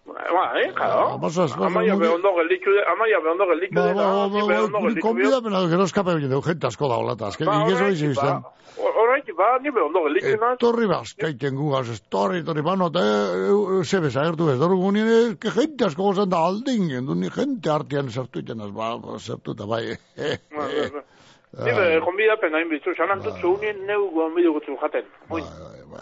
Ba, 0.08 0.44
eh, 0.60 0.72
claro. 0.74 1.20
Amaia 1.66 1.94
be 1.96 2.08
ondo 2.08 2.30
gelditu 2.36 2.72
de, 2.72 2.82
amaia 2.92 3.20
be 3.20 3.28
ondo 3.30 3.44
gelditu 3.50 3.74
Ba, 3.74 3.86
de, 3.86 3.94
ba, 3.94 4.04
ba, 4.04 4.28
ba, 4.28 4.62
ondo 4.64 4.78
ba, 4.78 4.80
gelditu 4.80 4.94
de. 4.94 5.00
konbidapena 5.04 5.60
gero 5.68 5.84
eskape 5.84 6.14
egin 6.16 6.30
dugu, 6.32 6.46
jente 6.48 6.66
asko 6.66 6.88
da 6.88 6.96
hola, 6.96 7.12
eta 7.18 7.26
azken, 7.28 7.46
Ba, 7.46 7.56
ingezo 7.62 7.84
horregatik, 7.84 8.02
izi 8.02 8.10
izan. 8.16 8.40
ba, 8.42 8.52
horregatik, 9.02 9.36
ba, 9.36 9.48
ni 9.62 9.70
be 9.70 9.80
ondo 9.84 10.02
gelditu 10.06 10.32
na. 10.40 10.52
Etorri 10.56 10.86
bazkaiten 10.90 11.56
gugaz, 11.60 11.84
etorri, 11.94 12.40
etorri, 12.44 12.62
ba, 12.66 12.76
nota, 12.76 13.02
e, 13.04 13.82
zebe 13.84 14.10
zagertu 14.10 14.48
ez, 14.52 14.58
doru 14.58 14.78
gunien, 14.80 15.08
e, 15.08 15.36
que 15.40 15.50
jente 15.54 15.84
asko 15.90 16.02
gozan 16.10 16.28
da 16.32 16.40
aldin, 16.48 16.88
gendu, 16.88 17.14
ni 17.14 17.28
jente 17.30 17.70
artean 17.70 18.08
sartu 18.10 18.40
itenaz, 18.40 18.70
ba, 18.72 18.96
ba, 18.98 19.18
sartu 19.18 19.52
eta 19.58 19.66
bai, 19.66 19.84
eh, 20.16 20.38
Ba, 20.56 20.66
eh, 20.72 20.88
ba, 20.92 21.02
ba. 21.02 21.64
Ni 21.64 21.72
be 21.72 21.84
konbidapen 22.04 22.52
hain 22.54 22.68
bizu, 22.68 22.92
sanan 22.94 23.22
tutzu 23.24 23.54
unien 23.56 23.78
neu 23.88 24.10
gonbidu 24.12 24.52
gutzu 24.52 24.74
jaten. 24.82 25.06
Oin, 25.32 25.44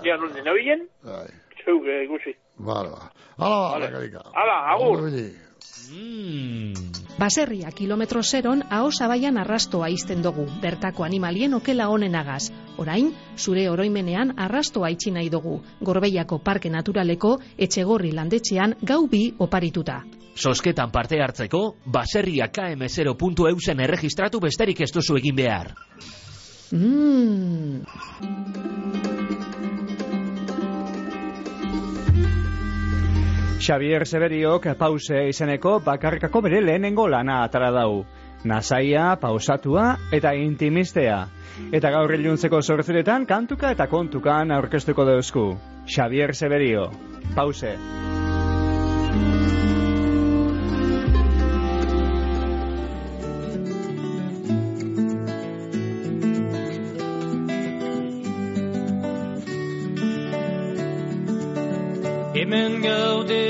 ia 0.05 0.17
nun 0.19 0.33
dina 0.35 0.53
bilen, 0.53 0.83
Bai. 1.07 1.29
zeuge 1.65 2.03
igusi. 2.03 2.35
Hala, 3.39 3.91
karika. 3.91 4.23
Hala, 4.35 4.73
agur. 4.75 5.09
Ibili. 5.09 5.47
Baserria 7.19 7.71
kilometro 7.71 8.23
zeron 8.23 8.63
aho 8.71 8.91
zabaian 8.91 9.39
arrastoa 9.39 9.89
izten 9.89 10.23
dugu, 10.23 10.47
bertako 10.61 11.05
animalien 11.05 11.55
okela 11.55 11.89
honenagaz. 11.89 12.51
Orain, 12.77 13.13
zure 13.39 13.69
oroimenean 13.71 14.35
arrastoa 14.37 14.91
itxi 14.91 15.11
nahi 15.15 15.31
dugu, 15.31 15.61
Gorbeiako 15.81 16.39
Parke 16.39 16.71
Naturaleko 16.71 17.39
etxegorri 17.57 18.13
landetxean 18.13 18.77
gau 18.83 19.07
bi 19.09 19.35
oparituta. 19.39 20.03
Sosketan 20.37 20.91
parte 20.93 21.21
hartzeko, 21.23 21.77
baserria 21.87 22.51
km0.eusen 22.53 23.81
erregistratu 23.81 24.41
besterik 24.41 24.81
ez 24.81 24.93
duzu 24.93 25.17
egin 25.23 25.37
behar. 25.37 25.73
Mmm... 26.73 27.81
Xavier 33.57 34.05
Severiok 34.05 34.67
pause 34.77 35.23
izeneko 35.31 35.79
bakarkako 35.85 36.43
bere 36.45 36.61
lehenengo 36.61 37.07
lana 37.09 37.43
atara 37.45 37.71
dau. 37.73 38.05
Nasaia, 38.45 39.17
pausatua 39.21 39.87
eta 40.13 40.35
intimistea. 40.37 41.23
Eta 41.73 41.91
gaur 41.91 42.13
iluntzeko 42.19 42.61
sortziretan 42.63 43.25
kantuka 43.27 43.73
eta 43.73 43.89
kontukan 43.89 44.53
aurkeztuko 44.61 45.09
dauzku. 45.09 45.49
Xavier 45.89 46.35
Severio. 46.35 46.91
Pause. 47.35 47.75
Hemen 62.47 62.81
gaude 62.81 63.45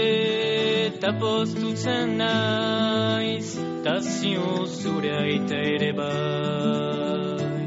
eta 0.87 1.11
postutzen 1.21 2.15
naiz 2.17 3.51
Ta 3.85 3.97
zio 4.01 4.65
zure 4.65 5.11
aita 5.17 5.59
ere 5.73 5.91
bai. 5.99 7.67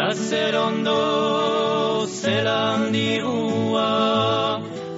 Ta 0.00 0.08
zer 0.24 0.58
ondo 0.62 0.96
zelan 2.18 2.90
dirua 2.96 3.86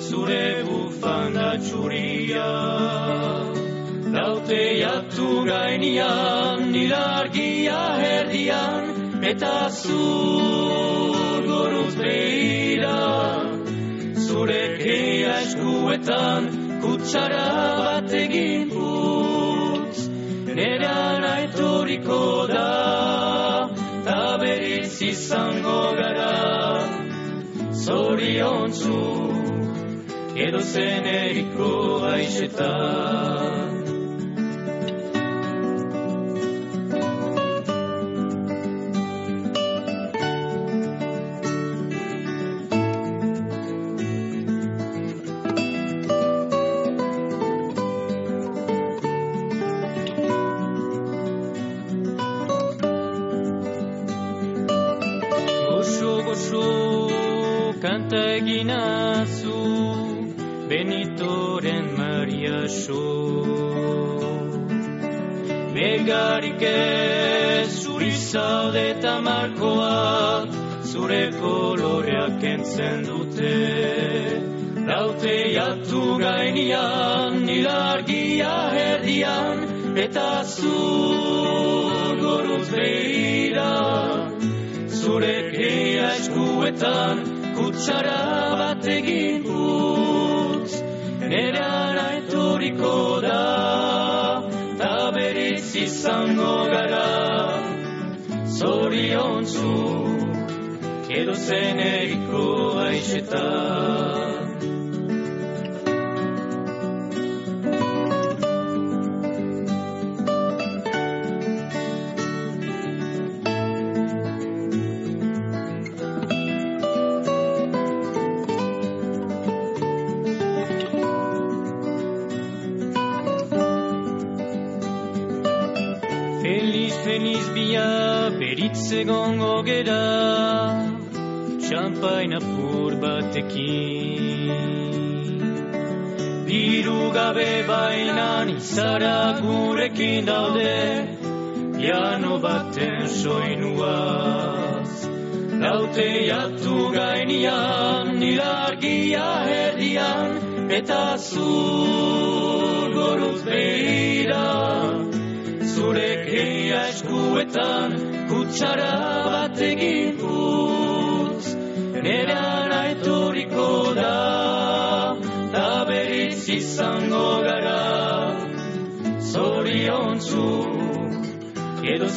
Zure 0.09 0.65
bufanda 0.71 1.53
txuria. 1.69 2.51
Laute 4.17 4.63
jatu 4.81 5.31
gainian 5.53 6.71
Nilargia 6.73 7.81
herdian 8.09 8.85
Eta 9.35 9.57
zur 9.83 11.51
goruz 11.53 11.93
behiran 12.05 13.44
zure 14.35 14.63
keia 14.83 15.35
eskuetan 15.47 16.47
kutsara 16.83 17.49
bat 17.81 18.15
egin 18.21 18.71
putz. 18.73 20.01
Nera 20.59 21.35
etoriko 21.45 22.21
da 22.51 22.71
ta 24.07 24.21
beriz 24.43 24.97
izango 25.11 25.81
gara. 26.01 26.35
Zoriontzu 27.85 29.03
edo 30.47 30.61
zeneriko 30.75 31.73
gaixetan 32.07 33.54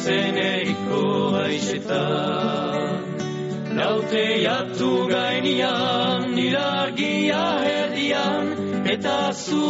zeneriko 0.08 1.02
aizetan 1.42 3.04
Laute 3.78 4.24
jatu 4.42 4.92
gainian, 5.12 6.30
nira 6.36 6.64
argia 6.84 7.42
erdian 7.72 8.46
Eta 8.94 9.18
zu 9.32 9.66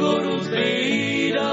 goruz 0.00 0.46
behira 0.54 1.52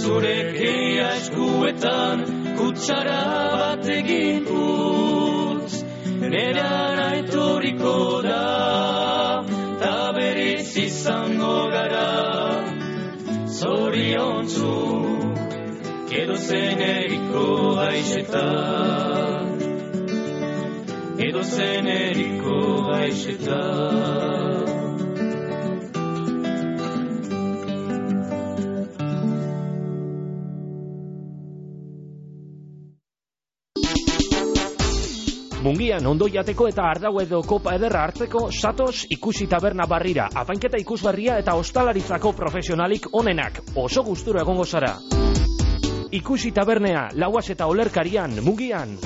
Zure 0.00 0.36
keia 0.58 1.08
eskuetan, 1.16 2.22
kutsara 2.58 3.22
bat 3.60 3.88
egin 3.96 4.46
utz. 4.64 5.80
Nera 6.34 6.72
naitoriko 7.00 7.96
da, 8.26 8.42
ta 9.82 9.94
berriz 10.16 10.76
izango 10.84 11.56
gara. 11.76 12.08
Zorion 13.60 14.48
zu 14.48 15.19
edo 16.10 16.34
zeneriko 16.34 17.42
aixetan 17.78 19.60
edo 21.22 21.42
zeneriko 21.46 22.56
aixetan 22.96 24.50
Mungian 35.60 36.06
ondo 36.08 36.26
jateko 36.26 36.66
eta 36.72 36.88
ardau 36.90 37.20
edo 37.22 37.42
kopa 37.46 37.76
ederra 37.78 38.02
hartzeko 38.08 38.48
satos 38.50 39.04
ikusi 39.12 39.46
taberna 39.46 39.86
barrira, 39.86 40.26
apainketa 40.42 40.80
ikusgarria 40.80 41.38
eta 41.38 41.54
ostalaritzako 41.60 42.32
profesionalik 42.32 43.10
onenak, 43.12 43.62
oso 43.76 44.02
gustura 44.02 44.42
egongo 44.42 44.64
zara. 44.64 44.96
Ikusi 46.10 46.50
tabernea, 46.50 47.04
lauaz 47.14 47.44
eta 47.52 47.68
olerkarian, 47.70 48.32
Mungian. 48.42 48.96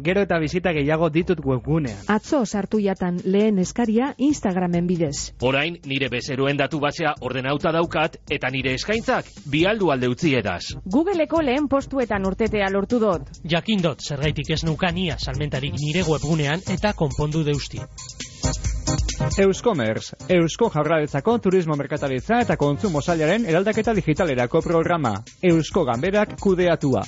Gero 0.00 0.22
eta 0.22 0.38
bizita 0.38 0.70
gehiago 0.72 1.08
ditut 1.10 1.42
webgunean. 1.44 1.98
Atzo 2.08 2.44
sartu 2.46 2.78
jatan 2.80 3.18
lehen 3.24 3.58
eskaria 3.58 4.12
Instagramen 4.16 4.86
bidez. 4.86 5.34
Orain 5.42 5.76
nire 5.90 6.08
bezeroen 6.08 6.56
datu 6.56 6.78
basea 6.80 7.16
ordenauta 7.20 7.74
daukat 7.74 8.16
eta 8.30 8.48
nire 8.54 8.76
eskaintzak 8.78 9.26
bialdu 9.50 9.90
alde 9.90 10.08
utzi 10.08 10.36
edaz. 10.38 10.62
Googleko 10.86 11.42
lehen 11.42 11.66
postuetan 11.68 12.24
urtetea 12.30 12.70
lortu 12.70 13.02
dut. 13.02 13.26
Jakindot, 13.42 14.06
zergaitik 14.06 14.54
ez 14.54 14.62
nukania 14.64 15.18
salmentarik 15.18 15.74
nire 15.82 16.06
webgunean 16.06 16.62
eta 16.78 16.94
konpondu 16.94 17.44
deusti. 17.44 17.82
Euskomers, 19.20 20.14
Eusko 20.28 20.70
Jaurlaritzako 20.72 21.38
Turismo 21.38 21.76
Merkataritza 21.76 22.40
eta 22.40 22.56
Kontsumo 22.56 23.02
Sailaren 23.02 23.44
eraldaketa 23.46 23.92
digitalerako 23.94 24.62
programa. 24.64 25.12
Eusko 25.42 25.84
Ganberak 25.84 26.38
kudeatua. 26.40 27.02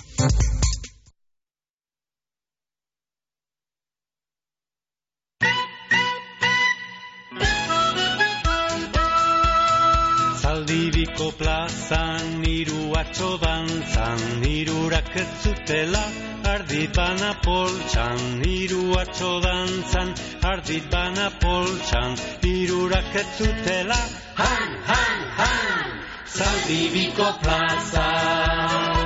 Zaldibiko 10.43 11.33
plazan 11.39 12.37
niru 12.45 12.93
atxo 13.01 13.39
dantzan, 13.41 14.29
nirurak 14.45 15.17
ez 15.17 15.29
zutela, 15.43 16.05
ardit 16.47 16.99
poltsan, 17.43 18.19
niru 18.41 18.95
atxo 18.99 19.41
dantzan, 19.41 20.15
ardit 20.43 20.95
poltsan, 21.41 22.17
nirurak 22.43 23.15
ez 23.15 23.27
zutela, 23.39 24.01
han, 24.35 24.69
han, 24.91 25.19
han, 25.39 26.03
Zaldibiko 26.27 27.29
plazan. 27.43 29.02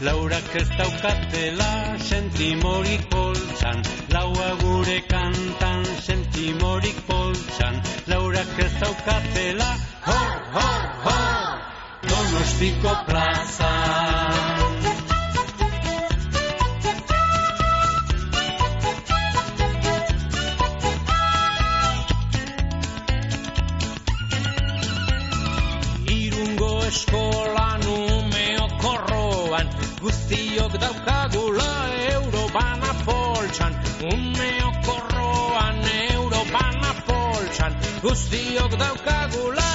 Laurak 0.00 0.54
ez 0.54 0.68
daukatela 0.78 1.98
sentimorik 1.98 3.08
poltsan 3.10 3.82
Laua 4.14 4.50
gure 4.62 5.00
kantan 5.10 5.82
sentimorik 6.06 7.00
poltsan 7.06 7.82
Laurak 8.06 8.58
ez 8.62 8.72
daukatela 8.78 9.70
hor, 10.06 10.38
hor, 10.54 10.86
hor 11.02 11.58
Donostiko 12.06 12.94
plazan 13.10 14.67
Guztiok 30.08 30.72
daukagula 30.80 31.72
euro 32.16 32.48
bana 32.56 32.92
poltsan 33.04 33.76
Umeo 34.00 34.70
korroan 34.86 35.84
euro 36.16 36.40
bana 36.48 36.92
poltsan 37.04 37.76
Guztiok 38.00 38.72
daukagula 38.80 39.67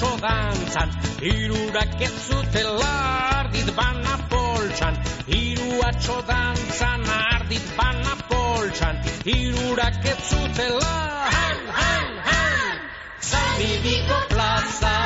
atxo 0.00 0.16
dantzan 0.20 0.90
Hirurak 1.20 2.00
ez 2.00 2.12
zutela 2.26 2.92
ardit 3.40 3.68
bana 3.76 4.16
poltsan 4.30 4.96
Hiru 5.28 5.82
atxo 5.88 6.16
dantzan 6.28 7.04
ardit 7.16 7.66
bana 7.76 8.14
poltsan 8.30 8.96
Hirurak 9.24 10.04
ez 10.12 10.20
zutela 10.30 10.94
han, 11.36 11.60
han, 11.80 12.08
han. 12.30 12.80
Zaldibiko 13.20 14.18
plazan 14.32 14.99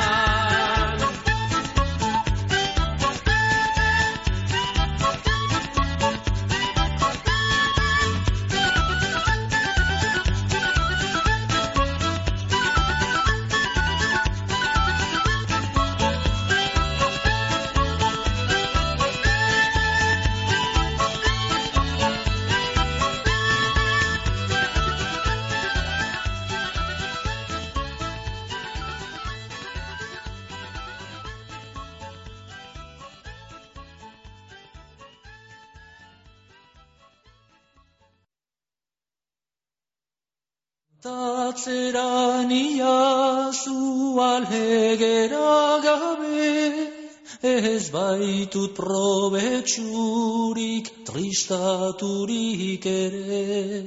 baitut 47.95 48.75
probetxurik 48.75 50.85
tristaturik 51.07 52.83
ere. 52.85 53.85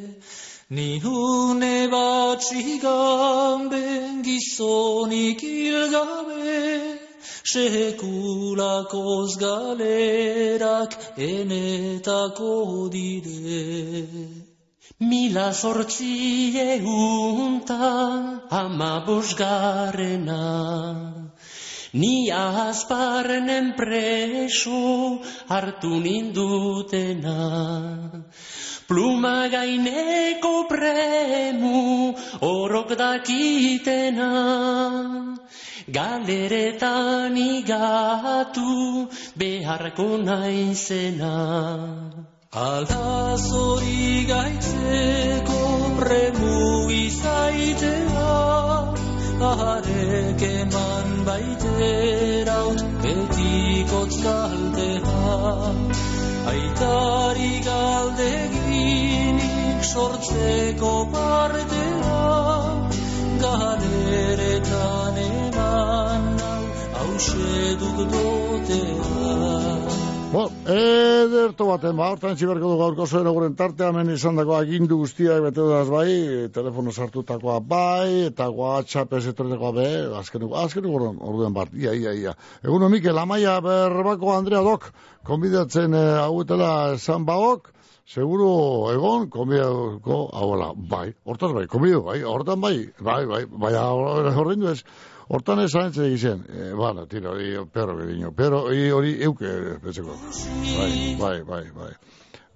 Ni 0.70 1.01
une 1.05 1.89
bat 1.93 2.43
zigamben 2.43 4.22
gizonik 4.26 5.40
hilgabe, 5.40 6.98
sekulakoz 7.52 9.32
galerak 9.44 10.93
enetako 11.16 12.89
dire. 12.93 14.06
Mila 15.01 15.52
sortzi 15.52 16.59
eguntan 16.59 18.40
ama 18.51 19.05
bosgarrena. 19.06 21.28
Ni 21.93 22.31
azparnen 22.31 23.73
preso 23.77 25.20
hartu 25.48 26.01
nindutena. 26.05 27.36
Pluma 28.89 29.48
gaineko 29.48 30.69
premu 30.69 32.15
orok 32.40 32.97
dakitena. 32.97 34.32
Galeretan 35.89 37.36
igatu 37.36 39.09
beharko 39.36 40.09
naizena. 40.24 41.36
Aldaz 42.52 43.44
hori 43.52 44.24
gaitzeko 44.28 45.65
premu 46.01 46.89
izaitea, 46.89 48.28
aharek 49.40 50.43
eman 50.43 51.09
baiteraut 51.27 52.81
betikotz 53.02 54.16
kaltea. 54.24 55.28
Aitari 56.52 57.55
galdegin 57.69 59.36
nik 59.39 59.85
sortzeko 59.93 60.93
partera 61.12 62.24
galeretan 63.44 65.16
eman 65.28 66.24
hau 66.44 66.65
hause 66.98 67.77
duk 67.81 67.98
dotea 68.12 70.07
Bo, 70.29 70.43
ederto 70.69 71.65
baten, 71.71 71.95
ba, 71.97 72.11
hortan 72.13 72.35
txiberko 72.37 72.69
du 72.69 72.77
gaurko 72.77 73.07
zoen 73.09 73.31
eguren 73.31 73.55
tartea, 73.57 73.87
hemen 73.89 74.11
izan 74.13 74.37
dako 74.37 74.59
agindu 74.59 74.99
guztiak 75.01 75.41
bete 75.47 75.57
dudaz 75.57 75.87
bai, 75.89 76.11
telefono 76.53 76.93
sartutakoa 76.93 77.55
bai, 77.65 78.27
eta 78.27 78.51
WhatsApp 78.53 79.17
ez 79.17 79.23
etorretakoa 79.33 79.73
be, 79.79 79.87
azken, 80.21 80.45
azken 80.65 80.85
eguren 80.91 81.17
orduen 81.31 81.57
bat, 81.57 81.73
ia, 81.73 81.97
ia, 81.97 82.13
ia. 82.13 82.37
Egun 82.61 82.85
Mikel, 82.93 83.17
amaia 83.17 83.57
berbako 83.65 84.35
Andrea 84.35 84.61
Dok, 84.69 84.91
konbidatzen 85.25 85.97
eh, 85.97 86.07
hauetela 86.21 86.73
esan 86.99 87.25
baok, 87.25 87.73
seguro 88.05 88.53
egon, 88.93 89.31
konbidatuko, 89.33 90.27
hauela, 90.37 90.75
bai, 90.93 91.07
hortaz 91.25 91.55
bai, 91.57 91.65
konbidatu 91.73 92.05
bai, 92.13 92.21
hortan 92.37 92.61
bai, 92.61 92.75
bai, 93.01 93.23
bai, 93.33 93.47
bai, 93.65 93.77
horrein 94.37 94.61
du 94.61 94.75
ez, 94.77 94.83
Hortan 95.29 95.61
ez 95.61 95.73
zaintze 95.77 96.07
egizien, 96.09 96.41
e, 96.49 96.71
bueno, 96.73 97.05
tira, 97.07 97.35
hori, 97.35 97.51
perro 97.73 97.99
gediño, 97.99 98.31
pero 98.37 98.63
hori, 98.65 98.87
hori 98.91 99.11
euke, 99.27 99.51
petzeko. 99.83 100.15
Bai, 100.79 101.17
bai, 101.21 101.43
bai, 101.45 101.65
bai. 101.75 101.91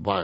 Bai, 0.02 0.22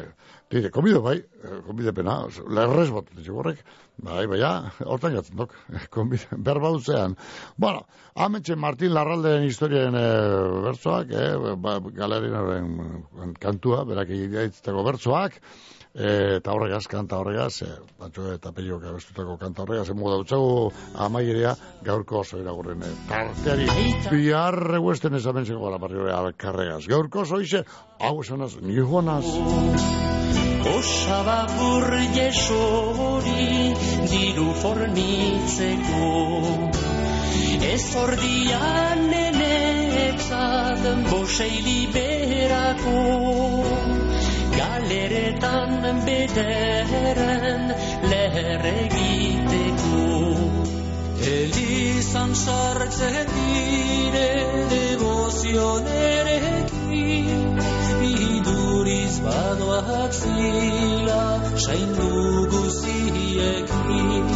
dire, 0.51 0.70
komido, 0.73 1.03
bai, 1.05 1.19
komide 1.66 1.93
pena, 1.93 2.23
lerrez 2.49 2.89
bat, 2.95 3.12
horrek, 3.35 3.61
bai, 4.01 4.25
bai, 4.33 4.41
hortan 4.81 5.19
gatzen 5.19 5.37
dok, 5.43 5.53
komide, 5.93 6.25
berba 6.49 6.73
utzean. 6.73 7.19
Bueno, 7.61 7.85
amentxe 8.16 8.57
Martin 8.57 8.97
Larraldeen 8.97 9.45
historiaren 9.45 10.01
e, 10.01 10.07
bertsoak, 10.70 11.12
e, 11.12 11.55
ba, 11.61 11.77
galerinaren 12.01 13.37
kantua, 13.45 13.85
berak 13.93 14.16
egiteako 14.16 14.89
bertsoak, 14.89 15.37
eta 15.94 16.52
horregaz, 16.52 16.86
kanta 16.90 17.19
horregaz, 17.19 17.62
e, 17.62 17.69
batxo 17.98 18.32
eta 18.35 18.52
pelio 18.52 18.78
gabestutako 18.78 19.36
kanta 19.40 19.62
horregaz, 19.62 19.89
emu 19.90 20.10
dautzagu 20.10 20.73
amaierea 21.06 21.55
gaurko 21.85 22.20
oso 22.20 22.39
iragurren 22.39 22.82
e, 22.82 22.93
tarteari 23.09 23.66
bihar 24.10 24.55
reguesten 24.74 25.15
ezamentzeko 25.19 25.65
gara 25.65 25.78
barri 25.78 25.98
hori 26.02 26.12
alkarregaz. 26.12 26.85
Gaurko 26.89 27.24
oso 27.24 27.40
ize, 27.40 27.65
hau 27.98 28.20
esanaz, 28.23 28.56
nihuanaz. 28.62 29.27
Osaba 30.69 31.47
burge 31.56 32.31
sori 32.35 33.74
diru 34.10 34.52
fornitzeko 34.62 36.09
Ez 37.69 37.97
ordian 37.97 39.05
nenetzat 39.10 40.85
bosei 41.10 41.60
liberako 41.66 43.77
galeretan 44.89 46.01
bederen 46.06 47.65
leher 48.10 48.65
egiteko. 48.70 50.06
Elizan 51.28 52.32
sartzen 52.35 53.27
dire 53.35 54.31
devozionerekin, 54.73 57.60
iduriz 58.09 59.16
badoak 59.27 60.12
zila 60.23 61.24
saindu 61.66 62.10
guziekin. 62.55 64.27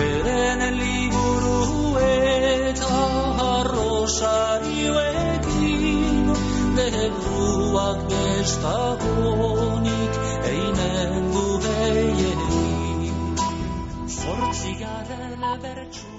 Beren 0.00 0.60
liburu 0.82 1.62
eta 2.10 3.00
ez 8.40 8.52
dagonik 8.62 10.14
einen 10.52 11.32
du 11.32 11.46
beienik 11.64 13.42
zortzi 14.20 14.72
bertsu 15.62 16.09